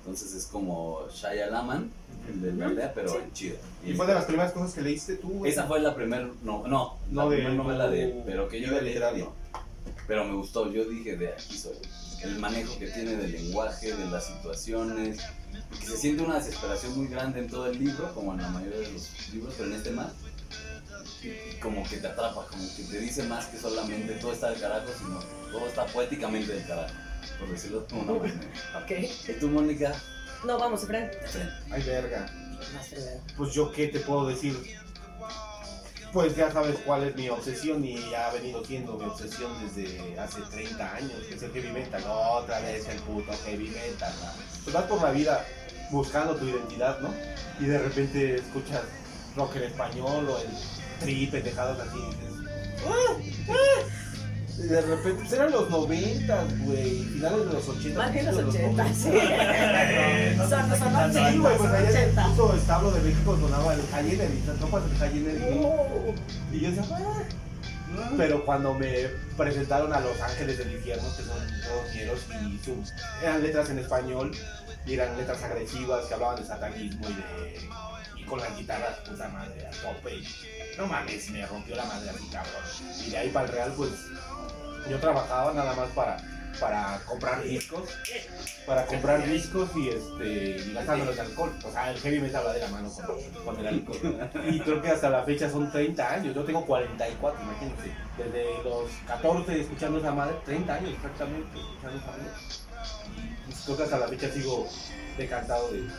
Entonces 0.00 0.34
es 0.34 0.46
como 0.46 1.06
Shia 1.10 1.46
Laman, 1.46 1.90
el 2.28 2.42
de 2.42 2.52
la 2.52 2.66
aldea, 2.66 2.92
pero 2.92 3.08
Sí. 3.10 3.16
chido. 3.32 3.56
¿Y 3.86 3.94
fue 3.94 4.06
de 4.06 4.14
las 4.14 4.24
primeras 4.26 4.52
cosas 4.52 4.74
que 4.74 4.82
leíste 4.82 5.16
tú? 5.16 5.46
Esa 5.46 5.64
fue 5.64 5.80
la 5.80 5.94
primera, 5.94 6.28
no, 6.42 6.66
no, 6.66 6.98
No, 7.10 7.22
la 7.22 7.28
primera 7.28 7.54
novela 7.54 7.88
de 7.88 8.02
él, 8.04 8.22
pero 8.26 8.48
que 8.48 8.60
yo 8.60 8.68
vida 8.70 8.82
leí, 8.82 9.20
no. 9.22 9.32
Pero 10.06 10.24
me 10.24 10.34
gustó, 10.34 10.70
yo 10.70 10.84
dije 10.84 11.16
de 11.16 11.28
aquí 11.32 11.56
soy. 11.56 11.76
El 12.22 12.38
manejo 12.38 12.78
que 12.78 12.88
tiene 12.88 13.16
del 13.16 13.32
lenguaje, 13.32 13.94
de 13.94 14.06
las 14.06 14.26
situaciones, 14.26 15.18
y 15.72 15.78
que 15.78 15.86
se 15.86 15.96
siente 15.96 16.22
una 16.22 16.36
desesperación 16.38 16.96
muy 16.96 17.08
grande 17.08 17.40
en 17.40 17.48
todo 17.48 17.66
el 17.66 17.78
libro, 17.78 18.12
como 18.14 18.32
en 18.32 18.42
la 18.42 18.48
mayoría 18.48 18.78
de 18.80 18.92
los 18.92 19.10
libros, 19.32 19.54
pero 19.56 19.70
en 19.70 19.76
este 19.76 19.90
más. 19.90 20.12
Y 21.22 21.56
como 21.60 21.88
que 21.88 21.96
te 21.98 22.06
atrapa, 22.06 22.46
como 22.46 22.62
que 22.76 22.82
te 22.82 23.00
dice 23.00 23.22
más 23.24 23.46
que 23.46 23.58
solamente 23.58 24.14
todo 24.14 24.32
está 24.32 24.50
del 24.50 24.60
carajo, 24.60 24.88
sino 24.98 25.18
todo 25.50 25.66
está 25.66 25.86
poéticamente 25.86 26.52
del 26.52 26.66
carajo, 26.66 26.94
por 27.38 27.50
decirlo 27.50 27.80
de 27.80 27.94
una 27.94 28.12
manera. 28.12 28.40
Ok. 28.82 28.90
¿Y 29.28 29.32
tú, 29.40 29.48
Mónica? 29.48 29.94
No, 30.44 30.58
vamos, 30.58 30.82
Efraín. 30.82 31.08
Ay, 31.70 31.82
verga. 31.82 32.26
Pues 33.36 33.52
yo 33.54 33.72
qué 33.72 33.88
te 33.88 34.00
puedo 34.00 34.26
decir. 34.26 34.54
Pues 36.14 36.36
ya 36.36 36.48
sabes 36.52 36.76
cuál 36.86 37.02
es 37.02 37.16
mi 37.16 37.28
obsesión 37.28 37.84
y 37.84 38.14
ha 38.14 38.30
venido 38.30 38.64
siendo 38.64 38.92
mi 38.92 39.04
obsesión 39.04 39.50
desde 39.60 40.16
hace 40.16 40.42
30 40.42 40.94
años, 40.94 41.12
que 41.28 41.34
es 41.34 41.42
el 41.42 41.50
heavy 41.50 41.72
metal. 41.72 42.04
Otra 42.06 42.60
vez 42.60 42.88
el 42.88 43.00
puto 43.00 43.32
heavy 43.44 43.68
metal. 43.70 44.12
¿no? 44.22 44.30
Pues 44.62 44.74
vas 44.74 44.84
por 44.84 45.02
la 45.02 45.10
vida 45.10 45.44
buscando 45.90 46.36
tu 46.36 46.44
identidad, 46.46 47.00
¿no? 47.00 47.12
Y 47.58 47.64
de 47.64 47.78
repente 47.78 48.36
escuchas 48.36 48.82
rock 49.34 49.56
en 49.56 49.64
español 49.64 50.28
o 50.28 50.38
el 50.38 50.46
trip, 51.00 51.32
pendejadas 51.32 51.80
así. 51.80 51.98
y 51.98 52.06
dices, 52.06 52.32
"Ah, 52.86 53.16
ah". 53.50 53.93
De 54.58 54.80
repente, 54.80 55.14
pues 55.20 55.32
eran 55.32 55.50
los 55.50 55.68
90, 55.68 56.44
güey, 56.60 57.02
finales 57.04 57.38
de 57.46 57.52
los 57.52 57.68
80. 57.68 57.98
Más 57.98 58.12
bien 58.12 58.26
los 58.26 58.34
principios 58.36 58.76
de 58.76 58.82
80, 58.82 58.94
sí. 58.94 59.08
90. 59.08 60.48
Son 60.48 60.70
los 60.70 60.78
Sí, 60.78 60.84
80, 61.18 61.40
güey, 61.40 61.56
pues 61.58 61.70
allá 61.72 61.80
en 61.90 61.96
el 61.96 62.02
80. 62.18 62.26
puto 62.28 62.54
establo 62.56 62.90
de 62.92 63.00
México 63.00 63.36
sonaba 63.40 63.74
el 63.74 63.82
High 63.90 64.16
las 64.46 64.56
tropas 64.58 64.82
del 64.88 64.98
High. 64.98 65.54
Uh, 65.54 66.14
Y 66.52 66.60
yo 66.60 66.70
decía, 66.70 66.84
"Ah". 66.92 67.22
pero 68.16 68.44
cuando 68.44 68.74
me 68.74 69.08
presentaron 69.36 69.92
a 69.92 70.00
Los 70.00 70.20
Ángeles 70.20 70.58
del 70.58 70.72
Infierno, 70.72 71.04
que 71.16 71.22
son 71.24 71.36
todos 71.68 71.94
ñeros, 71.94 72.20
y 72.48 72.58
su- 72.64 72.82
eran 73.22 73.42
letras 73.42 73.70
en 73.70 73.78
español, 73.80 74.32
y 74.86 74.94
eran 74.94 75.16
letras 75.16 75.42
agresivas 75.42 76.04
que 76.06 76.14
hablaban 76.14 76.36
de 76.36 76.46
satanismo 76.46 77.06
y 77.08 77.12
de. 77.14 77.68
y 78.20 78.24
con 78.24 78.40
las 78.40 78.56
guitarras, 78.56 78.98
puta 79.08 79.28
madre, 79.28 79.66
a 79.66 79.70
tope. 79.70 80.22
no 80.78 80.86
mames, 80.86 81.30
me 81.30 81.44
rompió 81.46 81.76
la 81.76 81.84
madre 81.84 82.10
así, 82.10 82.26
cabrón. 82.32 82.62
Y 83.06 83.10
de 83.10 83.18
ahí 83.18 83.28
para 83.30 83.46
el 83.46 83.52
Real, 83.52 83.72
pues 83.76 83.90
yo 84.88 84.98
trabajaba 84.98 85.52
nada 85.52 85.74
más 85.74 85.88
para, 85.90 86.16
para 86.60 87.00
comprar 87.06 87.42
discos, 87.42 87.88
para 88.66 88.86
comprar 88.86 89.26
discos 89.26 89.70
y 89.76 89.88
este 89.88 90.58
y 90.68 90.72
gastándolos 90.72 91.16
de 91.16 91.22
alcohol. 91.22 91.52
O 91.64 91.70
sea, 91.70 91.90
el 91.90 91.98
heavy 91.98 92.20
metal 92.20 92.46
va 92.46 92.52
de 92.52 92.60
la 92.60 92.68
mano 92.68 92.90
con, 92.90 93.44
con 93.44 93.58
el 93.58 93.66
alcohol. 93.66 94.30
Y 94.50 94.60
creo 94.60 94.82
que 94.82 94.88
hasta 94.88 95.10
la 95.10 95.22
fecha 95.24 95.50
son 95.50 95.70
30 95.70 96.12
años. 96.12 96.34
Yo 96.34 96.44
tengo 96.44 96.64
44, 96.66 97.42
imagínense. 97.42 97.92
Desde 98.18 98.62
los 98.64 98.90
14 99.06 99.60
escuchando 99.60 99.98
esa 99.98 100.12
madre, 100.12 100.36
30 100.44 100.74
años 100.74 100.90
exactamente 100.90 101.58
escuchando 101.58 101.98
esa 101.98 102.06
madre. 102.06 102.24
Y 103.16 103.50
pues, 103.50 103.62
creo 103.64 103.76
que 103.76 103.82
hasta 103.84 103.98
la 103.98 104.08
fecha 104.08 104.30
sigo 104.30 104.68
decantado 105.16 105.70
de, 105.70 105.80
del 105.80 105.90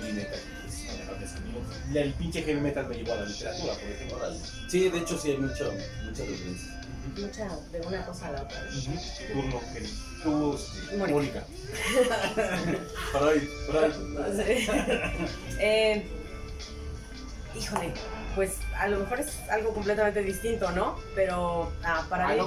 heavy 0.00 0.12
metal. 0.12 0.40
El 1.94 2.12
pinche 2.14 2.42
heavy 2.42 2.60
metal 2.60 2.86
me 2.88 2.96
llevó 2.96 3.12
a 3.12 3.16
la 3.16 3.26
literatura, 3.26 3.72
por 3.74 3.90
ejemplo. 3.90 4.18
Sí, 4.68 4.88
de 4.88 4.98
hecho 4.98 5.18
sí 5.18 5.30
hay 5.30 5.38
mucho, 5.38 5.72
muchas 6.04 6.28
referencias. 6.28 6.85
Mucha 7.06 7.48
de 7.72 7.80
una 7.86 8.04
cosa 8.06 8.28
a 8.28 8.32
la 8.32 8.42
otra. 8.42 8.58
Turno, 9.32 9.60
que 9.72 9.86
tú, 10.22 10.58
Mónica. 11.08 11.42
Freud, 13.12 13.42
Freud. 13.68 13.92
Sí. 14.36 14.68
Eh, 15.58 16.06
híjole, 17.58 17.92
pues 18.34 18.52
a 18.78 18.88
lo 18.88 18.98
mejor 19.00 19.20
es 19.20 19.28
algo 19.50 19.72
completamente 19.72 20.22
distinto, 20.22 20.70
¿no? 20.72 20.98
Pero 21.14 21.72
ah, 21.84 22.04
para, 22.08 22.28
Ah, 22.28 22.32
mí, 22.32 22.38
no, 22.38 22.46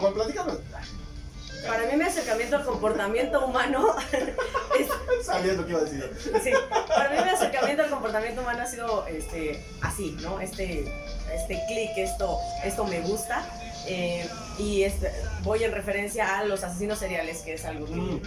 para 1.67 1.86
mí 1.86 1.98
mi 1.98 2.04
acercamiento 2.06 2.56
al 2.56 2.65
comportamiento 2.65 3.45
humano 3.45 3.95
es, 4.12 5.26
Sabías 5.26 5.58
lo 5.58 5.65
que 5.65 5.72
iba 5.72 5.82
a 5.82 5.84
decir. 5.84 6.17
sí, 6.43 6.52
para 6.88 7.10
mí 7.10 7.17
mi 7.24 7.30
acercamiento 7.30 7.84
al 7.84 7.89
comportamiento 7.89 8.41
humano 8.41 8.62
ha 8.63 8.65
sido 8.65 9.06
este, 9.08 9.65
así, 9.82 10.15
¿no? 10.22 10.39
Este, 10.39 10.82
este 11.34 11.60
clic, 11.67 11.91
esto, 11.98 12.38
esto 12.63 12.86
me 12.86 13.02
gusta. 13.02 13.43
Eh, 13.89 14.30
y 14.60 14.84
este, 14.84 15.12
voy 15.41 15.63
en 15.63 15.71
referencia 15.71 16.38
a 16.38 16.45
los 16.45 16.63
asesinos 16.63 16.99
seriales, 16.99 17.39
que 17.39 17.54
es 17.56 17.65
algo 17.65 17.88
que, 17.88 17.93
Mm, 17.93 18.21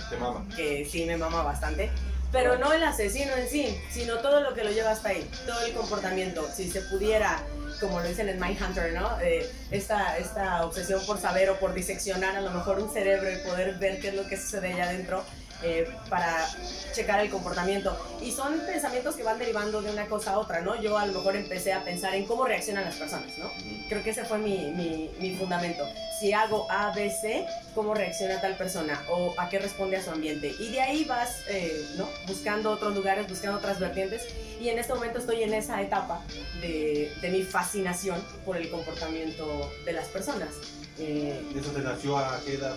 que 0.57 0.85
sí 0.85 1.05
me 1.05 1.17
mama 1.17 1.43
bastante. 1.43 1.91
Pero 2.33 2.59
no 2.59 2.73
el 2.73 2.83
asesino 2.83 3.33
en 3.37 3.47
sí, 3.49 3.79
sino 3.91 4.17
todo 4.19 4.41
lo 4.41 4.55
que 4.55 4.65
lo 4.65 4.71
lleva 4.71 4.91
hasta 4.91 5.11
ahí, 5.11 5.31
todo 5.47 5.65
el 5.65 5.73
comportamiento. 5.75 6.49
Si 6.53 6.69
se 6.69 6.81
pudiera, 6.81 7.39
como 7.79 8.01
lo 8.01 8.09
dicen 8.09 8.29
en 8.29 8.41
Mindhunter, 8.41 8.93
¿no? 8.95 9.21
Eh, 9.21 9.49
esta, 9.71 10.17
esta 10.17 10.65
obsesión 10.65 11.05
por 11.07 11.21
saber 11.21 11.51
o 11.51 11.61
por 11.61 11.75
diseccionar 11.75 12.35
a 12.35 12.41
lo 12.41 12.51
mejor 12.51 12.81
un 12.81 12.91
cerebro 12.91 13.31
y 13.31 13.37
poder 13.47 13.75
ver 13.79 14.01
qué 14.01 14.09
es 14.09 14.15
lo 14.15 14.27
que 14.27 14.39
sucede 14.39 14.73
allá 14.73 14.85
adentro 14.85 15.23
eh, 15.63 15.89
para 16.09 16.49
checar 16.93 17.21
el 17.21 17.31
comportamiento. 17.31 17.97
Y 18.21 18.31
son 18.31 18.61
pensamientos 18.67 19.17
que 19.17 19.23
van 19.23 19.39
derivando 19.39 19.83
de 19.83 19.91
una 19.91 20.07
cosa 20.07 20.33
a 20.33 20.39
otra, 20.39 20.61
¿no? 20.61 20.81
Yo 20.81 20.99
a 20.99 21.07
lo 21.07 21.13
mejor 21.13 21.37
empecé 21.37 21.73
a 21.73 21.85
pensar 21.85 22.15
en 22.15 22.27
cómo 22.27 22.45
reaccionan 22.45 22.85
las 22.85 22.97
personas, 22.97 23.37
¿no? 23.39 23.51
Creo 23.89 24.03
que 24.03 24.11
ese 24.11 24.25
fue 24.25 24.39
mi, 24.39 24.71
mi, 24.73 25.11
mi 25.19 25.37
fundamento. 25.37 25.87
Si 26.21 26.33
hago 26.33 26.71
A, 26.71 26.93
B, 26.95 27.11
C, 27.11 27.47
¿cómo 27.75 27.95
reacciona 27.95 28.41
tal 28.41 28.57
persona? 28.57 29.03
¿O 29.11 29.35
a 29.39 29.49
qué 29.49 29.59
responde 29.59 29.97
a 29.97 30.03
su 30.03 30.11
ambiente? 30.11 30.55
Y 30.61 30.71
de 30.71 30.81
ahí 30.81 31.05
vas, 31.05 31.43
eh, 31.49 31.85
¿no? 31.97 32.09
Buscando 32.27 32.71
otros 32.71 32.95
lugares, 32.95 33.29
buscando 33.29 33.59
otras 33.59 33.81
vertientes. 33.81 34.29
Y 34.61 34.69
en 34.69 34.79
este 34.79 34.95
momento 34.95 35.19
estoy 35.19 35.43
en 35.43 35.55
esa 35.55 35.83
etapa 35.83 36.21
de, 36.61 37.13
de 37.21 37.29
mi 37.31 37.43
fascinación 37.43 38.23
por 38.45 38.57
el 38.57 38.71
comportamiento 38.71 39.73
de 39.85 39.93
las 39.93 40.07
personas. 40.09 40.51
Eh, 40.99 41.41
¿Y 41.55 41.59
eso 41.59 41.71
te 41.71 41.81
nació 41.81 42.19
a 42.19 42.41
qué 42.45 42.55
edad? 42.55 42.77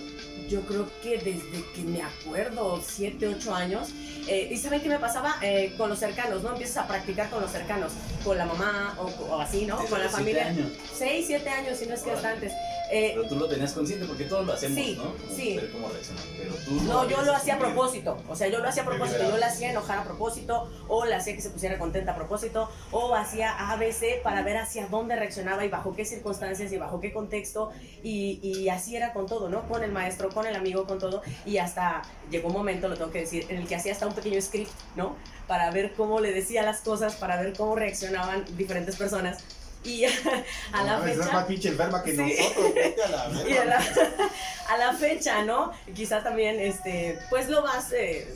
yo 0.49 0.61
creo 0.61 0.87
que 1.01 1.17
desde 1.17 1.63
que 1.73 1.81
me 1.81 2.01
acuerdo, 2.03 2.79
7, 2.85 3.27
8 3.27 3.55
años. 3.55 3.89
eh, 4.27 4.49
¿Y 4.51 4.57
saben 4.57 4.79
qué 4.81 4.89
me 4.89 4.99
pasaba? 4.99 5.37
Eh, 5.41 5.73
con 5.75 5.89
los 5.89 5.97
cercanos, 5.97 6.43
¿no? 6.43 6.51
Empiezas 6.51 6.77
a 6.77 6.87
practicar 6.87 7.29
con 7.31 7.41
los 7.41 7.51
cercanos, 7.51 7.93
con 8.23 8.37
la 8.37 8.45
mamá 8.45 8.95
o, 8.99 9.05
o 9.05 9.41
así, 9.41 9.65
¿no? 9.65 9.77
Con 9.87 9.99
la 9.99 10.07
familia. 10.09 10.47
años. 10.49 10.67
6, 10.97 11.25
7 11.27 11.49
años, 11.49 11.77
si 11.79 11.87
no 11.87 11.95
es 11.95 12.01
que 12.03 12.11
hasta 12.11 12.31
antes. 12.31 12.53
Eh, 12.91 13.13
Pero 13.15 13.27
tú 13.27 13.35
lo 13.35 13.47
tenías 13.47 13.73
consciente 13.73 14.05
porque 14.05 14.25
todos 14.25 14.45
lo 14.45 14.53
hacemos, 14.53 14.77
Sí, 14.77 14.95
¿no? 14.95 15.03
Como 15.03 15.35
sí. 15.35 15.55
Ver 15.57 15.71
cómo. 15.71 15.89
Pero 16.37 16.53
tú 16.65 16.71
no, 16.71 16.87
yo 16.87 17.17
habías 17.17 17.25
lo 17.25 17.35
hacía 17.35 17.55
a 17.55 17.59
propósito. 17.59 18.17
O 18.29 18.35
sea, 18.35 18.47
yo 18.47 18.59
lo 18.59 18.67
hacía 18.67 18.83
a 18.83 18.85
propósito. 18.85 19.19
Yo 19.29 19.37
la 19.37 19.47
hacía 19.47 19.71
enojar 19.71 19.99
a 19.99 20.03
propósito, 20.03 20.69
o 20.87 21.05
la 21.05 21.17
hacía 21.17 21.35
que 21.35 21.41
se 21.41 21.49
pusiera 21.49 21.79
contenta 21.79 22.11
a 22.11 22.15
propósito, 22.15 22.69
o 22.91 23.15
hacía 23.15 23.71
ABC 23.71 24.21
para 24.23 24.43
ver 24.43 24.57
hacia 24.57 24.87
dónde 24.87 25.15
reaccionaba 25.15 25.65
y 25.65 25.69
bajo 25.69 25.95
qué 25.95 26.05
circunstancias 26.05 26.71
y 26.71 26.77
bajo 26.77 26.99
qué 26.99 27.11
contexto. 27.13 27.71
Y, 28.03 28.39
y 28.43 28.69
así 28.69 28.95
era 28.95 29.13
con 29.13 29.25
todo, 29.25 29.49
¿no? 29.49 29.67
Con 29.67 29.83
el 29.83 29.91
maestro, 29.91 30.29
con 30.29 30.45
el 30.45 30.55
amigo, 30.55 30.85
con 30.85 30.99
todo. 30.99 31.21
Y 31.45 31.57
hasta 31.57 32.01
llegó 32.29 32.47
un 32.49 32.53
momento, 32.53 32.87
lo 32.87 32.95
tengo 32.95 33.11
que 33.11 33.21
decir, 33.21 33.45
en 33.49 33.57
el 33.57 33.67
que 33.67 33.75
hacía 33.75 33.93
hasta 33.93 34.07
un 34.07 34.13
pequeño 34.13 34.41
script, 34.41 34.71
¿no? 34.95 35.15
Para 35.47 35.71
ver 35.71 35.93
cómo 35.93 36.19
le 36.19 36.31
decía 36.31 36.63
las 36.63 36.81
cosas, 36.81 37.15
para 37.15 37.41
ver 37.41 37.53
cómo 37.55 37.75
reaccionaban 37.75 38.45
diferentes 38.57 38.95
personas. 38.95 39.43
Y 39.85 40.05
a 40.73 40.83
la 40.83 40.97
No, 40.99 41.05
Es 41.05 41.17
fecha... 41.17 41.31
más 41.31 41.45
pinche 41.45 41.69
enferma 41.69 42.03
que 42.03 42.11
Sí. 42.15 42.17
nosotros. 42.17 42.73
a 43.05 43.09
la 43.09 43.27
verga. 43.29 43.49
Y 43.49 43.57
a 43.57 43.65
la, 43.65 43.77
a 44.69 44.77
la 44.77 44.93
fecha, 44.93 45.43
¿no? 45.43 45.71
Quizá 45.95 46.23
también, 46.23 46.59
este, 46.59 47.19
pues 47.29 47.49
lo 47.49 47.61
vas, 47.61 47.91
eh, 47.93 48.33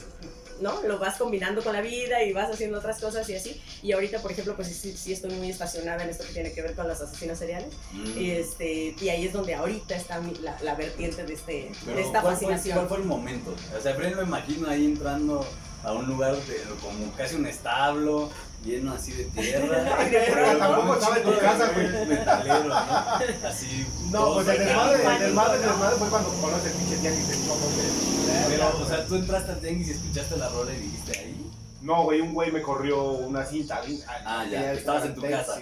¿no? 0.62 0.81
Lo 0.83 0.99
vas 0.99 1.15
combinando 1.17 1.63
con 1.63 1.73
la 1.73 1.81
vida 1.81 2.21
y 2.23 2.33
vas 2.33 2.51
haciendo 2.51 2.77
otras 2.79 2.99
cosas 2.99 3.27
y 3.29 3.35
así. 3.35 3.62
Y 3.81 3.93
ahorita, 3.93 4.21
por 4.21 4.31
ejemplo, 4.31 4.55
pues 4.55 4.67
sí, 4.67 4.95
sí 4.95 5.13
estoy 5.13 5.31
muy 5.31 5.49
estacionada 5.49 6.03
en 6.03 6.09
esto 6.09 6.25
que 6.25 6.33
tiene 6.33 6.51
que 6.51 6.62
ver 6.62 6.75
con 6.75 6.88
los 6.88 6.99
asesinos 7.01 7.39
seriales. 7.39 7.73
Mm. 7.93 8.19
Y, 8.19 8.31
este, 8.31 8.95
y 9.00 9.10
ahí 9.10 9.25
es 9.25 9.33
donde 9.33 9.56
ahorita 9.56 9.95
está 9.95 10.19
mi- 10.19 10.35
la, 10.35 10.58
la 10.62 10.75
vertiente 10.75 11.23
de, 11.25 11.33
este, 11.33 11.71
Pero, 11.85 11.95
de 11.97 12.02
esta 12.04 12.21
¿cuál 12.21 12.35
fue- 12.35 12.47
fascinación. 12.47 12.75
¿Cuál 12.77 12.87
fue 12.89 12.97
el 12.97 13.04
momento? 13.06 13.56
O 13.77 13.81
sea, 13.81 13.95
Fred 13.95 14.15
lo 14.15 14.23
imagino 14.23 14.69
ahí 14.69 14.85
entrando 14.85 15.47
a 15.83 15.93
un 15.93 16.06
lugar 16.08 16.35
de, 16.35 16.58
como 16.81 17.10
casi 17.15 17.35
un 17.35 17.45
establo, 17.47 18.29
lleno 18.63 18.93
así 18.93 19.12
de 19.13 19.23
tierra. 19.41 20.05
De 20.05 20.55
Tampoco 20.57 20.93
estaba 20.95 21.17
en 21.17 21.23
tu 21.23 21.37
casa, 21.39 21.71
güey. 21.73 22.05
Metalero, 22.07 22.63
¿no? 22.65 22.75
Así. 22.75 23.85
No, 24.12 24.33
pues 24.35 24.47
el 24.47 24.60
desmadre, 24.60 25.03
el 25.03 25.19
desmadre, 25.19 25.55
el 25.55 25.62
desmadre 25.62 25.95
fue 25.97 26.10
cuando 26.10 26.29
conoces 26.41 26.71
el 26.71 26.77
pinche 26.77 26.97
tianguis 26.97 27.47
güey. 27.47 28.49
Pero, 28.49 28.77
o 28.77 28.85
sea, 28.85 29.05
tú 29.05 29.15
entraste 29.15 29.51
al 29.51 29.60
tianguis 29.60 29.87
y 29.87 29.91
escuchaste 29.91 30.37
la 30.37 30.49
rola 30.49 30.73
y 30.73 30.77
dijiste 30.77 31.19
ahí. 31.19 31.51
No, 31.81 32.03
güey, 32.03 32.21
un 32.21 32.33
güey 32.33 32.51
me 32.51 32.62
corrió 32.62 33.03
una 33.03 33.45
cinta. 33.45 33.81
Ah, 34.25 34.45
ya, 34.49 34.73
estabas 34.73 35.05
en 35.05 35.15
tu 35.15 35.21
casa. 35.21 35.62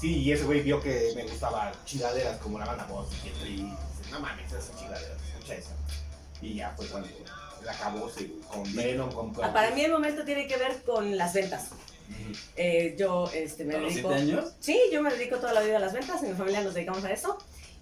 Sí. 0.00 0.18
Y 0.18 0.32
ese 0.32 0.44
güey 0.44 0.60
vio 0.60 0.80
que 0.80 1.12
me 1.16 1.22
gustaban 1.22 1.72
chingaderas 1.86 2.36
como 2.38 2.58
la 2.58 2.66
banda 2.66 2.84
voz 2.84 3.08
y. 3.24 3.28
Dice, 3.50 3.72
No 4.10 4.20
mames, 4.20 4.52
esas 4.52 4.76
chingaderas, 4.78 5.16
escucha 5.34 5.54
esa. 5.54 5.70
Y 6.42 6.54
ya 6.54 6.74
fue 6.76 6.86
cuando 6.88 7.08
la 7.64 7.72
acabó 7.72 8.08
sí, 8.10 8.38
con 8.52 8.74
Venom, 8.74 9.10
con. 9.10 9.32
Ah, 9.42 9.52
Para 9.54 9.70
mí 9.70 9.82
el 9.82 9.92
momento 9.92 10.24
tiene 10.24 10.46
que 10.46 10.58
ver 10.58 10.82
con 10.84 11.16
las 11.16 11.32
ventas. 11.32 11.70
Eh, 12.56 12.94
yo 12.98 13.30
este, 13.34 13.64
me 13.64 13.74
¿A 13.74 13.78
los 13.78 13.92
dedico... 13.92 14.08
7 14.14 14.22
años? 14.22 14.52
Sí, 14.60 14.78
yo 14.92 15.02
me 15.02 15.10
dedico 15.10 15.36
toda 15.36 15.52
la 15.52 15.60
vida 15.60 15.76
a 15.76 15.80
las 15.80 15.92
ventas, 15.92 16.22
en 16.22 16.30
mi 16.30 16.36
familia 16.36 16.62
nos 16.62 16.74
dedicamos 16.74 17.04
a 17.04 17.12
eso. 17.12 17.38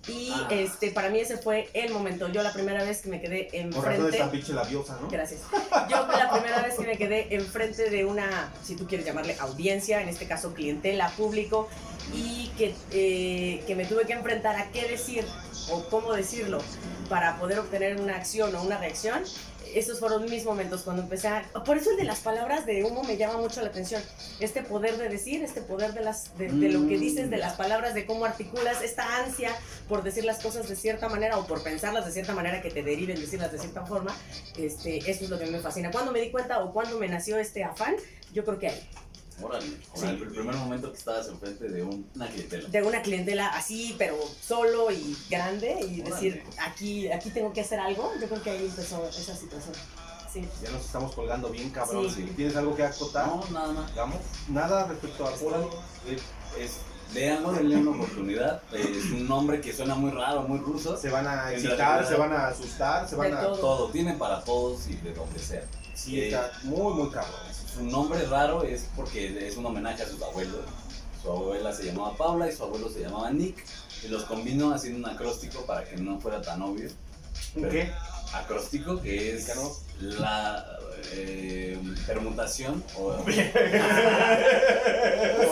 Y 0.06 0.30
Ah. 0.34 0.48
este, 0.50 0.90
para 0.90 1.08
mí 1.08 1.18
ese 1.18 1.38
fue 1.38 1.70
el 1.72 1.90
momento. 1.90 2.28
Yo 2.28 2.42
la 2.42 2.52
primera 2.52 2.84
vez 2.84 3.00
que 3.00 3.08
me 3.08 3.22
quedé 3.22 3.48
Por 3.72 3.90
enfrente... 3.90 4.22
pinche 4.30 4.52
labiosa, 4.52 4.98
¿no? 5.00 5.08
Gracias. 5.08 5.40
Yo 5.88 6.06
la 6.06 6.30
primera 6.30 6.60
vez 6.62 6.74
que 6.74 6.86
me 6.86 6.98
quedé 6.98 7.34
enfrente 7.34 7.88
de 7.88 8.04
una, 8.04 8.52
si 8.62 8.76
tú 8.76 8.86
quieres 8.86 9.06
llamarle 9.06 9.34
audiencia, 9.40 10.02
en 10.02 10.10
este 10.10 10.26
caso 10.26 10.52
clientela, 10.52 11.08
público, 11.16 11.68
y 12.12 12.48
que, 12.58 12.74
eh, 12.90 13.64
que 13.66 13.74
me 13.74 13.86
tuve 13.86 14.04
que 14.04 14.12
enfrentar 14.12 14.56
a 14.56 14.70
qué 14.72 14.86
decir 14.88 15.24
o 15.70 15.82
cómo 15.88 16.12
decirlo 16.12 16.58
para 17.08 17.38
poder 17.38 17.58
obtener 17.60 17.98
una 17.98 18.16
acción 18.16 18.54
o 18.54 18.62
una 18.62 18.76
reacción, 18.76 19.22
esos 19.74 19.98
fueron 19.98 20.24
mis 20.30 20.44
momentos 20.44 20.82
cuando 20.82 21.02
empecé 21.02 21.28
a... 21.28 21.42
Por 21.64 21.76
eso 21.76 21.90
el 21.90 21.96
de 21.96 22.04
las 22.04 22.20
palabras 22.20 22.66
de 22.66 22.84
humo 22.84 23.02
me 23.04 23.16
llama 23.16 23.38
mucho 23.38 23.60
la 23.60 23.68
atención. 23.68 24.02
Este 24.40 24.62
poder 24.62 24.96
de 24.96 25.08
decir, 25.08 25.42
este 25.42 25.62
poder 25.62 25.92
de, 25.94 26.02
las, 26.02 26.36
de, 26.38 26.48
lo 26.48 26.86
que 26.86 26.98
dices, 26.98 27.30
de 27.30 27.38
las 27.38 27.54
palabras, 27.54 27.94
de 27.94 28.06
cómo 28.06 28.24
articulas, 28.24 28.82
esta 28.82 29.24
ansia 29.24 29.50
por 29.88 30.02
decir 30.02 30.24
las 30.24 30.40
cosas 30.40 30.68
de 30.68 30.76
cierta 30.76 31.08
manera 31.08 31.38
o 31.38 31.46
por 31.46 31.62
pensarlas 31.62 32.06
de 32.06 32.12
cierta 32.12 32.34
manera 32.34 32.62
que 32.62 32.70
te 32.70 32.82
deriven 32.82 33.20
decirlas 33.20 33.52
de 33.52 33.58
cierta 33.58 33.84
forma, 33.84 34.16
este, 34.56 34.98
eso 35.10 35.24
es 35.24 35.30
lo 35.30 35.38
que 35.38 35.46
me 35.46 35.58
fascina. 35.60 35.90
Cuando 35.90 36.12
me 36.12 36.20
di 36.20 36.30
cuenta 36.30 36.62
o 36.62 36.72
cuando 36.72 36.98
me 36.98 37.08
nació 37.08 37.36
este 37.38 37.64
afán, 37.64 37.96
yo 38.32 38.44
creo 38.44 38.58
que 38.58 38.68
ahí, 38.68 38.88
Órale. 39.42 39.66
Sea, 39.94 40.10
el 40.10 40.28
primer 40.28 40.54
momento 40.56 40.90
que 40.92 40.98
estabas 40.98 41.26
enfrente 41.28 41.68
de 41.68 41.82
un- 41.82 42.08
una 42.14 42.28
clientela. 42.28 42.68
de 42.68 42.82
una 42.82 43.02
clientela 43.02 43.48
así, 43.48 43.94
pero 43.98 44.16
solo 44.40 44.90
y 44.90 45.16
grande, 45.28 45.76
y 45.80 46.00
Órale. 46.00 46.14
decir, 46.14 46.42
aquí, 46.60 47.10
aquí 47.10 47.30
tengo 47.30 47.52
que 47.52 47.60
hacer 47.62 47.80
algo, 47.80 48.12
yo 48.20 48.28
creo 48.28 48.42
que 48.42 48.50
ahí 48.50 48.66
empezó 48.66 49.06
esa 49.08 49.34
situación. 49.36 49.74
Sí. 50.32 50.48
Ya 50.62 50.70
nos 50.70 50.84
estamos 50.84 51.14
colgando 51.14 51.48
bien, 51.50 51.70
cabrón. 51.70 52.12
Sí. 52.12 52.22
¿Tienes 52.36 52.56
algo 52.56 52.74
que 52.74 52.82
acotar? 52.84 53.26
No, 53.28 53.44
nada 53.52 53.72
más. 53.72 53.90
Digamos, 53.90 54.18
nada 54.48 54.86
respecto 54.88 55.26
a 55.26 55.32
Coral. 55.32 55.64
Es, 56.58 56.72
léanlo, 57.14 57.52
denle 57.52 57.76
una 57.76 57.90
oportunidad. 57.92 58.60
Es 58.72 59.04
un 59.12 59.28
nombre 59.28 59.60
que 59.60 59.72
suena 59.72 59.94
muy 59.94 60.10
raro, 60.10 60.42
muy 60.42 60.58
ruso. 60.58 60.96
Se 60.96 61.08
van 61.08 61.26
a 61.28 61.52
excitar, 61.52 62.04
se 62.06 62.16
van 62.16 62.32
a 62.32 62.48
asustar, 62.48 63.08
se 63.08 63.14
van 63.14 63.30
De 63.30 63.36
a. 63.36 63.40
todo. 63.42 63.56
Todo, 63.58 63.90
tiene 63.90 64.14
para 64.14 64.42
todos 64.42 64.88
y 64.88 64.94
de 64.96 65.12
donde 65.14 65.38
sea. 65.38 65.62
Sí, 65.94 66.18
Eh, 66.20 66.26
está 66.26 66.50
muy, 66.64 66.92
muy 66.94 67.10
cabrón. 67.10 67.32
Su 67.74 67.82
nombre 67.82 68.24
raro 68.26 68.62
es 68.62 68.88
porque 68.94 69.46
es 69.46 69.56
un 69.56 69.66
homenaje 69.66 70.02
a 70.04 70.08
sus 70.08 70.22
abuelos. 70.22 70.60
Su 71.20 71.30
abuela 71.30 71.72
se 71.72 71.86
llamaba 71.86 72.16
Paula 72.16 72.48
y 72.48 72.54
su 72.54 72.62
abuelo 72.62 72.88
se 72.88 73.00
llamaba 73.00 73.30
Nick. 73.30 73.64
Y 74.04 74.08
los 74.08 74.24
combinó 74.24 74.72
haciendo 74.72 74.98
un 74.98 75.12
acróstico 75.12 75.62
para 75.62 75.84
que 75.84 75.96
no 75.96 76.20
fuera 76.20 76.40
tan 76.40 76.62
obvio. 76.62 76.88
¿Un 77.56 77.68
qué? 77.68 77.90
Acróstico, 78.34 79.00
que 79.00 79.34
es 79.36 79.50
la 80.00 80.64
eh, 81.12 81.78
permutación 82.06 82.82
o 82.98 83.16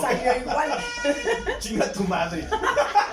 Salió 0.00 0.36
igual. 0.40 0.78
Chinga 1.58 1.92
tu 1.92 2.04
madre. 2.04 2.46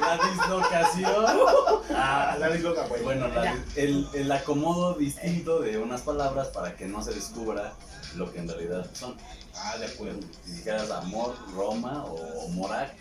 la 0.01 0.17
dislocación. 0.29 1.25
Ah, 2.01 2.37
la 2.39 2.49
disloca, 2.49 2.85
güey. 2.87 3.01
Bueno, 3.03 3.27
la- 3.27 3.57
el, 3.75 4.07
el 4.13 4.31
acomodo 4.31 4.93
distinto 4.93 5.59
de 5.59 5.77
unas 5.79 6.01
palabras 6.01 6.47
para 6.47 6.75
que 6.75 6.85
no 6.85 7.03
se 7.03 7.11
descubra 7.13 7.73
lo 8.15 8.31
que 8.31 8.39
en 8.39 8.47
realidad 8.47 8.85
son. 8.93 9.17
Ah, 9.55 9.75
de 9.77 9.87
acuerdo. 9.87 10.19
Si 10.45 10.51
dijeras 10.53 10.89
amor, 10.91 11.35
Roma 11.53 12.05
o 12.05 12.47
Morac, 12.49 12.93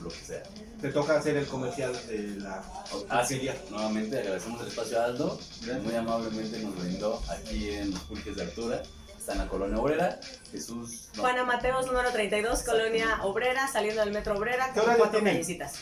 lo 0.00 0.08
que 0.08 0.16
sea. 0.16 0.42
Te 0.80 0.90
toca 0.90 1.16
hacer 1.16 1.36
el 1.36 1.46
comercial 1.46 1.92
de 2.08 2.40
la 2.40 2.62
Ah, 3.08 3.24
sí, 3.24 3.48
nuevamente 3.70 4.18
agradecemos 4.18 4.60
el 4.62 4.68
espacio 4.68 5.00
a 5.00 5.04
Aldo, 5.06 5.38
muy 5.82 5.94
amablemente 5.94 6.58
nos 6.58 6.76
brindó 6.78 7.22
aquí 7.28 7.70
en 7.70 7.90
los 7.90 8.00
pulques 8.00 8.36
de 8.36 8.42
altura. 8.42 8.82
Está 9.18 9.32
en 9.32 9.38
la 9.38 9.48
colonia 9.48 9.78
obrera. 9.78 10.20
Jesús. 10.52 11.08
no, 11.14 11.22
Juana 11.22 11.44
Mateos, 11.44 11.86
número 11.86 12.10
32, 12.12 12.62
Colonia 12.62 13.20
Obrera, 13.22 13.66
saliendo 13.68 14.02
del 14.02 14.12
metro 14.12 14.36
Obrera, 14.36 14.66
¿Qué 14.66 14.80
con 14.80 14.82
horario 14.82 14.98
cuatro 15.02 15.24
callecitas. 15.24 15.78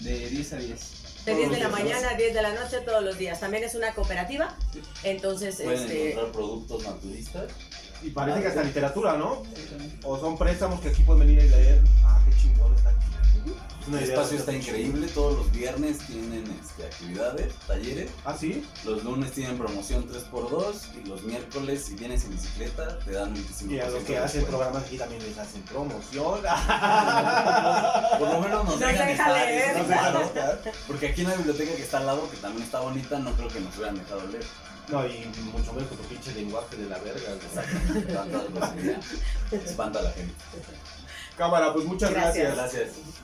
De 0.00 0.28
10 0.28 0.52
a 0.52 0.56
10. 0.56 0.80
De 1.24 1.32
Todos 1.32 1.36
10 1.38 1.50
de 1.52 1.58
la 1.58 1.68
mañana 1.70 2.10
a 2.10 2.16
10 2.16 2.34
de 2.34 2.42
la 2.42 2.52
noche, 2.52 2.80
todos 2.80 3.02
los 3.02 3.16
días. 3.16 3.40
También 3.40 3.64
es 3.64 3.74
una 3.74 3.94
cooperativa, 3.94 4.54
entonces, 5.04 5.56
Pueden 5.56 5.80
este, 5.80 6.10
encontrar 6.10 6.32
productos 6.32 6.82
naturistas. 6.84 7.50
Y 8.02 8.10
parece 8.10 8.42
que 8.42 8.48
hasta 8.48 8.62
literatura, 8.62 9.16
¿no? 9.16 9.42
O 10.04 10.18
son 10.18 10.36
préstamos 10.36 10.80
que 10.80 10.88
aquí 10.88 11.02
pueden 11.02 11.26
venir 11.26 11.40
a 11.40 11.56
leer. 11.56 11.82
Ah, 12.04 12.20
qué 12.28 12.36
chingón 12.36 12.74
está 12.74 12.91
El 13.88 13.98
espacio 13.98 14.38
está 14.38 14.52
increíble. 14.52 15.08
Todos 15.08 15.38
los 15.38 15.50
viernes 15.52 15.98
tienen 16.06 16.44
este, 16.62 16.84
actividades, 16.84 17.52
talleres. 17.66 18.10
Ah, 18.24 18.36
sí. 18.38 18.64
Los 18.84 19.02
lunes 19.04 19.32
tienen 19.32 19.58
promoción 19.58 20.06
3x2 20.08 20.74
y 21.02 21.08
los 21.08 21.22
miércoles, 21.22 21.84
si 21.86 21.94
vienes 21.94 22.24
en 22.24 22.30
bicicleta, 22.32 22.98
te 23.00 23.12
dan 23.12 23.34
25%. 23.34 23.70
Y 23.70 23.80
a 23.80 23.88
los 23.90 24.04
que 24.04 24.18
hacen 24.18 24.44
programas 24.44 24.84
aquí 24.84 24.98
también 24.98 25.22
les 25.22 25.36
hacen 25.36 25.62
promoción. 25.62 26.40
Por 28.18 28.28
lo 28.28 28.40
menos 28.40 28.64
nos 28.64 28.78
Nos 28.78 28.80
dejan 28.80 29.06
deja 29.08 29.10
estar, 29.12 29.32
leer. 29.32 29.70
eso 29.70 29.78
No 29.78 29.82
es 29.82 29.88
sé, 29.88 29.94
malo. 29.94 30.20
Oscar. 30.26 30.60
Porque 30.86 31.08
aquí 31.08 31.20
en 31.22 31.28
la 31.28 31.34
biblioteca 31.36 31.74
que 31.74 31.82
está 31.82 31.98
al 31.98 32.06
lado, 32.06 32.30
que 32.30 32.36
también 32.36 32.64
está 32.64 32.80
bonita, 32.80 33.18
no 33.18 33.32
creo 33.32 33.48
que 33.48 33.60
nos 33.60 33.74
hubieran 33.76 33.96
dejado 33.96 34.26
leer. 34.28 34.44
No, 34.88 35.06
y 35.06 35.24
mucho 35.52 35.72
menos 35.72 35.88
con 35.88 35.98
tu 35.98 36.04
pinche 36.04 36.32
lenguaje 36.34 36.76
de 36.76 36.88
la 36.88 36.98
verga. 36.98 37.30
Espanta 39.64 39.98
a 40.00 40.02
la 40.02 40.10
gente. 40.10 40.34
Cámara, 41.36 41.72
pues 41.72 41.84
muchas 41.86 42.10
Gracias. 42.10 42.54
gracias. 42.54 42.82
Gracias. 42.90 43.21